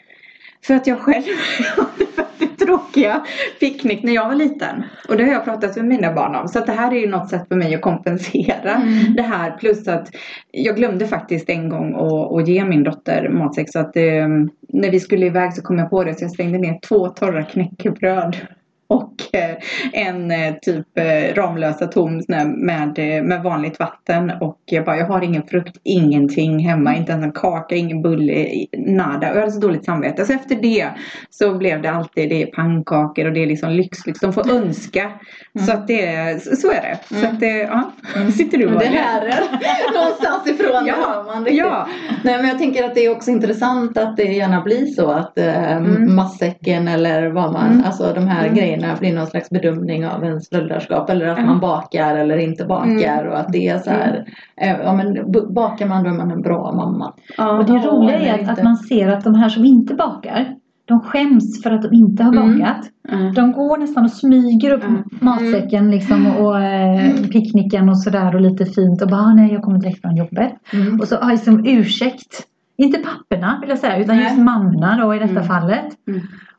För 0.65 0.75
att 0.75 0.87
jag 0.87 0.99
själv 0.99 1.25
hade 1.77 2.07
väldigt 2.17 2.59
tråkiga 2.59 3.25
picknick 3.61 4.03
när 4.03 4.13
jag 4.13 4.29
var 4.29 4.35
liten. 4.35 4.83
Och 5.09 5.17
det 5.17 5.25
har 5.25 5.33
jag 5.33 5.45
pratat 5.45 5.77
med 5.77 5.85
mina 5.85 6.13
barn 6.13 6.35
om. 6.35 6.49
Så 6.49 6.59
att 6.59 6.67
det 6.67 6.73
här 6.73 6.93
är 6.95 7.01
ju 7.01 7.09
något 7.09 7.31
sätt 7.31 7.49
för 7.49 7.57
mig 7.57 7.75
att 7.75 7.81
kompensera 7.81 8.75
Mm. 8.75 9.15
det 9.17 9.23
här. 9.23 9.51
Plus 9.51 9.89
att 9.89 10.09
jag 10.51 10.77
glömde 10.77 11.07
faktiskt 11.07 11.49
en 11.51 11.69
gång 11.69 11.95
att, 11.95 12.33
att 12.33 12.49
ge 12.49 12.65
min 12.65 12.85
dotter 12.85 13.29
matsäck. 13.29 13.73
Så 13.73 13.79
att 13.79 13.97
eh, 13.97 14.29
när 14.69 14.91
vi 14.91 15.01
skulle 15.01 15.27
iväg 15.27 15.53
så 15.53 15.63
kom 15.63 15.79
jag 15.79 15.91
på 15.91 16.05
det. 16.05 16.15
Så 16.15 16.25
jag 16.25 16.31
slängde 16.31 16.59
ner 16.59 16.79
två 16.89 17.09
torra 17.09 17.43
knäckebröd. 17.45 18.37
Och 18.91 19.15
eh, 19.33 19.57
en 19.93 20.31
eh, 20.31 20.55
typ 20.63 20.87
eh, 20.99 21.35
Ramlösa 21.35 21.87
tom 21.87 22.23
med, 22.29 22.99
med 23.25 23.43
vanligt 23.43 23.79
vatten. 23.79 24.33
Och 24.41 24.59
jag 24.65 24.85
bara, 24.85 24.97
jag 24.97 25.07
har 25.07 25.23
ingen 25.23 25.43
frukt, 25.47 25.77
ingenting 25.85 26.59
hemma. 26.59 26.97
Inte 26.97 27.13
ens 27.13 27.25
en 27.25 27.33
kaka, 27.33 27.75
ingen 27.75 28.03
bulle, 28.03 28.47
nada. 28.79 29.31
Och 29.31 29.37
jag 29.37 29.41
hade 29.41 29.53
så 29.53 29.61
dåligt 29.61 29.85
samvete. 29.85 30.25
Så 30.25 30.33
efter 30.33 30.55
det 30.55 30.89
så 31.31 31.55
blev 31.59 31.83
det 31.83 31.91
alltid 31.91 32.29
det 32.29 32.43
är 32.43 32.47
pannkakor 32.47 33.27
och 33.27 33.33
det 33.33 33.43
är 33.43 33.47
liksom 33.47 33.71
lyx. 33.71 34.07
lyx. 34.07 34.21
De 34.21 34.33
får 34.33 34.51
önska. 34.51 35.11
Så 35.67 35.73
att 35.73 35.87
det 35.87 36.07
är, 36.07 36.39
så 36.39 36.71
är 36.71 36.83
det. 36.83 37.17
Så 37.21 37.27
att 37.27 37.41
det, 37.41 37.59
ja. 37.59 37.91
Sitter 38.37 38.59
du 38.59 38.65
och 38.67 38.71
Mm. 38.83 38.93
Det 38.93 38.99
här 38.99 39.23
är 39.27 39.95
någonstans 39.95 40.47
ifrån 40.47 40.87
Ja, 40.87 40.95
hör 40.95 41.25
man 41.25 41.45
riktigt. 41.45 41.59
ja. 41.61 41.89
Nej 42.25 42.37
men 42.39 42.49
jag 42.49 42.59
tänker 42.59 42.85
att 42.85 42.95
det 42.95 43.05
är 43.05 43.11
också 43.13 43.31
intressant 43.31 43.99
att 43.99 44.17
det 44.17 44.23
gärna 44.25 44.61
blir 44.61 44.87
så 44.87 45.11
att 45.11 45.39
eh, 45.39 45.61
Mm. 45.77 46.15
matsäcken 46.15 46.89
eller 46.89 47.27
vad 47.29 47.53
man, 47.53 47.67
Mm. 47.73 47.85
alltså 47.87 48.13
de 48.15 48.27
här 48.29 48.45
Mm. 48.47 48.55
Grejerna 48.81 48.99
blir 49.01 49.15
någon 49.15 49.27
slags 49.27 49.51
bedömning 49.51 50.07
av 50.07 50.25
ens 50.25 50.49
föräldraskap 50.49 51.11
eller 51.11 51.27
att 51.27 51.39
Mm. 51.39 51.51
man 51.51 51.61
bakar 51.61 52.17
eller 52.17 52.37
inte 52.37 52.65
bakar 52.65 53.25
och 53.25 53.39
att 53.39 53.53
det 53.53 53.69
är 53.69 53.79
så 53.79 53.91
här, 53.91 54.25
eh, 54.57 54.77
ja 54.85 54.93
men 54.93 55.33
bakar 55.55 55.87
man 55.87 56.05
då 56.05 56.11
är 56.11 56.15
man 56.15 56.31
en 56.31 56.43
bra 56.43 56.73
mamma. 56.73 57.13
Ja. 57.37 57.59
och 57.59 57.65
det 57.65 57.73
roliga 57.79 58.19
är 58.19 58.35
att, 58.35 58.41
inte. 58.41 58.53
att 58.53 58.63
man 58.63 58.77
ser 58.77 59.09
att 59.09 59.25
de 59.25 59.35
här 59.35 59.49
som 59.49 59.65
inte 59.65 59.95
bakar 59.95 60.55
de 60.85 61.01
skäms 61.01 61.63
för 61.63 61.71
att 61.71 61.83
de 61.83 61.93
inte 61.93 62.23
har 62.23 62.33
Mm. 62.33 62.59
bakat. 62.59 62.81
Mm. 63.09 63.35
De 63.35 63.53
går 63.53 63.79
nästan 63.79 64.05
och 64.05 64.11
smyger 64.11 64.73
upp 64.73 64.85
Mm. 64.85 65.03
matsäcken 65.21 65.91
liksom 65.91 66.27
och 66.27 66.61
eh, 66.63 67.13
picknicken 67.33 67.89
och 67.89 67.99
sådär 67.99 68.35
och 68.35 68.41
lite 68.41 68.67
fint 68.67 69.03
och 69.03 69.09
bara 69.09 69.21
"Ah, 69.21 69.35
nej 69.35 69.53
jag 69.53 69.63
kommer 69.63 69.79
direkt 69.79 70.01
från 70.01 70.17
jobbet. 70.17 70.53
Och 71.01 71.09
så 71.09 71.17
har 71.17 71.37
som 71.37 71.67
ursäkt, 71.67 72.43
inte 72.77 72.99
papporna 72.99 73.59
vill 73.61 73.71
jag 73.71 73.79
säga 73.79 73.97
utan 73.99 74.17
Nej. 74.17 74.25
just 74.25 74.39
mammorna 74.39 74.99
då 75.01 75.15
i 75.15 75.19
detta 75.19 75.31
Mm. 75.31 75.45
fallet. 75.45 75.85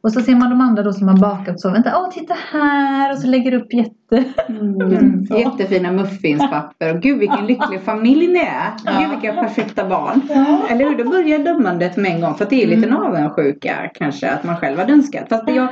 Mm. 0.04 0.08
Och 0.08 0.12
så 0.14 0.22
ser 0.22 0.36
man 0.36 0.50
de 0.50 0.62
andra 0.62 0.84
då 0.84 0.94
som 0.94 1.08
har 1.08 1.18
bakat 1.18 1.60
så, 1.60 1.72
vänta, 1.72 1.92
åh 1.98 2.10
titta 2.10 2.36
här 2.52 3.12
och 3.12 3.18
så 3.18 3.28
lägger 3.28 3.54
upp 3.54 3.74
jätte... 3.74 4.24
Mm. 4.50 5.26
Jättefina 5.30 5.92
muffinspapper. 5.92 6.96
Och 6.96 7.02
gud 7.02 7.20
vilken 7.20 7.46
lycklig 7.48 7.82
familj 7.82 8.28
ni 8.28 8.40
är. 8.40 8.74
Ja. 8.86 9.00
Gud 9.00 9.10
vilka 9.10 9.34
perfekta 9.42 9.88
barn. 9.90 10.22
Eller 10.70 10.86
hur? 10.90 11.04
Då 11.04 11.10
börjar 11.10 11.40
dömandet 11.40 11.98
med 11.98 12.12
en 12.16 12.22
gång. 12.22 12.34
För 12.36 12.44
att 12.44 12.50
det 12.50 12.64
är 12.64 12.68
lite 12.68 12.88
en 12.88 12.94
avundsjuka 12.94 13.76
kanske. 13.94 14.30
Att 14.32 14.44
man 14.44 14.56
själv 14.58 14.80
hade 14.80 14.94
önskat. 14.94 15.30
Fast 15.30 15.50
jag, 15.50 15.68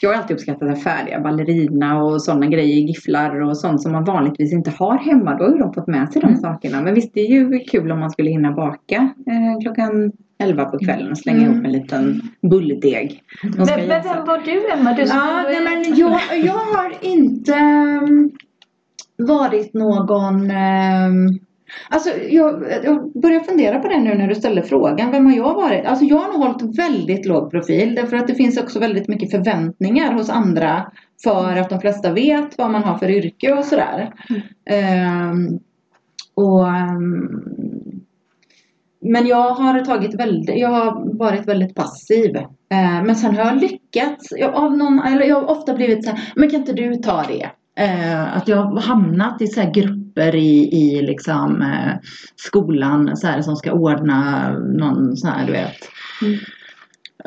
jag 0.00 0.10
har 0.10 0.16
alltid 0.16 0.34
uppskattat 0.34 0.68
den 0.68 0.76
färdiga 0.76 1.20
ballerina 1.20 2.02
och 2.02 2.22
sådana 2.22 2.46
grejer. 2.46 2.86
Gifflar 2.88 3.40
och 3.40 3.56
sånt 3.58 3.82
som 3.82 3.92
man 3.92 4.04
vanligtvis 4.04 4.52
inte 4.52 4.70
har 4.70 4.98
hemma. 4.98 5.34
Då 5.34 5.44
har 5.44 5.52
ju 5.52 5.58
de 5.58 5.72
fått 5.72 5.86
med 5.86 6.12
sig 6.12 6.20
de 6.22 6.26
Mm. 6.28 6.40
sakerna. 6.40 6.80
Men 6.80 6.94
visst 6.94 7.14
det 7.14 7.20
är 7.20 7.30
ju 7.30 7.58
kul 7.58 7.92
om 7.92 8.00
man 8.00 8.10
skulle 8.10 8.30
hinna 8.30 8.52
baka 8.52 8.96
eh, 8.96 9.60
klockan 9.62 10.12
11 10.38 10.64
på 10.64 10.78
kvällen 10.78 11.10
och 11.10 11.18
slänga 11.18 11.38
Mm. 11.38 11.52
ihop 11.52 11.64
en 11.64 11.72
liten 11.72 12.22
bulldeg. 12.50 13.22
Men, 13.42 13.52
men 13.56 13.66
jäsa. 13.88 14.14
vem 14.14 14.24
var 14.24 14.38
du 14.44 14.70
Emma? 14.72 14.92
Du 14.92 15.02
Ja, 15.02 15.42
nej, 15.42 15.60
men 15.64 15.96
jag, 15.98 16.20
jag 16.44 16.52
har 16.52 16.94
inte 17.00 17.54
ehm, 17.54 18.30
varit 19.16 19.74
någon 19.74 20.50
ehm, 20.50 21.28
Alltså 21.88 22.10
jag, 22.30 22.64
jag 22.84 23.12
börjar 23.22 23.40
fundera 23.40 23.78
på 23.78 23.88
det 23.88 24.00
nu 24.00 24.14
när 24.14 24.28
du 24.28 24.34
ställer 24.34 24.62
frågan. 24.62 25.10
Vem 25.10 25.26
har 25.26 25.32
jag 25.36 25.54
varit? 25.54 25.86
Alltså 25.86 26.04
jag 26.04 26.18
har 26.18 26.32
nog 26.32 26.42
hållit 26.42 26.78
väldigt 26.78 27.26
låg 27.26 27.50
profil 27.50 27.94
därför 27.94 28.16
att 28.16 28.26
det 28.26 28.34
finns 28.34 28.58
också 28.58 28.78
väldigt 28.78 29.08
mycket 29.08 29.30
förväntningar 29.30 30.12
hos 30.12 30.30
andra 30.30 30.86
för 31.24 31.56
att 31.56 31.70
de 31.70 31.80
flesta 31.80 32.12
vet 32.12 32.58
vad 32.58 32.70
man 32.70 32.82
har 32.82 32.98
för 32.98 33.10
yrke 33.10 33.52
och 33.52 33.64
sådär. 33.64 34.12
Ehm, 34.70 35.58
och, 36.34 36.68
ehm, 36.68 37.42
men 39.04 39.26
jag 39.26 39.50
har 39.50 39.80
tagit 39.80 40.14
väldigt, 40.14 40.58
jag 40.58 40.68
har 40.68 41.18
varit 41.18 41.48
väldigt 41.48 41.74
passiv. 41.74 42.36
Eh, 42.36 43.02
men 43.04 43.16
sen 43.16 43.36
har 43.36 43.44
jag 43.44 43.60
lyckats, 43.60 44.32
jag, 44.36 44.54
av 44.54 44.76
någon, 44.76 44.98
eller 44.98 45.26
jag 45.26 45.40
har 45.40 45.50
ofta 45.50 45.74
blivit 45.74 46.04
så 46.04 46.10
här, 46.10 46.20
men 46.36 46.50
kan 46.50 46.60
inte 46.60 46.72
du 46.72 46.94
ta 46.94 47.24
det? 47.28 47.50
Eh, 47.84 48.36
att 48.36 48.48
jag 48.48 48.56
har 48.56 48.80
hamnat 48.80 49.42
i 49.42 49.46
så 49.46 49.60
här 49.60 49.72
grupper 49.72 50.34
i, 50.34 50.68
i 50.72 51.02
liksom, 51.02 51.62
eh, 51.62 51.92
skolan 52.36 53.16
så 53.16 53.26
här, 53.26 53.42
som 53.42 53.56
ska 53.56 53.72
ordna 53.72 54.50
någon 54.58 55.16
så 55.16 55.28
här, 55.28 55.46
du 55.46 55.52
vet. 55.52 55.78
Mm. 56.22 56.38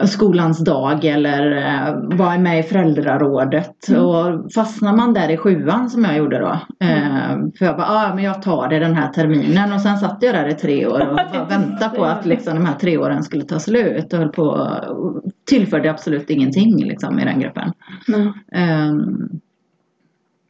Skolans 0.06 0.64
dag 0.64 1.06
eller 1.06 1.52
eh, 1.52 2.18
vara 2.18 2.38
med 2.38 2.60
i 2.60 2.64
föräldrarådet. 2.64 3.90
Och 3.90 4.54
fastnar 4.54 4.96
man 4.96 5.14
där 5.14 5.30
i 5.30 5.38
sjuan 5.38 5.90
som 5.90 6.04
jag 6.04 6.18
gjorde 6.18 6.40
då. 6.40 6.60
Eh, 6.86 7.38
för 7.58 7.66
jag 7.66 7.78
bara, 7.78 7.88
ah, 7.88 8.16
men 8.16 8.24
jag 8.24 8.42
tar 8.42 8.68
det 8.68 8.80
den 8.80 8.96
här 8.96 9.14
terminen. 9.14 9.74
Och 9.74 9.82
sen 9.82 9.98
satt 9.98 10.18
jag 10.22 10.36
där 10.36 10.48
i 10.48 10.54
tre 10.54 10.88
år 10.88 11.08
och 11.08 11.16
bara 11.16 11.46
väntade 11.50 11.96
på 11.96 12.06
att 12.06 12.26
liksom, 12.26 12.56
de 12.56 12.66
här 12.66 12.76
tre 12.76 12.98
åren 12.98 13.24
skulle 13.24 13.44
ta 13.44 13.60
slut. 13.60 14.14
Och 14.14 14.20
höll 14.20 14.30
på 14.30 14.44
och 14.44 15.24
tillförde 15.50 15.92
absolut 15.92 16.30
ingenting 16.30 16.86
liksom, 16.86 17.20
i 17.20 17.26
den 17.26 17.40
gruppen. 17.40 17.72
Mm. 18.08 18.34
Ehm, 18.52 19.30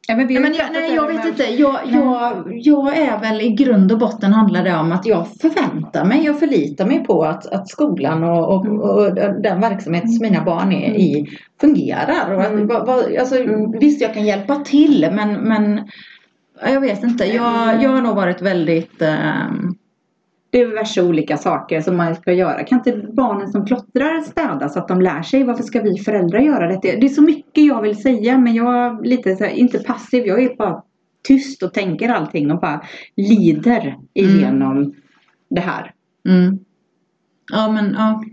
Ja, 0.10 0.16
men 0.16 0.28
vi 0.28 0.40
men 0.40 0.54
jag, 0.54 0.66
nej, 0.74 0.96
jag 0.96 1.08
vet 1.08 1.26
inte. 1.26 1.44
Jag, 1.44 1.80
jag, 1.86 2.44
jag 2.54 2.98
är 2.98 3.20
väl 3.20 3.42
i 3.42 3.50
grund 3.50 3.92
och 3.92 4.00
botten 4.00 4.34
handlar 4.34 4.64
det 4.64 4.76
om 4.78 4.92
att 4.92 5.06
jag 5.06 5.28
förväntar 5.42 6.06
mig, 6.06 6.26
jag 6.26 6.40
förlitar 6.40 6.86
mig 6.86 7.04
på 7.04 7.24
att, 7.24 7.46
att 7.46 7.70
skolan 7.70 8.24
och, 8.24 8.54
och, 8.54 8.66
och 8.68 9.16
den 9.42 9.62
verksamhet 9.62 10.14
som 10.14 10.22
mina 10.22 10.44
barn 10.44 10.72
är 10.72 10.96
i 10.96 11.26
fungerar. 11.62 12.36
Och 12.36 12.42
att, 12.42 12.52
Mm. 12.52 12.68
vad, 12.68 12.88
vad, 12.88 13.16
alltså, 13.16 13.36
Mm. 13.36 13.72
Visst, 13.80 14.02
jag 14.02 14.14
kan 14.14 14.26
hjälpa 14.26 14.56
till 14.56 15.10
men, 15.12 15.34
men 15.34 15.82
ja, 16.62 16.70
jag 16.70 16.82
vet 16.82 17.04
inte. 17.04 17.26
Jag, 17.26 17.84
jag 17.84 17.90
har 17.90 18.02
nog 18.02 18.16
varit 18.16 18.42
väldigt 18.42 19.02
är 19.02 19.52
diverse 20.50 21.02
olika 21.02 21.38
saker 21.38 21.82
som 21.82 21.98
man 21.98 22.16
ska 22.16 22.34
göra. 22.34 22.64
Kan 22.64 22.78
inte 22.78 23.08
barnen 23.14 23.52
som 23.52 23.66
klottrar 23.66 24.22
städa 24.22 24.70
så 24.70 24.80
att 24.80 24.88
de 24.88 25.02
lär 25.02 25.22
sig? 25.22 25.44
Varför 25.44 25.64
ska 25.64 25.82
vi 25.82 25.98
föräldrar 25.98 26.40
göra 26.40 26.68
det? 26.68 26.80
Det 26.82 27.06
är 27.06 27.10
så 27.10 27.22
mycket 27.22 27.66
jag 27.66 27.82
vill 27.82 28.02
säga 28.02 28.38
men 28.38 28.54
jag 28.54 28.76
är 28.76 29.04
lite 29.04 29.36
så 29.36 29.44
här, 29.44 29.52
inte 29.52 29.80
passiv. 29.80 30.26
Jag 30.26 30.44
är 30.44 30.56
bara 30.56 30.84
tyst 31.24 31.64
och 31.64 31.74
tänker 31.74 32.10
allting 32.10 32.52
och 32.52 32.60
bara 32.60 32.82
lider 33.16 33.98
igenom 34.14 34.94
det 35.50 35.62
här. 35.62 35.94
mm. 36.28 36.60
Ja 37.52 37.72
men 37.72 37.94
ja. 37.98 38.24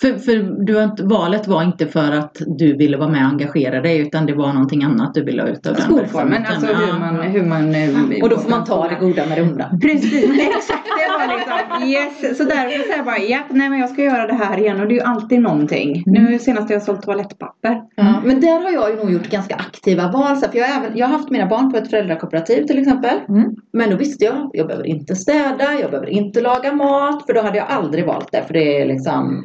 För, 0.00 0.18
för 0.18 0.64
du 0.66 0.76
har 0.76 1.08
valet 1.08 1.48
var 1.48 1.62
inte 1.62 1.86
för 1.86 2.12
att 2.12 2.36
du 2.58 2.76
ville 2.76 2.96
vara 2.96 3.08
med 3.08 3.24
och 3.24 3.30
engagera 3.30 3.80
dig 3.80 3.98
utan 3.98 4.26
det 4.26 4.34
var 4.34 4.52
någonting 4.52 4.82
annat 4.84 5.14
du 5.14 5.24
ville 5.24 5.42
ha 5.42 5.48
ut 5.48 5.66
av 5.66 5.74
den 5.74 5.82
Skolformen, 5.82 6.44
alltså 6.46 6.66
hur 6.66 6.88
Ja. 6.88 6.98
man... 6.98 7.20
Hur 7.20 7.42
man 7.44 7.74
eh, 7.74 8.22
Och 8.22 8.28
då 8.28 8.38
får 8.38 8.50
man 8.50 8.64
ta 8.64 8.88
det 8.88 8.94
goda 9.06 9.26
med 9.26 9.38
det 9.38 9.42
onda. 9.42 9.70
Precis, 9.82 10.30
exakt. 10.30 10.84
Det 10.84 11.08
var 11.18 11.38
liksom 11.38 11.88
yes. 11.88 12.38
Så 12.38 12.44
därför 12.44 12.82
säger 12.82 12.96
jag 12.96 13.04
bara 13.04 13.18
ja, 13.18 13.38
nej 13.50 13.70
men 13.70 13.78
jag 13.78 13.88
ska 13.90 14.02
göra 14.04 14.26
det 14.26 14.34
här 14.34 14.58
igen 14.58 14.80
och 14.80 14.86
det 14.88 14.92
är 14.94 14.96
ju 14.96 15.02
alltid 15.02 15.40
någonting. 15.40 16.02
Nu 16.06 16.38
senast 16.38 16.68
har 16.68 16.74
jag 16.74 16.82
sålt 16.82 17.02
toalettpapper. 17.02 17.80
Ja, 17.96 18.22
men 18.24 18.40
där 18.40 18.60
har 18.62 18.70
jag 18.70 18.90
ju 18.90 18.96
nog 18.96 19.10
gjort 19.12 19.30
ganska 19.30 19.54
aktiva 19.54 20.12
val. 20.12 20.36
Så 20.36 20.48
för 20.50 20.58
jag, 20.58 20.66
har 20.66 20.80
även, 20.84 20.98
jag 20.98 21.06
har 21.06 21.12
haft 21.18 21.30
mina 21.30 21.46
barn 21.46 21.72
på 21.72 21.78
ett 21.78 21.90
föräldrakooperativ 21.90 22.66
till 22.66 22.78
exempel. 22.78 23.16
Mm. 23.28 23.50
Men 23.72 23.90
då 23.90 23.96
visste 23.96 24.24
jag, 24.24 24.50
jag 24.52 24.66
behöver 24.66 24.86
inte 24.86 25.16
städa, 25.16 25.64
jag 25.80 25.90
behöver 25.90 26.10
inte 26.10 26.40
laga 26.40 26.72
mat. 26.72 27.26
För 27.26 27.34
då 27.34 27.40
hade 27.40 27.56
jag 27.58 27.66
aldrig 27.68 28.06
valt 28.06 28.32
det. 28.32 28.42
För 28.46 28.54
det 28.54 28.80
är 28.82 28.86
liksom, 28.86 29.44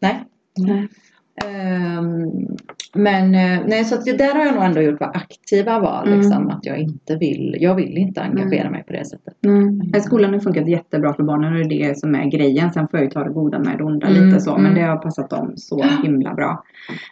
nej. 0.00 0.88
Ehm, 1.44 2.30
men 2.94 3.34
eh, 3.34 3.60
nej, 3.66 3.84
så 3.84 3.94
att 3.94 4.04
där 4.04 4.34
har 4.34 4.44
jag 4.44 4.54
nog 4.54 4.64
ändå 4.64 4.80
gjort 4.80 5.02
aktiva 5.02 5.78
val. 5.78 6.06
Mm. 6.06 6.18
Liksom, 6.20 6.48
att 6.48 6.66
jag 6.66 6.78
inte 6.78 7.16
vill, 7.16 7.56
jag 7.60 7.74
vill 7.74 7.98
inte 7.98 8.20
engagera 8.22 8.70
mig 8.70 8.84
på 8.84 8.92
det 8.92 9.04
sättet. 9.04 9.34
Mm. 9.44 9.92
Skolan 10.00 10.32
har 10.32 10.40
funkat 10.40 10.68
jättebra 10.68 11.14
för 11.14 11.22
barnen 11.22 11.52
och 11.52 11.68
det 11.68 11.82
är 11.82 11.88
det 11.88 11.98
som 11.98 12.14
är 12.14 12.30
grejen. 12.30 12.72
Sen 12.72 12.88
får 12.88 12.98
jag 12.98 13.04
ju 13.04 13.10
ta 13.10 13.24
det 13.24 13.30
goda 13.30 13.58
med 13.58 13.78
det 13.78 13.84
onda 13.84 14.06
Mm, 14.06 14.26
lite 14.26 14.40
så. 14.40 14.52
Men 14.52 14.66
mm. 14.66 14.74
det 14.74 14.82
har 14.82 14.96
passat 14.96 15.30
dem 15.30 15.52
så 15.56 15.84
himla 16.02 16.34
bra. 16.34 16.64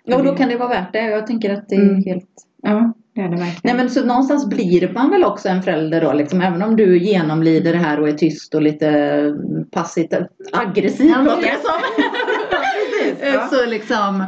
Ja, 0.04 0.16
och 0.16 0.24
då 0.24 0.36
kan 0.36 0.48
det 0.48 0.56
vara 0.56 0.68
värt 0.68 0.92
det. 0.92 1.10
Jag 1.10 1.26
tänker 1.26 1.54
att 1.54 1.68
det 1.68 1.76
är 1.76 1.82
Mm. 1.82 2.02
helt 2.04 2.28
Ja, 2.62 2.92
verkligen. 3.14 3.50
Nej 3.62 3.74
men 3.74 3.90
så 3.90 4.04
någonstans 4.04 4.48
blir 4.48 4.92
man 4.94 5.10
väl 5.10 5.24
också 5.24 5.48
en 5.48 5.62
förälder 5.62 6.00
då 6.00 6.12
liksom, 6.12 6.40
även 6.40 6.62
om 6.62 6.76
du 6.76 6.98
genomlider 6.98 7.72
det 7.72 7.78
här 7.78 8.00
och 8.00 8.08
är 8.08 8.12
tyst 8.12 8.54
och 8.54 8.62
lite 8.62 9.34
passivt 9.70 10.14
aggressiv 10.52 11.06
Ja, 11.06 11.22
låter 11.22 11.42
det 11.42 11.58
som. 11.62 12.04
Ja. 13.34 13.48
Så 13.50 13.66
liksom 13.66 14.24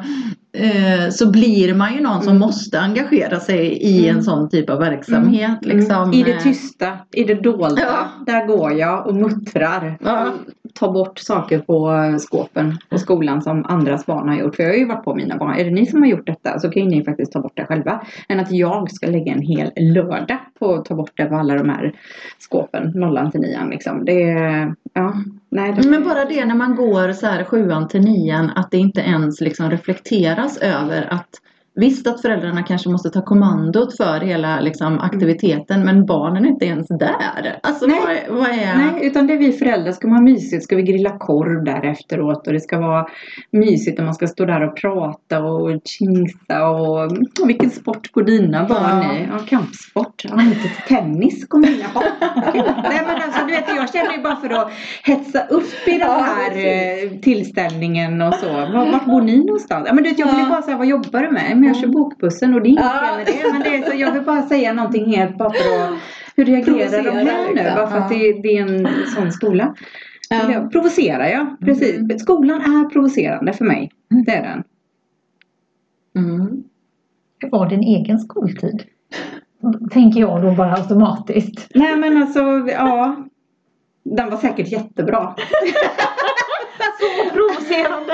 eh, 0.53 1.11
så 1.11 1.31
blir 1.31 1.75
man 1.75 1.95
ju 1.95 2.01
någon 2.01 2.23
som 2.23 2.29
Mm. 2.37 2.41
måste 2.41 2.81
engagera 2.81 3.41
sig 3.41 3.67
i 3.67 4.05
en 4.09 4.11
Mm. 4.11 4.23
sån 4.25 4.49
typ 4.51 4.71
av 4.71 4.79
verksamhet. 4.79 5.59
Liksom. 5.63 6.13
I 6.13 6.23
det 6.23 6.33
Eh, 6.33 6.43
tysta, 6.43 6.99
i 7.13 7.25
det 7.25 7.35
dolda, 7.35 7.81
Ja. 7.83 8.09
där 8.27 8.47
går 8.47 8.73
jag 8.73 9.07
och 9.07 9.15
muttrar. 9.15 9.99
Ja. 10.05 10.27
Ta 10.75 10.93
bort 10.93 11.19
saker 11.19 11.59
på 11.59 11.93
skåpen 12.19 12.79
på 12.89 12.99
skolan 12.99 13.43
som 13.43 13.65
andras 13.65 14.07
barn 14.07 14.29
har 14.29 14.37
gjort. 14.37 14.57
För 14.57 14.63
jag 14.63 14.71
har 14.71 14.77
ju 14.77 14.87
varit 14.87 15.05
på 15.05 15.15
mina 15.15 15.37
barn. 15.37 15.55
Är 15.59 15.65
det 15.65 15.71
ni 15.71 15.87
som 15.87 16.03
har 16.03 16.09
gjort 16.09 16.27
detta 16.27 16.59
så 16.59 16.71
kan 16.71 16.83
ju 16.83 16.89
ni 16.89 17.05
faktiskt 17.05 17.33
ta 17.33 17.41
bort 17.41 17.57
det 17.57 17.65
själva. 17.65 18.01
Än 18.29 18.41
att 18.41 18.53
jag 18.53 18.91
ska 18.91 19.07
lägga 19.07 19.33
en 19.33 19.43
hel 19.43 19.71
lördag 19.77 20.39
på 20.59 20.75
att 20.75 20.85
ta 20.85 20.95
bort 20.95 21.13
det 21.15 21.25
på 21.25 21.35
alla 21.35 21.55
de 21.55 21.69
här 21.69 21.93
skåpen. 22.39 22.93
Nollan 22.95 23.31
till 23.31 23.41
nian 23.41 23.71
liksom. 23.71 24.05
Det 24.05 24.23
är, 24.23 24.75
ja, 24.93 25.15
nej. 25.49 25.73
Det, 25.73 25.89
Men 25.89 26.05
bara 26.05 26.25
det 26.25 26.45
när 26.45 26.55
man 26.55 26.77
går 26.77 27.13
så 27.13 27.27
här 27.27 27.45
sjuan 27.45 27.89
till 27.89 28.01
nian 28.01 28.51
att 28.51 28.71
det 28.71 28.79
inte 28.79 29.01
ens 29.01 29.41
liksom 29.41 29.71
reflekteras 29.71 30.59
över 30.59 31.13
att 31.13 31.41
Visst 31.81 32.07
att 32.07 32.23
föräldrarna 32.23 32.63
kanske 32.63 32.89
måste 32.89 33.11
ta 33.11 33.23
kommandot 33.23 33.97
för 33.97 34.21
hela 34.21 34.61
liksom, 34.61 34.99
aktiviteten 34.99 35.85
men 35.85 36.07
barnen 36.07 36.45
är 36.45 36.49
inte 36.49 36.65
ens 36.67 36.87
där. 36.89 37.59
Alltså 37.63 37.87
Nej. 37.87 38.25
vad, 38.29 38.39
vad 38.39 38.49
är... 38.49 38.77
Nej, 38.77 39.07
utan 39.07 39.27
det 39.27 39.33
är 39.33 39.39
vi 39.39 39.53
föräldrar. 39.53 39.93
Ska 39.93 40.09
man 40.09 40.17
ha 40.17 40.23
mysigt 40.25 40.65
ska 40.65 40.77
vi 40.77 40.83
grilla 40.83 41.19
korv 41.19 41.65
där 41.65 41.85
efteråt 41.91 42.47
och 42.47 42.53
det 42.53 42.61
ska 42.61 42.79
vara 42.81 43.07
mysigt 43.53 43.99
och 43.99 44.05
man 44.05 44.15
ska 44.15 44.27
stå 44.27 44.45
där 44.45 44.69
och 44.69 44.77
prata 44.77 45.41
och 45.43 45.81
chingsa 45.99 46.69
och 46.69 47.03
och 47.43 47.49
vilken 47.49 47.71
sport 47.71 48.13
går 48.13 48.23
dina 48.23 48.65
barn 48.69 49.03
Ja. 49.03 49.13
i? 49.15 49.29
Ja, 49.31 49.39
kampsport. 49.49 50.25
Ja, 50.25 50.43
inte 50.43 50.69
tennis 50.89 51.49
kommer 51.49 51.69
mina 51.71 51.85
ha. 51.95 52.03
Nej 52.83 53.03
men 53.07 53.23
alltså 53.23 53.41
du 53.47 53.53
vet 53.53 53.65
jag 53.77 53.93
känner 53.93 54.13
ju 54.17 54.23
bara 54.23 54.37
för 54.37 54.51
att 54.51 54.71
hetsa 55.05 55.41
upp 55.47 55.89
i 55.89 55.91
den 55.91 56.01
Ja, 56.01 56.19
här 56.37 56.51
precis. 56.51 57.13
eh, 57.13 57.21
tillställningen 57.21 58.23
och 58.23 58.35
så. 58.35 58.49
Var, 58.53 58.93
vart 58.93 59.05
bor 59.07 59.21
ni 59.23 59.39
någonstans? 59.45 59.85
Ja 59.89 59.95
men 59.95 60.05
du 60.05 60.11
vet 60.11 60.19
jag 60.19 60.27
vill 60.27 60.37
ju 60.37 60.43
Ja. 60.43 60.49
bara 60.49 60.63
säga 60.63 60.77
vad 60.77 60.87
jobbar 60.87 61.21
du 61.23 61.31
med? 61.31 61.57
Jag 61.69 61.77
kör 61.77 61.89
bokbussen 61.89 62.55
och 62.55 62.63
det 62.63 62.69
är 62.69 62.71
inget 62.71 62.85
Ja. 62.85 63.17
med 63.17 63.27
det. 63.27 63.53
Men 63.53 63.63
det 63.63 63.77
är 63.77 63.91
så, 63.91 63.97
jag 63.97 64.13
vill 64.13 64.23
bara 64.23 64.43
säga 64.43 64.73
någonting 64.73 65.07
helt 65.17 65.39
bara 65.39 65.51
för 65.51 65.85
att 65.85 65.99
hur 66.37 66.45
reagerar 66.45 67.03
de 67.05 67.11
här 67.11 67.55
nu? 67.55 67.63
Bara 67.77 67.87
för 67.91 67.99
att 67.99 68.09
det, 68.09 68.33
det 68.33 68.49
är 68.59 68.63
en 68.63 68.89
sån 69.17 69.33
skola. 69.33 69.75
Ja. 70.31 70.53
Ja. 70.53 70.69
Provocerar 70.69 71.27
jag, 71.27 71.57
precis. 71.61 72.21
Skolan 72.23 72.61
är 72.61 72.89
provocerande 72.89 73.53
för 73.53 73.65
mig. 73.65 73.91
Det 74.27 74.33
är 74.33 74.43
den. 74.43 74.65
Mm. 76.25 76.63
Hur 77.39 77.51
var 77.51 77.69
din 77.71 77.83
egen 77.83 78.19
skoltid? 78.19 78.83
Tänker 79.91 80.21
jag 80.21 80.43
då 80.43 80.53
bara 80.53 80.75
automatiskt. 80.75 81.69
Nej 81.75 81.97
men 81.97 82.23
alltså, 82.23 82.41
ja. 82.69 83.17
Den 84.05 84.31
var 84.31 84.37
säkert 84.37 84.73
jättebra. 84.73 85.35
Provocerande! 87.69 88.13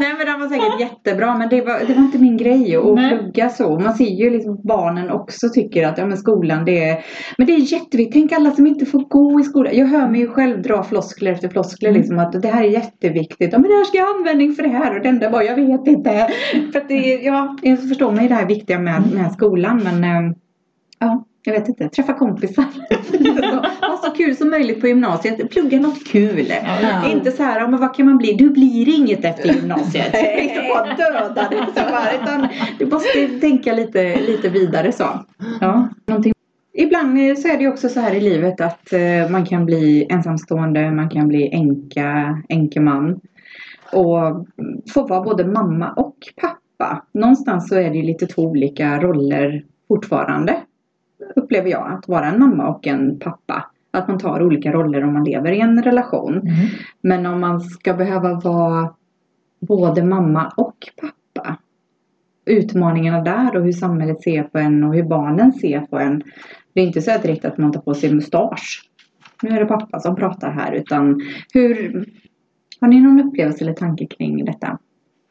Nej 0.00 0.14
men 0.18 0.26
den 0.26 0.40
var 0.40 0.48
säkert 0.48 0.80
jättebra 0.80 1.38
men 1.38 1.48
det 1.48 1.60
var, 1.60 1.78
det 1.86 1.94
var 1.94 2.02
inte 2.02 2.18
min 2.18 2.36
grej 2.36 2.76
att 2.76 2.94
Nej. 2.94 3.18
plugga 3.18 3.48
så. 3.48 3.78
Man 3.78 3.94
ser 3.94 4.04
ju 4.04 4.30
liksom 4.30 4.60
barnen 4.64 5.10
också 5.10 5.48
tycker 5.48 5.86
att 5.86 5.98
ja, 5.98 6.06
men 6.06 6.16
skolan 6.16 6.64
det 6.64 6.88
är 6.88 7.04
Men 7.38 7.46
det 7.46 7.52
är 7.52 7.58
jätteviktigt. 7.72 8.12
Tänk 8.12 8.32
alla 8.32 8.50
som 8.50 8.66
inte 8.66 8.86
får 8.86 9.00
gå 9.00 9.40
i 9.40 9.44
skolan. 9.44 9.76
Jag 9.76 9.86
hör 9.86 10.08
mig 10.08 10.20
ju 10.20 10.28
själv 10.28 10.62
dra 10.62 10.82
floskler 10.82 11.32
efter 11.32 11.48
floskler 11.48 11.92
liksom 11.92 12.18
att 12.18 12.42
det 12.42 12.48
här 12.48 12.64
är 12.64 12.68
jätteviktigt. 12.68 13.52
Ja 13.52 13.58
men 13.58 13.70
det 13.70 13.76
här 13.76 13.84
ska 13.84 13.98
jag 13.98 14.06
ha 14.06 14.14
användning 14.14 14.52
för 14.52 14.62
det 14.62 14.68
här 14.68 14.96
och 14.96 15.02
det 15.02 15.08
enda 15.08 15.30
var 15.30 15.42
jag 15.42 15.56
vet 15.56 15.86
inte. 15.86 16.28
För 16.72 16.80
att 16.80 16.88
det 16.88 17.20
ja, 17.22 17.56
jag 17.62 17.88
förstår 17.88 18.12
mig 18.12 18.28
det 18.28 18.34
här 18.34 18.46
viktiga 18.46 18.78
med, 18.78 19.02
med 19.14 19.32
skolan 19.32 19.80
men 19.84 20.04
eh, 20.04 20.32
ja. 20.98 21.24
Jag 21.42 21.52
vet 21.52 21.68
inte, 21.68 21.88
träffa 21.88 22.14
kompisar. 22.14 22.64
Ha 23.80 23.96
så 23.96 24.10
kul 24.10 24.36
som 24.36 24.50
möjligt 24.50 24.80
på 24.80 24.86
gymnasiet. 24.86 25.50
Plugga 25.50 25.80
något 25.80 26.06
kul. 26.06 26.52
Ja. 26.82 27.08
Inte 27.10 27.30
så 27.32 27.42
här, 27.42 27.68
men 27.68 27.80
vad 27.80 27.96
kan 27.96 28.06
man 28.06 28.18
bli? 28.18 28.32
Du 28.32 28.50
blir 28.50 28.88
inget 28.96 29.24
efter 29.24 29.54
gymnasiet. 29.54 30.14
Liksom 30.42 30.64
bara 30.74 30.94
döda 30.94 31.42
här, 31.76 32.14
utan 32.22 32.48
du 32.78 32.86
måste 32.86 33.28
tänka 33.28 33.72
lite, 33.72 34.20
lite 34.20 34.48
vidare 34.48 34.92
så. 34.92 35.04
Ja, 35.60 35.88
någonting. 36.06 36.32
Ibland 36.72 37.38
så 37.38 37.48
är 37.48 37.58
det 37.58 37.68
också 37.68 37.88
så 37.88 38.00
här 38.00 38.14
i 38.14 38.20
livet 38.20 38.60
att 38.60 38.92
eh, 38.92 39.30
man 39.30 39.46
kan 39.46 39.66
bli 39.66 40.06
ensamstående, 40.10 40.90
man 40.90 41.08
kan 41.08 41.28
bli 41.28 41.48
änka, 41.52 42.42
änkeman. 42.48 43.20
Och 43.92 44.46
få 44.94 45.06
vara 45.06 45.22
både 45.22 45.44
mamma 45.44 45.92
och 45.92 46.16
pappa. 46.36 47.04
Någonstans 47.12 47.68
så 47.68 47.74
är 47.74 47.90
det 47.90 48.02
lite 48.02 48.26
två 48.26 48.42
olika 48.42 49.00
roller 49.00 49.64
fortfarande. 49.88 50.56
Upplever 51.36 51.70
jag, 51.70 51.92
att 51.92 52.08
vara 52.08 52.26
en 52.26 52.38
mamma 52.38 52.68
och 52.68 52.86
en 52.86 53.18
pappa. 53.18 53.70
Att 53.90 54.08
man 54.08 54.18
tar 54.18 54.42
olika 54.42 54.72
roller 54.72 55.04
om 55.04 55.12
man 55.12 55.24
lever 55.24 55.52
i 55.52 55.60
en 55.60 55.82
relation. 55.82 56.38
Mm. 56.38 56.54
Men 57.00 57.26
om 57.26 57.40
man 57.40 57.60
ska 57.60 57.94
behöva 57.94 58.34
vara 58.34 58.94
både 59.60 60.04
mamma 60.04 60.52
och 60.56 60.76
pappa. 61.00 61.56
Utmaningarna 62.44 63.22
där 63.22 63.56
och 63.56 63.64
hur 63.64 63.72
samhället 63.72 64.22
ser 64.22 64.42
på 64.42 64.58
en 64.58 64.84
och 64.84 64.94
hur 64.94 65.02
barnen 65.02 65.52
ser 65.52 65.80
på 65.80 65.98
en. 65.98 66.22
Det 66.72 66.80
är 66.80 66.86
inte 66.86 67.02
så 67.02 67.18
direkt 67.22 67.44
att 67.44 67.58
man 67.58 67.72
tar 67.72 67.80
på 67.80 67.94
sig 67.94 68.14
mustasch. 68.14 68.90
Nu 69.42 69.50
är 69.50 69.60
det 69.60 69.66
pappa 69.66 70.00
som 70.00 70.16
pratar 70.16 70.50
här 70.50 70.72
utan 70.72 71.20
hur 71.52 72.04
Har 72.80 72.88
ni 72.88 73.00
någon 73.00 73.20
upplevelse 73.20 73.64
eller 73.64 73.74
tanke 73.74 74.06
kring 74.06 74.44
detta? 74.44 74.78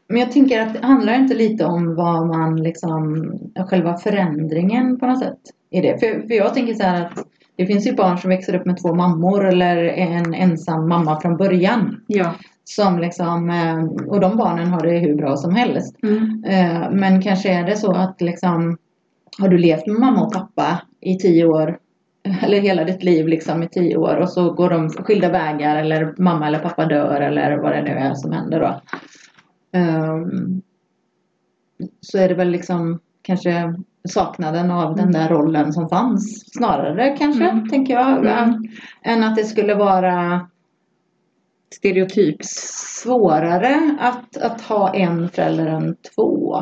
Men 0.08 0.18
jag 0.18 0.32
tänker 0.32 0.62
att 0.62 0.74
det 0.74 0.88
handlar 0.88 1.14
inte 1.14 1.36
lite 1.36 1.66
om 1.66 1.96
vad 1.96 2.28
man 2.28 2.64
liksom, 2.64 3.32
själva 3.70 3.98
förändringen 3.98 5.00
på 5.00 5.08
något 5.08 5.20
sätt 5.20 5.40
i 5.70 5.82
det. 5.82 6.00
För, 6.00 6.28
för 6.28 6.34
jag 6.34 6.54
tänker 6.54 6.74
så 6.74 6.84
här 6.84 7.06
att 7.06 7.26
det 7.56 7.66
finns 7.66 7.88
ju 7.88 7.96
barn 7.96 8.18
som 8.18 8.30
växer 8.30 8.56
upp 8.56 8.66
med 8.66 8.82
två 8.82 8.96
mammor 8.96 9.48
eller 9.48 9.78
en 9.78 10.34
ensam 10.34 10.90
mamma 10.90 11.22
från 11.22 11.38
början. 11.38 12.02
Ja. 12.08 12.36
Som 12.64 13.00
liksom, 13.00 13.50
eh, 13.50 14.08
och 14.08 14.20
de 14.20 14.38
barnen 14.38 14.68
har 14.68 14.82
det 14.82 15.00
hur 15.00 15.16
bra 15.16 15.38
som 15.38 15.56
helst. 15.56 15.96
Mm. 16.04 16.44
Eh, 16.44 16.92
Men 16.92 17.22
kanske 17.22 17.50
är 17.50 17.64
det 17.66 17.76
så 17.76 17.92
att 17.92 18.22
liksom, 18.22 18.78
har 19.40 19.50
du 19.50 19.58
levt 19.58 19.88
med 19.88 20.00
mamma 20.00 20.26
och 20.26 20.34
pappa 20.34 20.82
i 21.02 21.16
tio 21.16 21.46
år 21.46 21.78
eller 22.44 22.60
hela 22.60 22.84
ditt 22.84 23.04
liv 23.04 23.28
liksom 23.28 23.64
i 23.64 23.70
tio 23.70 23.98
år 23.98 24.16
och 24.16 24.30
så 24.30 24.54
går 24.54 24.70
de 24.70 24.90
skilda 24.90 25.30
vägar 25.30 25.76
eller 25.76 26.14
mamma 26.18 26.48
eller 26.48 26.60
pappa 26.60 26.86
dör 26.86 27.22
eller 27.22 27.58
vad 27.58 27.72
det 27.72 27.82
nu 27.82 27.90
är 27.90 28.14
som 28.14 28.32
händer 28.32 28.60
då. 28.60 28.82
Ehm, 29.80 30.62
så 32.02 32.18
är 32.18 32.30
det 32.30 32.36
väl 32.36 32.50
liksom 32.50 33.00
kanske 33.22 33.74
saknaden 34.10 34.72
av 34.72 34.96
den 34.96 35.12
där 35.12 35.30
rollen 35.30 35.74
som 35.74 35.90
fanns 35.90 36.44
snarare 36.54 37.18
kanske, 37.18 37.50
Mm. 37.50 37.70
tänker 37.70 37.94
jag. 37.94 38.18
Mm. 38.26 38.64
Än 39.04 39.24
att 39.24 39.36
det 39.36 39.44
skulle 39.44 39.76
vara 39.76 40.48
Stereotyp. 41.76 42.36
svårare 43.04 43.98
att, 44.00 44.38
att 44.38 44.62
ha 44.62 44.94
en 44.94 45.30
förälder 45.30 45.66
än 45.68 45.96
två. 46.16 46.58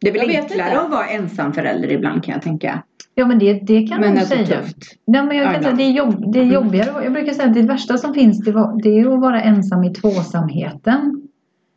Det 0.00 0.08
är 0.08 0.12
väl 0.12 0.30
enklare 0.36 0.80
att 0.80 0.90
vara 0.90 1.06
ensamförälder 1.06 1.92
ibland 1.92 2.24
kan 2.24 2.32
jag 2.34 2.42
tänka. 2.42 2.82
Ja 3.14 3.26
men 3.26 3.38
det, 3.38 3.52
det 3.52 3.86
kan 3.86 4.00
Men 4.00 4.08
man 4.08 4.14
det 4.14 4.20
är 4.20 4.24
så 4.24 4.46
säga. 4.46 4.60
tufft. 4.60 4.76
Nej, 5.06 5.22
men 5.24 5.36
jag 5.36 5.46
Ja, 5.46 5.52
kan 5.52 5.62
säga, 5.62 5.74
det, 5.74 5.82
är 5.82 5.90
jobb, 5.90 6.32
det 6.32 6.38
är 6.38 6.42
Mm. 6.42 6.54
jobbigare. 6.54 7.04
Jag 7.04 7.12
brukar 7.12 7.32
säga 7.32 7.48
att 7.48 7.54
det 7.54 7.62
värsta 7.62 7.98
som 7.98 8.14
finns 8.14 8.44
det, 8.44 8.52
var, 8.52 8.82
det 8.82 9.00
är 9.00 9.14
att 9.14 9.20
vara 9.20 9.42
ensam 9.42 9.84
i 9.84 9.90
tvåsamheten. 9.94 11.21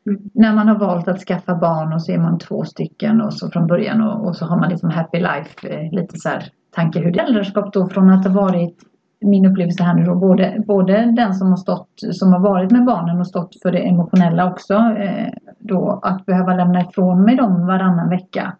Mm. 0.05 0.21
När 0.33 0.53
man 0.53 0.67
har 0.67 0.75
valt 0.75 1.07
att 1.07 1.19
skaffa 1.19 1.55
barn 1.55 1.93
och 1.93 2.01
så 2.01 2.11
är 2.11 2.17
man 2.17 2.39
två 2.39 2.63
stycken 2.63 3.21
och 3.21 3.33
så 3.33 3.49
från 3.49 3.67
början 3.67 4.01
och, 4.01 4.27
och 4.27 4.35
så 4.35 4.45
har 4.45 4.57
man 4.57 4.69
liksom 4.69 4.89
happy 4.89 5.17
life, 5.17 5.67
eh, 5.69 5.91
lite 5.91 6.17
så 6.17 6.29
här 6.29 6.43
tanke 6.75 6.99
hur 6.99 7.13
föräldraskap 7.13 7.73
då 7.73 7.87
från 7.87 8.09
att 8.09 8.25
ha 8.25 8.33
varit 8.33 8.77
min 9.21 9.45
upplevelse 9.45 9.83
här 9.83 9.93
nu 9.93 10.05
då, 10.05 10.15
både, 10.15 10.63
både 10.67 11.13
den 11.15 11.33
som 11.33 11.49
har 11.49 11.57
stått, 11.57 11.89
som 12.11 12.33
har 12.33 12.39
varit 12.39 12.71
med 12.71 12.85
barnen 12.85 13.19
och 13.19 13.27
stått 13.27 13.61
för 13.61 13.71
det 13.71 13.79
emotionella 13.79 14.51
också, 14.51 14.73
eh, 14.73 15.33
då 15.59 15.99
att 16.03 16.25
behöva 16.25 16.55
lämna 16.55 16.81
ifrån 16.81 17.21
mig 17.21 17.35
dem 17.35 17.67
varannan 17.67 18.09
vecka 18.09 18.53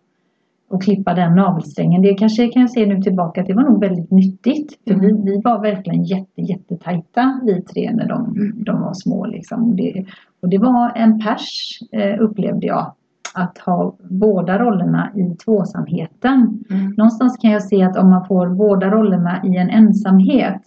och 0.76 0.84
klippa 0.84 1.13
den 1.13 1.36
navelsträngen. 1.36 2.01
Det 2.01 2.13
kanske 2.13 2.47
kan 2.47 2.61
jag 2.61 2.71
se 2.71 2.86
nu 2.86 3.01
tillbaka 3.01 3.41
att 3.41 3.47
det 3.47 3.53
var 3.53 3.63
nog 3.63 3.82
väldigt 3.82 4.11
nyttigt. 4.11 4.80
För 4.88 4.95
vi, 4.95 5.11
vi 5.11 5.41
var 5.43 5.61
verkligen 5.61 6.03
jätte, 6.03 6.41
jättetajta 6.41 7.41
vi 7.45 7.61
tre 7.61 7.91
när 7.93 8.07
de, 8.07 8.51
de 8.65 8.82
var 8.82 8.93
små. 8.93 9.26
Liksom. 9.26 9.76
Det, 9.76 10.05
och 10.41 10.49
det 10.49 10.57
var 10.57 10.91
en 10.95 11.19
pers 11.19 11.80
eh, 11.91 12.21
upplevde 12.21 12.67
jag. 12.67 12.93
Att 13.38 13.57
ha 13.57 13.95
båda 14.09 14.59
rollerna 14.59 15.11
i 15.15 15.36
tvåsamheten. 15.45 16.63
Någonstans 16.97 17.38
kan 17.38 17.51
jag 17.51 17.63
se 17.63 17.84
att 17.84 17.97
om 17.97 18.09
man 18.09 18.26
får 18.28 18.49
båda 18.49 18.89
rollerna 18.89 19.41
i 19.43 19.57
en 19.57 19.69
ensamhet 19.69 20.61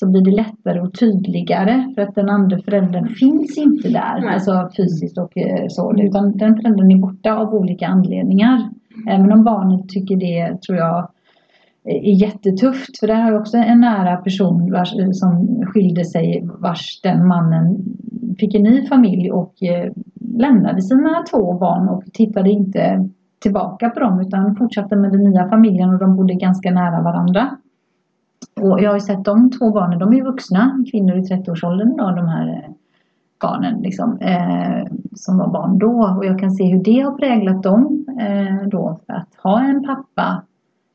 så 0.00 0.10
blir 0.10 0.20
det 0.22 0.30
lättare 0.30 0.80
och 0.80 0.94
tydligare 0.94 1.92
för 1.94 2.02
att 2.02 2.14
den 2.14 2.28
andra 2.28 2.58
föräldern 2.58 3.08
finns 3.08 3.58
inte 3.58 3.88
där. 3.88 4.20
Nej. 4.20 4.34
Alltså 4.34 4.70
fysiskt 4.76 5.18
och 5.18 5.38
eh, 5.38 5.66
så. 5.68 5.94
Utan 5.98 6.36
den 6.36 6.56
föräldern 6.56 6.90
är 6.90 6.98
borta 6.98 7.34
av 7.34 7.54
olika 7.54 7.86
anledningar. 7.86 8.70
Även 9.08 9.32
om 9.32 9.44
barnet 9.44 9.88
tycker 9.88 10.16
det 10.16 10.62
tror 10.62 10.78
jag 10.78 11.08
är 11.84 12.22
jättetufft. 12.22 12.98
För 13.00 13.06
där 13.06 13.14
har 13.14 13.30
jag 13.32 13.40
också 13.40 13.56
en 13.56 13.80
nära 13.80 14.16
person 14.16 14.72
vars, 14.72 14.92
som 15.12 15.62
skilde 15.66 16.04
sig 16.04 16.48
vars 16.60 17.00
den 17.02 17.26
mannen 17.26 17.84
fick 18.38 18.54
en 18.54 18.62
ny 18.62 18.86
familj 18.86 19.30
och 19.30 19.62
eh, 19.62 19.92
lämnade 20.20 20.82
sina 20.82 21.24
två 21.30 21.52
barn 21.52 21.88
och 21.88 22.04
tittade 22.12 22.50
inte 22.50 23.08
tillbaka 23.38 23.90
på 23.90 24.00
dem 24.00 24.20
utan 24.20 24.56
fortsatte 24.56 24.96
med 24.96 25.12
den 25.12 25.24
nya 25.24 25.48
familjen 25.48 25.90
och 25.90 25.98
de 25.98 26.16
bodde 26.16 26.34
ganska 26.34 26.70
nära 26.70 27.02
varandra. 27.02 27.56
Och 28.60 28.80
jag 28.80 28.90
har 28.90 28.96
ju 28.96 29.00
sett 29.00 29.24
de 29.24 29.50
två 29.50 29.70
barnen, 29.70 29.98
de 29.98 30.12
är 30.12 30.16
ju 30.16 30.24
vuxna, 30.24 30.84
kvinnor 30.90 31.16
i 31.16 31.20
30-årsåldern 31.20 31.96
då, 31.96 32.10
de 32.10 32.28
här 32.28 32.48
eh, 32.48 32.72
barnen 33.40 33.82
liksom, 33.82 34.18
eh, 34.20 34.86
som 35.14 35.38
var 35.38 35.48
barn 35.48 35.78
då. 35.78 36.14
Och 36.16 36.24
jag 36.24 36.38
kan 36.38 36.50
se 36.50 36.64
hur 36.72 36.84
det 36.84 37.00
har 37.00 37.12
präglat 37.12 37.62
dem 37.62 38.06
eh, 38.20 38.68
då. 38.68 39.00
Att 39.06 39.28
ha 39.42 39.60
en 39.60 39.86
pappa 39.86 40.42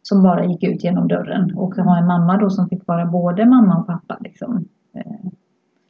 som 0.04 0.24
bara 0.24 0.46
gick 0.46 0.64
ut 0.64 0.84
genom 0.84 1.08
dörren 1.08 1.54
och 1.56 1.76
ha 1.76 1.98
en 1.98 2.08
mamma 2.08 2.38
då 2.38 2.50
som 2.50 2.70
fick 2.70 2.88
vara 2.88 3.06
både 3.06 3.46
mamma 3.46 3.78
och 3.78 3.88
pappa. 3.88 4.18
Liksom. 4.20 4.66
Eh, 4.96 5.32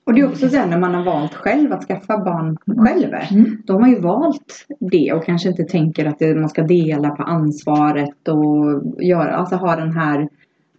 Och 0.05 0.13
det 0.13 0.21
är 0.21 0.27
också 0.27 0.49
så 0.49 0.57
här 0.57 0.67
när 0.67 0.79
man 0.79 0.93
har 0.95 1.03
valt 1.03 1.33
själv 1.33 1.73
att 1.73 1.83
skaffa 1.83 2.17
barn 2.17 2.57
själv. 2.77 3.13
Mm. 3.31 3.57
Då 3.65 3.73
har 3.73 3.79
man 3.79 3.89
ju 3.89 3.99
valt 3.99 4.65
det 4.79 5.13
och 5.13 5.25
kanske 5.25 5.49
inte 5.49 5.63
tänker 5.63 6.05
att 6.05 6.37
man 6.39 6.49
ska 6.49 6.63
dela 6.63 7.09
på 7.09 7.23
ansvaret 7.23 8.27
och 8.27 8.83
göra, 9.03 9.35
alltså 9.35 9.55
ha 9.55 9.75
den 9.75 9.91
här 9.91 10.29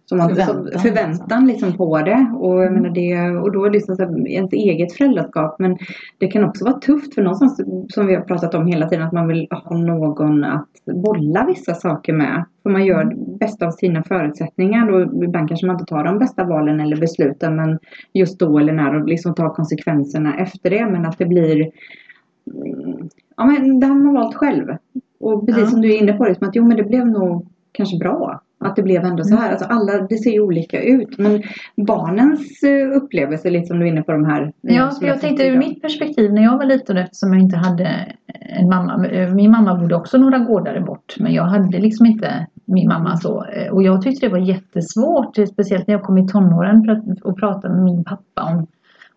som 0.05 0.17
man, 0.17 0.29
Förväntan, 0.29 0.55
förväntan, 0.55 0.79
förväntan 0.81 1.47
liksom 1.47 1.77
på 1.77 1.97
det. 1.97 2.31
Och, 2.39 2.63
jag 2.63 2.73
menar 2.73 2.89
det. 2.89 3.37
och 3.39 3.51
då 3.51 3.65
är 3.65 3.69
det 3.69 3.73
liksom 3.73 3.95
så 3.95 4.03
här, 4.03 4.27
ens 4.27 4.53
eget 4.53 4.93
föräldraskap. 4.93 5.55
Men 5.59 5.77
det 6.17 6.27
kan 6.27 6.43
också 6.43 6.65
vara 6.65 6.79
tufft 6.79 7.13
för 7.15 7.21
någonstans 7.21 7.61
som 7.93 8.07
vi 8.07 8.15
har 8.15 8.21
pratat 8.21 8.53
om 8.55 8.67
hela 8.67 8.89
tiden 8.89 9.05
att 9.07 9.13
man 9.13 9.27
vill 9.27 9.47
ha 9.51 9.77
någon 9.77 10.43
att 10.43 10.67
bolla 10.85 11.45
vissa 11.45 11.73
saker 11.73 12.13
med. 12.13 12.45
För 12.63 12.69
man 12.69 12.85
gör 12.85 13.03
det 13.03 13.15
bästa 13.39 13.67
av 13.67 13.71
sina 13.71 14.03
förutsättningar 14.03 14.91
och 14.91 15.23
ibland 15.23 15.47
kanske 15.47 15.65
man 15.67 15.75
inte 15.75 15.85
tar 15.85 16.03
de 16.03 16.19
bästa 16.19 16.43
valen 16.43 16.79
eller 16.79 16.97
besluten 16.97 17.55
men 17.55 17.79
just 18.13 18.39
då 18.39 18.59
eller 18.59 18.73
när 18.73 18.95
och 18.95 19.07
liksom 19.07 19.35
tar 19.35 19.49
konsekvenserna 19.49 20.37
efter 20.37 20.69
det. 20.69 20.85
Men 20.85 21.05
att 21.05 21.17
det 21.17 21.25
blir 21.25 21.55
mm, 22.53 23.09
Ja 23.37 23.45
men 23.45 23.79
det 23.79 23.87
har 23.87 23.95
man 23.95 24.13
valt 24.13 24.35
själv. 24.35 24.67
Och 25.19 25.45
precis 25.47 25.63
Ja. 25.63 25.69
som 25.69 25.81
du 25.81 25.93
är 25.93 25.97
inne 26.01 26.13
på 26.13 26.25
det, 26.25 26.35
som 26.35 26.47
att 26.47 26.55
jo 26.55 26.67
men 26.67 26.77
det 26.77 26.83
blev 26.83 27.07
nog 27.07 27.47
kanske 27.71 27.97
bra. 27.97 28.41
Att 28.65 28.75
det 28.75 28.83
blev 28.83 29.03
ändå 29.05 29.23
så 29.23 29.35
här. 29.35 29.51
Alltså 29.51 29.65
alla, 29.65 30.07
det 30.09 30.17
ser 30.17 30.31
ju 30.31 30.41
olika 30.41 30.81
ut. 30.83 31.17
Men 31.17 31.43
barnens 31.87 32.63
eh, 32.63 32.97
upplevelse, 32.97 33.49
lite 33.49 33.65
som 33.67 33.79
du 33.79 33.85
är 33.85 33.89
inne 33.91 34.03
på 34.03 34.11
de 34.11 34.25
här. 34.25 34.41
eh, 34.41 34.75
Ja, 34.75 34.91
för 34.99 35.07
jag 35.07 35.21
tänkte 35.21 35.47
ur 35.47 35.57
mitt 35.57 35.81
perspektiv 35.81 36.33
när 36.33 36.43
jag 36.43 36.57
var 36.57 36.65
liten 36.65 36.97
eftersom 36.97 37.33
jag 37.33 37.41
inte 37.41 37.57
hade 37.57 38.15
en 38.59 38.69
mamma. 38.69 38.97
Min 39.35 39.51
mamma 39.51 39.75
bodde 39.75 39.95
också 39.95 40.17
några 40.17 40.39
gårdar 40.39 40.79
bort 40.79 41.15
men 41.19 41.33
jag 41.33 41.43
hade 41.43 41.79
liksom 41.79 42.05
inte 42.05 42.47
min 42.65 42.87
mamma 42.87 43.17
så. 43.17 43.45
Och 43.71 43.83
jag 43.83 44.01
tyckte 44.01 44.25
det 44.25 44.31
var 44.31 44.39
jättesvårt, 44.39 45.35
speciellt 45.51 45.87
när 45.87 45.93
jag 45.95 46.03
kom 46.03 46.17
i 46.17 46.27
tonåren 46.27 46.83
för 46.83 46.91
att, 46.91 47.25
att 47.25 47.35
prata 47.35 47.69
med 47.69 47.83
min 47.83 48.03
pappa 48.03 48.43
om, 48.53 48.67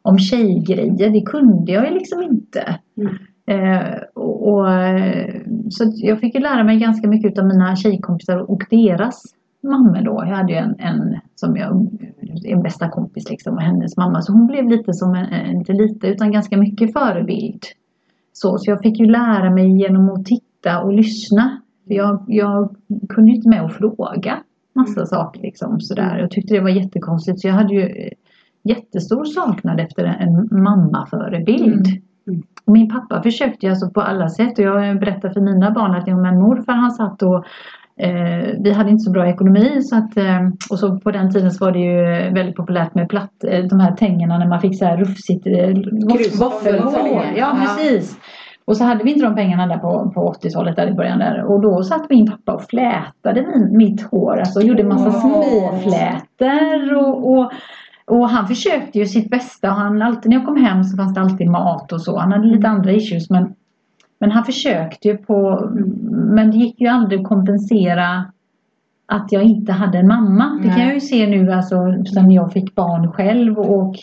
om 0.02 0.18
tjejgrejer. 0.18 1.10
Det 1.10 1.20
kunde 1.20 1.72
jag 1.72 1.88
ju 1.88 1.94
liksom 1.94 2.22
inte. 2.22 2.78
Mm. 2.96 3.14
Eh, 3.46 3.98
och, 4.14 4.48
och, 4.48 4.72
eh, 4.72 5.34
så 5.70 5.92
jag 5.94 6.20
fick 6.20 6.34
ju 6.34 6.40
lära 6.40 6.64
mig 6.64 6.78
ganska 6.78 7.08
mycket 7.08 7.38
av 7.38 7.46
mina 7.46 7.76
tjejkompisar 7.76 8.50
och 8.50 8.62
deras 8.70 9.22
mammor 9.62 10.04
då. 10.04 10.24
Jag 10.26 10.36
hade 10.36 10.52
ju 10.52 10.58
en, 10.58 10.74
en 10.78 11.18
som 11.34 11.56
jag, 11.56 11.88
en 12.44 12.62
bästa 12.62 12.88
kompis 12.88 13.30
liksom 13.30 13.54
och 13.54 13.62
hennes 13.62 13.96
mamma. 13.96 14.22
Så 14.22 14.32
hon 14.32 14.46
blev 14.46 14.68
lite 14.68 14.92
som 14.92 15.14
en, 15.14 15.56
inte 15.56 15.72
lite 15.72 16.06
utan 16.06 16.32
ganska 16.32 16.56
mycket 16.56 16.92
förebild. 16.92 17.62
Så, 18.32 18.58
så 18.58 18.70
jag 18.70 18.82
fick 18.82 18.98
ju 18.98 19.06
lära 19.06 19.50
mig 19.50 19.78
genom 19.78 20.10
att 20.10 20.24
titta 20.24 20.82
och 20.82 20.92
lyssna. 20.92 21.60
Jag, 21.84 22.24
jag 22.28 22.76
kunde 23.08 23.30
ju 23.30 23.36
inte 23.36 23.48
med 23.48 23.62
att 23.62 23.72
fråga 23.72 24.38
massa 24.74 25.06
saker 25.06 25.40
liksom 25.40 25.80
sådär. 25.80 26.18
Jag 26.18 26.30
tyckte 26.30 26.54
det 26.54 26.60
var 26.60 26.70
jättekonstigt. 26.70 27.40
Så 27.40 27.48
jag 27.48 27.54
hade 27.54 27.74
ju 27.74 28.10
jättestor 28.62 29.24
saknad 29.24 29.80
efter 29.80 30.04
en 30.04 30.62
mammaförebild. 30.62 31.86
Mm. 31.86 32.02
Min 32.64 32.90
pappa 32.90 33.22
försökte 33.22 33.66
ju 33.66 33.70
alltså 33.70 33.90
på 33.90 34.00
alla 34.00 34.28
sätt 34.28 34.58
och 34.58 34.64
jag 34.64 35.00
berättar 35.00 35.30
för 35.30 35.40
mina 35.40 35.70
barn 35.70 35.94
att 35.94 36.08
ja, 36.08 36.16
men 36.16 36.40
morfar 36.40 36.72
han 36.72 36.90
satt 36.90 37.22
och 37.22 37.44
eh, 38.04 38.54
vi 38.58 38.72
hade 38.72 38.90
inte 38.90 39.04
så 39.04 39.10
bra 39.10 39.28
ekonomi 39.28 39.82
så 39.82 39.96
att 39.96 40.16
eh, 40.16 40.48
och 40.70 40.78
så 40.78 40.98
på 40.98 41.10
den 41.10 41.32
tiden 41.32 41.50
så 41.50 41.64
var 41.64 41.72
det 41.72 41.78
ju 41.78 42.32
väldigt 42.34 42.56
populärt 42.56 42.94
med 42.94 43.08
platt, 43.08 43.44
eh, 43.44 43.64
de 43.64 43.80
här 43.80 43.92
tängerna 43.92 44.38
när 44.38 44.48
man 44.48 44.60
fick 44.60 44.78
så 44.78 44.84
här 44.84 44.96
rufsigt 44.96 45.46
eh, 45.46 46.40
våffelhår. 46.40 47.24
Ja 47.36 47.58
precis. 47.60 48.18
Och 48.66 48.76
så 48.76 48.84
hade 48.84 49.04
vi 49.04 49.12
inte 49.12 49.24
de 49.24 49.34
pengarna 49.34 49.66
där 49.66 49.78
på, 49.78 50.10
på 50.14 50.32
80-talet 50.32 50.76
där 50.76 50.86
i 50.86 50.94
början 50.94 51.18
där. 51.18 51.44
Och 51.44 51.60
då 51.60 51.82
satt 51.82 52.10
min 52.10 52.30
pappa 52.30 52.52
och 52.52 52.62
flätade 52.62 53.42
min, 53.42 53.76
mitt 53.76 54.02
hår. 54.02 54.38
Alltså 54.38 54.60
gjorde 54.60 54.84
massa 54.84 55.08
Åh. 55.08 55.20
småflätor 55.20 56.94
och, 56.94 57.30
och 57.30 57.52
och 58.06 58.28
han 58.28 58.46
försökte 58.46 58.98
ju 58.98 59.06
sitt 59.06 59.30
bästa. 59.30 59.70
Och 59.70 59.76
han, 59.76 60.02
alltid 60.02 60.30
när 60.30 60.36
jag 60.36 60.46
kom 60.46 60.56
hem 60.56 60.84
så 60.84 60.96
fanns 60.96 61.14
det 61.14 61.20
alltid 61.20 61.50
mat 61.50 61.92
och 61.92 62.02
så. 62.02 62.18
Han 62.18 62.32
hade 62.32 62.46
lite 62.46 62.68
andra 62.68 62.92
issues 62.92 63.30
men, 63.30 63.54
men 64.18 64.30
han 64.30 64.44
försökte 64.44 65.08
ju 65.08 65.16
på 65.16 65.68
Men 66.12 66.50
det 66.50 66.56
gick 66.56 66.80
ju 66.80 66.86
aldrig 66.86 67.20
att 67.20 67.28
kompensera 67.28 68.24
att 69.06 69.32
jag 69.32 69.42
inte 69.42 69.72
hade 69.72 69.98
en 69.98 70.08
mamma. 70.08 70.58
Det 70.62 70.68
kan 70.68 70.78
Nej. 70.78 70.86
jag 70.86 70.94
ju 70.94 71.00
se 71.00 71.26
nu 71.26 71.52
alltså 71.52 71.76
sen 72.14 72.30
jag 72.30 72.52
fick 72.52 72.74
barn 72.74 73.12
själv 73.12 73.58
och 73.58 73.96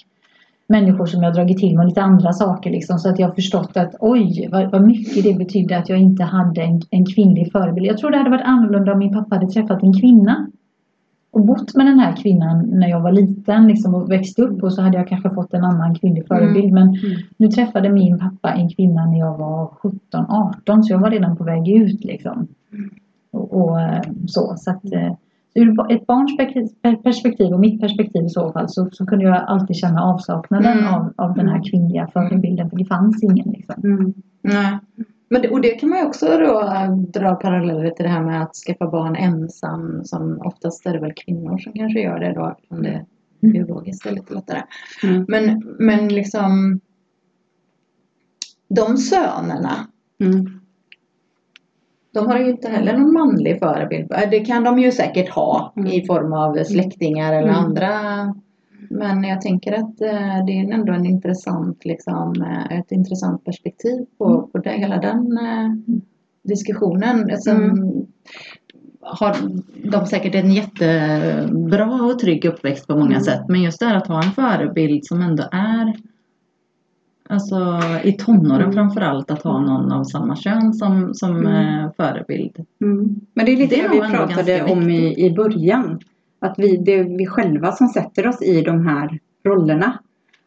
människor 0.68 1.06
som 1.06 1.24
jag 1.24 1.34
dragit 1.34 1.58
till 1.58 1.78
med 1.78 1.86
lite 1.86 2.02
andra 2.02 2.34
saker 2.34 2.72
liksom. 2.72 3.00
Så 3.00 3.10
att 3.10 3.20
jag 3.20 3.28
har 3.28 3.36
förstått 3.36 3.78
att 3.78 3.96
oj 4.00 4.50
vad, 4.52 4.72
vad 4.72 4.88
mycket 4.88 5.24
det 5.24 5.34
betydde 5.34 5.78
att 5.78 5.90
jag 5.90 6.00
inte 6.00 6.24
hade 6.24 6.62
en, 6.62 6.82
en 6.90 7.06
kvinnlig 7.06 7.52
förebild. 7.52 7.88
Jag 7.88 7.98
tror 7.98 8.12
det 8.12 8.18
hade 8.18 8.30
varit 8.30 8.46
annorlunda 8.46 8.92
om 8.92 9.00
min 9.00 9.14
pappa 9.14 9.36
hade 9.36 9.48
träffat 9.48 9.84
en 9.84 10.00
kvinna 10.00 10.48
och 11.34 11.46
bott 11.46 11.76
med 11.76 11.86
den 11.86 12.00
här 12.00 12.16
kvinnan 12.16 12.60
när 12.60 12.88
jag 12.88 13.00
var 13.00 13.12
liten 13.12 13.68
liksom, 13.68 13.96
och 13.96 14.12
växte 14.12 14.42
upp 14.42 14.64
och 14.64 14.74
så 14.74 14.82
hade 14.82 14.98
jag 14.98 15.08
kanske 15.08 15.30
fått 15.30 15.54
en 15.54 15.64
annan 15.64 15.96
kvinnlig 15.96 16.28
förebild. 16.28 16.74
Men 16.74 16.98
nu 17.38 17.48
träffade 17.48 17.90
min 17.90 18.20
pappa 18.20 18.52
en 18.52 18.70
kvinna 18.70 19.06
när 19.06 19.20
jag 19.20 19.38
var 19.38 19.66
17-18 19.66 20.82
så 20.82 20.94
jag 20.94 21.00
var 21.00 21.10
redan 21.12 21.36
på 21.38 21.44
väg 21.44 21.68
ut 21.70 22.04
liksom. 22.04 22.48
Och, 23.32 23.54
och 23.62 23.82
eh, 23.82 24.02
så. 24.28 24.54
så 24.58 24.72
att, 24.72 24.94
eh, 24.94 25.14
ur 25.56 25.92
ett 25.92 26.08
barns 26.08 26.38
perspektiv- 27.04 27.54
och 27.54 27.60
mitt 27.60 27.82
perspektiv 27.82 28.26
i 28.26 28.30
så 28.30 28.52
fall 28.52 28.70
så, 28.70 28.90
så 28.92 29.06
kunde 29.06 29.26
jag 29.26 29.36
alltid 29.36 29.76
känna 29.76 30.02
avsaknaden 30.04 30.78
Mm. 30.78 30.94
av, 30.94 31.14
av 31.16 31.34
den 31.36 31.48
här 31.48 31.62
kvinnliga 31.72 32.08
förebilden 32.14 32.70
för 32.70 32.78
det 32.78 32.86
fanns 32.86 33.24
ingen. 33.24 33.50
Liksom. 33.50 33.76
Mm. 33.84 34.14
Nej. 34.42 34.78
Men 35.34 35.42
det, 35.42 35.50
och 35.50 35.62
det 35.62 35.70
kan 35.70 35.90
man 35.90 36.00
ju 36.00 36.06
också 36.06 36.26
då 36.38 36.62
äh, 36.62 36.92
dra 36.96 37.36
paralleller 37.36 37.90
till 37.90 38.04
det 38.06 38.12
här 38.12 38.24
med 38.24 38.42
att 38.44 38.56
skaffa 38.56 38.88
barn 38.88 39.16
ensam. 39.16 40.04
Som 40.04 40.42
oftast 40.42 40.86
är 40.86 40.94
det 40.94 41.00
väl 41.00 41.14
kvinnor 41.14 41.58
som 41.58 41.74
kanske 41.74 42.00
gör 42.00 42.20
det 42.20 42.34
då. 42.34 42.52
Eftersom 42.58 42.84
det 42.84 43.06
biologiskt 43.40 44.06
är 44.06 44.12
lite 44.12 44.34
lättare. 44.34 44.62
Mm. 45.04 45.26
Men, 45.28 45.76
men 45.80 46.08
liksom 46.08 46.80
de 48.68 48.98
sönerna. 48.98 49.88
Mm. 50.20 50.60
De 52.14 52.28
har 52.28 52.40
ju 52.40 52.50
inte 52.50 52.70
heller 52.70 52.98
någon 52.98 53.14
manlig 53.14 53.60
förebild. 53.60 54.12
Äh, 54.12 54.30
Det 54.32 54.40
kan 54.40 54.64
de 54.64 54.80
ju 54.80 54.92
säkert 54.92 55.30
ha 55.30 55.74
Mm. 55.78 55.92
i 55.92 56.06
form 56.06 56.34
av 56.34 56.64
släktingar 56.64 57.34
eller 57.34 57.50
Mm. 57.50 57.66
andra. 57.66 57.90
Men 58.94 59.24
jag 59.24 59.42
tänker 59.42 59.72
att 59.74 60.02
eh, 60.02 60.46
det 60.46 60.52
är 60.60 60.74
ändå 60.74 60.94
en 60.94 61.06
intressant, 61.06 61.86
liksom, 61.86 62.42
eh, 62.42 62.80
ett 62.80 62.92
intressant 62.92 63.46
perspektiv 63.46 64.06
på, 64.18 64.50
på 64.52 64.58
det, 64.58 64.70
hela 64.70 64.98
den 64.98 65.38
eh, 65.38 65.96
diskussionen. 66.44 67.38
Sen 67.42 67.64
Mm. 67.64 68.06
har 69.02 69.36
de 69.92 70.06
säkert 70.06 70.36
en 70.36 70.52
jättebra 70.52 72.04
och 72.04 72.20
trygg 72.20 72.46
uppväxt 72.46 72.88
på 72.88 72.94
många 72.96 73.06
Mm. 73.12 73.22
sätt. 73.24 73.42
Men 73.48 73.62
just 73.62 73.80
det 73.80 73.86
här 73.86 73.96
att 73.96 74.08
ha 74.08 74.24
en 74.24 74.32
förebild 74.32 75.06
som 75.06 75.22
ändå 75.22 75.44
är 75.52 75.94
Alltså 77.30 77.80
i 78.04 78.14
tonåren 78.14 78.62
Mm. 78.62 78.74
framförallt 78.74 79.32
att 79.32 79.44
ha 79.44 79.60
någon 79.62 79.92
av 79.92 80.04
samma 80.04 80.36
kön 80.36 80.74
som, 80.74 81.14
som 81.14 81.38
Mm. 81.38 81.92
förebild. 81.98 82.66
Mm. 82.82 83.16
Men 83.34 83.46
det 83.46 83.52
är 83.52 83.58
lite 83.58 83.76
Det 83.76 83.82
det, 83.82 83.90
vi 83.94 84.00
pratade 84.12 84.64
om 84.64 84.90
i, 84.90 85.26
i 85.26 85.32
början. 85.36 86.00
Att 86.44 86.56
vi, 86.58 86.78
det 86.78 86.94
är 86.94 87.18
vi 87.18 87.28
själva 87.28 87.72
som 87.72 87.88
sätter 87.88 88.28
oss 88.28 88.42
i 88.42 88.62
de 88.62 88.88
här 88.88 89.20
rollerna. 89.48 90.00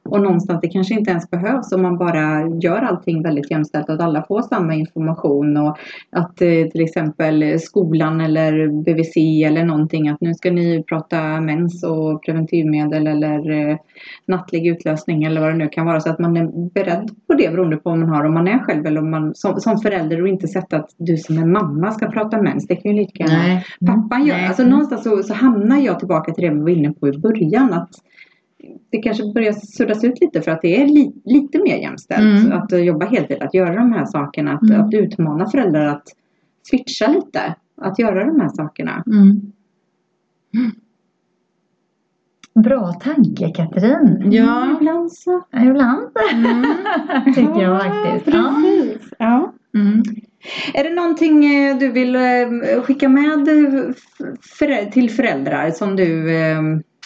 Och 0.06 0.20
någonstans 0.20 0.60
det 0.60 0.68
kanske 0.68 0.94
inte 0.94 1.10
ens 1.10 1.30
behövs 1.30 1.72
om 1.72 1.82
man 1.82 1.98
bara 1.98 2.48
gör 2.62 2.82
allting 2.82 3.22
väldigt 3.22 3.50
jämställt. 3.50 3.90
Att 3.90 4.00
alla 4.00 4.24
får 4.28 4.42
samma 4.42 4.74
information 4.74 5.56
och 5.56 5.78
att 6.10 6.42
eh, 6.42 6.66
till 6.72 6.80
exempel 6.80 7.60
skolan 7.60 8.20
eller 8.20 8.82
BVC 8.82 9.16
eller 9.46 9.64
någonting 9.64 10.08
att 10.08 10.20
nu 10.20 10.34
ska 10.34 10.50
ni 10.50 10.84
prata 10.88 11.40
mens 11.40 11.84
och 11.84 12.22
preventivmedel 12.22 13.06
eller 13.06 13.50
eh, 13.50 13.76
nattlig 14.26 14.66
utlösning 14.66 15.24
eller 15.24 15.40
vad 15.40 15.50
det 15.50 15.56
nu 15.56 15.68
kan 15.68 15.86
vara. 15.86 16.00
Så 16.00 16.10
att 16.10 16.18
man 16.18 16.36
är 16.36 16.70
beredd 16.70 17.10
på 17.26 17.34
det 17.34 17.50
beroende 17.50 17.76
på 17.76 17.90
om 17.90 18.00
man 18.00 18.08
har, 18.08 18.24
om 18.24 18.34
man 18.34 18.48
är 18.48 18.58
själv 18.58 18.86
eller 18.86 19.00
om 19.00 19.10
man 19.10 19.34
som, 19.34 19.60
som 19.60 19.78
förälder 19.78 20.22
och 20.22 20.28
inte 20.28 20.48
sätta 20.48 20.76
att 20.76 20.90
du 20.98 21.16
som 21.16 21.38
är 21.38 21.46
mamma 21.46 21.92
ska 21.92 22.06
prata 22.06 22.42
mens. 22.42 22.66
Det 22.66 22.76
kan 22.76 22.96
ju 22.96 22.98
lika 22.98 23.24
gärna 23.24 23.60
pappan 23.86 24.26
gör. 24.26 24.36
Nej. 24.36 24.46
Alltså 24.46 24.64
någonstans 24.64 25.04
så, 25.04 25.22
så 25.22 25.34
hamnar 25.34 25.78
jag 25.78 25.98
tillbaka 25.98 26.32
till 26.32 26.44
det 26.44 26.50
vi 26.50 26.60
var 26.60 26.68
inne 26.68 26.92
på 26.92 27.08
i 27.08 27.18
början. 27.18 27.72
Att 27.72 27.90
det 28.90 28.98
kanske 28.98 29.32
börjar 29.34 29.52
suddas 29.52 30.04
ut 30.04 30.20
lite 30.20 30.42
för 30.42 30.50
att 30.50 30.62
det 30.62 30.82
är 30.82 30.86
li, 30.86 31.12
lite 31.24 31.58
mer 31.58 31.76
jämställt. 31.76 32.44
Mm. 32.46 32.58
Att 32.58 32.84
jobba 32.84 33.06
heltid, 33.06 33.42
att 33.42 33.54
göra 33.54 33.74
de 33.74 33.92
här 33.92 34.04
sakerna. 34.04 34.52
Att, 34.52 34.62
Mm. 34.70 34.80
att 34.80 34.94
utmana 34.94 35.46
föräldrar 35.50 35.86
att 35.86 36.08
switcha 36.70 37.06
lite. 37.12 37.54
Att 37.80 37.98
göra 37.98 38.24
de 38.24 38.40
här 38.40 38.48
sakerna. 38.48 39.02
Mm. 39.06 39.52
Bra 42.54 42.92
tanke 42.92 43.48
Katrin. 43.48 44.32
Ja. 44.32 44.76
ibland 44.80 45.12
så. 45.12 45.42
Ibland 45.52 46.08
Mm. 46.32 46.64
tycker 47.34 47.62
jag 47.62 47.82
faktiskt. 47.82 48.36
Ja. 48.36 48.54
Precis. 48.62 49.12
Ja. 49.18 49.52
Mm. 49.74 50.02
Är 50.74 50.84
det 50.84 50.94
någonting 50.94 51.44
eh, 51.54 51.78
du 51.78 51.88
vill 51.92 52.16
eh, 52.16 52.82
skicka 52.82 53.08
med 53.08 53.48
eh, 53.48 54.90
till 54.90 55.10
föräldrar 55.10 55.70
som 55.70 55.96
du 55.96 56.30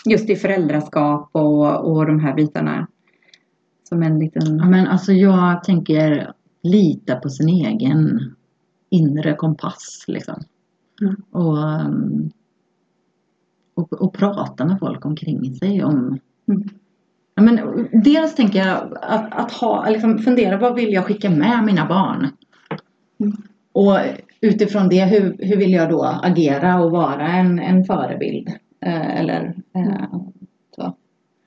just 0.05 0.30
i 0.30 0.36
föräldraskap 0.36 1.28
och, 1.32 1.92
och 1.92 2.07
de 2.07 2.20
här 2.20 2.34
bitarna 2.34 2.86
som 3.88 4.03
en 4.03 4.18
liten... 4.18 4.59
Ja, 4.59 4.64
men 4.64 4.86
alltså 4.86 5.12
jag 5.12 5.64
tänker 5.64 6.32
lita 6.62 7.16
på 7.16 7.28
sin 7.28 7.48
egen 7.48 8.20
inre 8.90 9.34
kompass 9.34 10.05
liksom. 10.07 10.42
Mm. 11.01 11.16
Och, 11.30 11.59
um, 11.59 12.30
och, 13.74 13.92
och 13.92 14.14
prata 14.14 14.64
med 14.64 14.78
folk 14.78 15.05
omkring 15.05 15.55
sig 15.55 15.84
om 15.84 16.18
Mm. 16.51 16.68
ja, 17.34 17.42
men 17.42 17.88
Dels 18.05 18.34
tänker 18.34 18.59
jag 18.59 18.98
att, 19.03 19.34
att 19.34 19.53
ha, 19.53 19.88
liksom 19.88 20.18
fundera 20.18 20.59
vad 20.59 20.74
vill 20.74 20.92
jag 20.92 21.05
skicka 21.05 21.30
med 21.30 21.64
mina 21.64 21.86
barn? 21.86 22.28
Mm. 23.20 23.32
Och 23.72 23.98
utifrån 24.40 24.88
det 24.88 25.05
hur, 25.05 25.36
hur 25.38 25.57
vill 25.57 25.72
jag 25.72 25.90
då 25.90 26.05
agera 26.22 26.82
och 26.82 26.90
vara 26.90 27.28
en, 27.28 27.59
en 27.59 27.84
förebild? 27.84 28.48
Eh, 28.80 29.20
eller 29.20 29.59
så. 30.76 30.94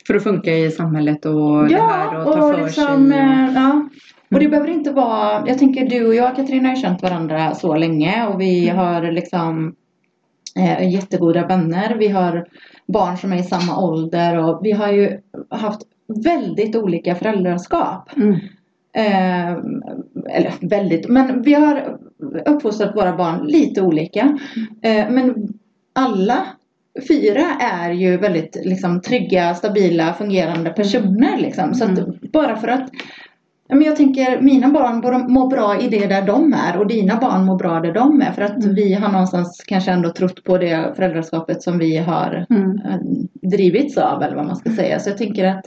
För 0.07 0.15
att 0.15 0.23
funka 0.23 0.53
i 0.57 0.71
samhället 0.71 1.25
och 1.25 1.67
det 1.69 1.81
här 1.81 2.27
och 2.27 2.33
ta 2.33 2.53
för 2.53 2.63
liksom, 2.63 3.09
sig. 3.09 3.19
eh, 3.19 3.51
ja. 3.55 3.89
Och 4.31 4.39
det 4.39 4.47
behöver 4.49 4.69
inte 4.69 4.91
vara, 4.91 5.43
jag 5.47 5.57
tänker 5.57 5.89
du 5.89 6.07
och 6.07 6.15
jag 6.15 6.35
Katarina 6.35 6.69
har 6.69 6.75
känt 6.75 7.01
varandra 7.01 7.55
så 7.55 7.75
länge 7.75 8.27
och 8.27 8.41
vi 8.41 8.69
Mm. 8.69 8.77
har 8.77 9.11
liksom 9.11 9.75
eh, 10.59 10.89
jättegoda 10.93 11.47
vänner. 11.47 11.95
Vi 11.95 12.07
har 12.07 12.47
barn 12.87 13.17
som 13.17 13.33
är 13.33 13.37
i 13.37 13.43
samma 13.43 13.77
ålder 13.79 14.37
och 14.37 14.59
vi 14.63 14.71
har 14.71 14.91
ju 14.91 15.19
haft 15.49 15.81
väldigt 16.23 16.75
olika 16.75 17.15
föräldraskap. 17.15 18.09
Mm. 18.17 18.33
Eh, 18.95 19.51
eller 20.29 20.53
väldigt, 20.61 21.09
men 21.09 21.41
vi 21.41 21.53
har 21.53 21.97
uppfostrat 22.45 22.95
våra 22.95 23.15
barn 23.17 23.45
lite 23.47 23.81
olika. 23.81 24.37
Eh, 24.81 25.09
men 25.09 25.47
alla 25.93 26.45
fyra 27.07 27.45
är 27.59 27.91
ju 27.91 28.17
väldigt 28.17 28.57
liksom, 28.65 29.01
trygga, 29.01 29.55
stabila, 29.55 30.13
fungerande 30.13 30.69
personer. 30.69 31.37
Liksom. 31.37 31.73
Så 31.73 31.85
Mm. 31.85 32.13
bara 32.33 32.55
för 32.55 32.67
att 32.67 32.89
men 33.69 33.81
jag 33.81 33.95
tänker 33.95 34.41
mina 34.41 34.69
barn 34.69 35.31
mår 35.33 35.49
bra 35.49 35.79
i 35.81 35.87
det 35.89 36.07
där 36.07 36.21
de 36.21 36.53
är 36.53 36.79
och 36.79 36.87
dina 36.87 37.15
barn 37.15 37.45
mår 37.45 37.57
bra 37.57 37.79
där 37.79 37.93
de 37.93 38.21
är. 38.21 38.31
För 38.31 38.41
att 38.41 38.63
Mm. 38.63 38.75
vi 38.75 38.93
har 38.93 39.11
någonstans 39.11 39.63
kanske 39.67 39.91
ändå 39.91 40.09
trott 40.09 40.43
på 40.43 40.57
det 40.57 40.93
föräldraskapet 40.95 41.63
som 41.63 41.77
vi 41.79 41.97
har 41.97 42.45
Mm. 42.49 42.77
eh, 42.85 42.99
drivits 43.49 43.97
av 43.97 44.23
eller 44.23 44.35
vad 44.35 44.45
man 44.45 44.55
ska 44.55 44.69
säga. 44.69 44.99
Så 44.99 45.09
jag 45.09 45.17
tänker 45.17 45.45
att 45.45 45.65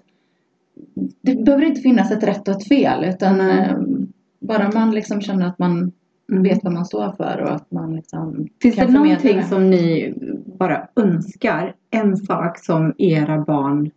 det 1.23 1.45
behöver 1.45 1.65
inte 1.65 1.81
finnas 1.81 2.13
ett 2.13 2.23
rätt 2.25 2.49
och 2.49 2.55
ett 2.57 2.69
fel 2.69 3.05
utan 3.05 3.41
Mm. 3.41 4.07
bara 4.41 4.71
man 4.75 4.91
liksom 4.91 5.21
känner 5.21 5.47
att 5.47 5.59
man 5.59 5.93
Mm. 6.31 6.43
vet 6.43 6.65
vad 6.65 6.73
man 6.73 6.87
står 6.87 7.13
för 7.13 7.41
och 7.41 7.51
att 7.55 7.71
man 7.71 7.97
liksom 7.97 8.49
Finns 8.63 8.77
det 8.77 8.89
någonting 8.89 9.37
det. 9.37 9.45
som 9.45 9.71
ni 9.71 10.15
bara 10.59 10.89
önskar? 10.97 11.75
En 11.91 12.17
sak 12.17 12.59
som 12.65 12.95
era 12.99 13.39
barn 13.41 13.91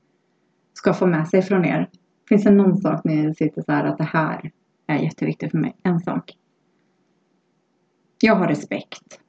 ska 0.74 0.94
få 0.94 1.06
med 1.08 1.28
sig 1.28 1.42
från 1.42 1.66
er? 1.66 1.90
Finns 2.30 2.44
det 2.44 2.52
någon 2.52 2.78
sak 2.78 3.04
ni 3.04 3.36
sitter 3.36 3.62
så 3.62 3.72
här 3.72 3.86
att 3.86 3.98
det 3.98 4.04
här 4.04 4.52
är 4.88 4.98
jätteviktigt 4.98 5.52
för 5.52 5.58
mig? 5.58 5.76
En 5.84 6.00
sak. 6.00 6.34
Jag 8.22 8.36
har 8.36 8.48
respekt. 8.48 9.20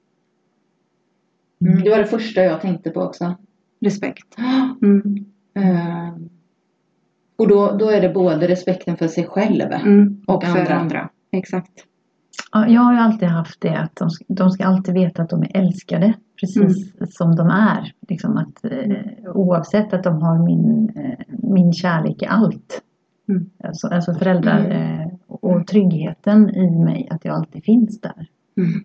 Mm, 1.61 1.83
det 1.83 1.91
var 1.91 1.99
det 1.99 2.07
första 2.07 2.41
jag 2.45 2.61
tänkte 2.61 2.91
på 2.91 3.01
också. 3.01 3.35
Respekt. 3.81 4.37
Mm. 4.83 5.25
Eh, 5.55 6.15
och 7.37 7.49
då, 7.49 7.77
då 7.77 7.91
är 7.91 8.01
det 8.01 8.09
både 8.09 8.49
respekten 8.49 8.97
för 8.97 9.09
sig 9.09 9.25
själv. 9.27 9.73
Mm. 9.73 10.25
Och, 10.27 10.35
Och 10.35 10.45
för 10.45 10.59
andra. 10.61 10.75
andra. 10.75 11.09
Exakt. 11.33 11.85
Ja, 12.53 12.69
jag 12.69 12.81
har 12.81 12.93
ju 12.93 12.99
alltid 12.99 13.29
haft 13.29 13.61
det 13.61 13.79
att 13.81 13.97
de, 13.97 14.11
ska- 14.11 14.25
de 14.29 14.51
ska 14.51 14.65
alltid 14.65 14.95
veta 14.95 15.23
att 15.23 15.31
de 15.31 15.43
är 15.43 15.57
älskade 15.57 16.13
precis 16.41 16.93
som 17.11 17.37
de 17.37 17.49
är. 17.49 17.93
Liksom 18.09 18.37
att, 18.37 18.65
eh, 18.65 19.31
oavsett 19.35 19.93
att 19.93 20.05
de 20.05 20.23
har 20.23 20.45
min, 20.45 20.93
eh, 20.97 21.19
min 21.29 21.73
kärlek 21.73 22.23
i 22.23 22.27
allt. 22.27 22.83
Mm. 23.29 23.51
Alltså, 23.65 23.87
alltså 23.89 24.15
föräldrar 24.15 24.59
Mm. 24.59 25.01
eh, 25.01 25.09
och 25.27 25.67
tryggheten 25.67 26.51
i 26.51 26.71
mig, 26.71 27.09
att 27.11 27.25
jag 27.25 27.35
alltid 27.37 27.65
finns 27.65 28.01
där. 28.01 28.27
Mm. 28.59 28.85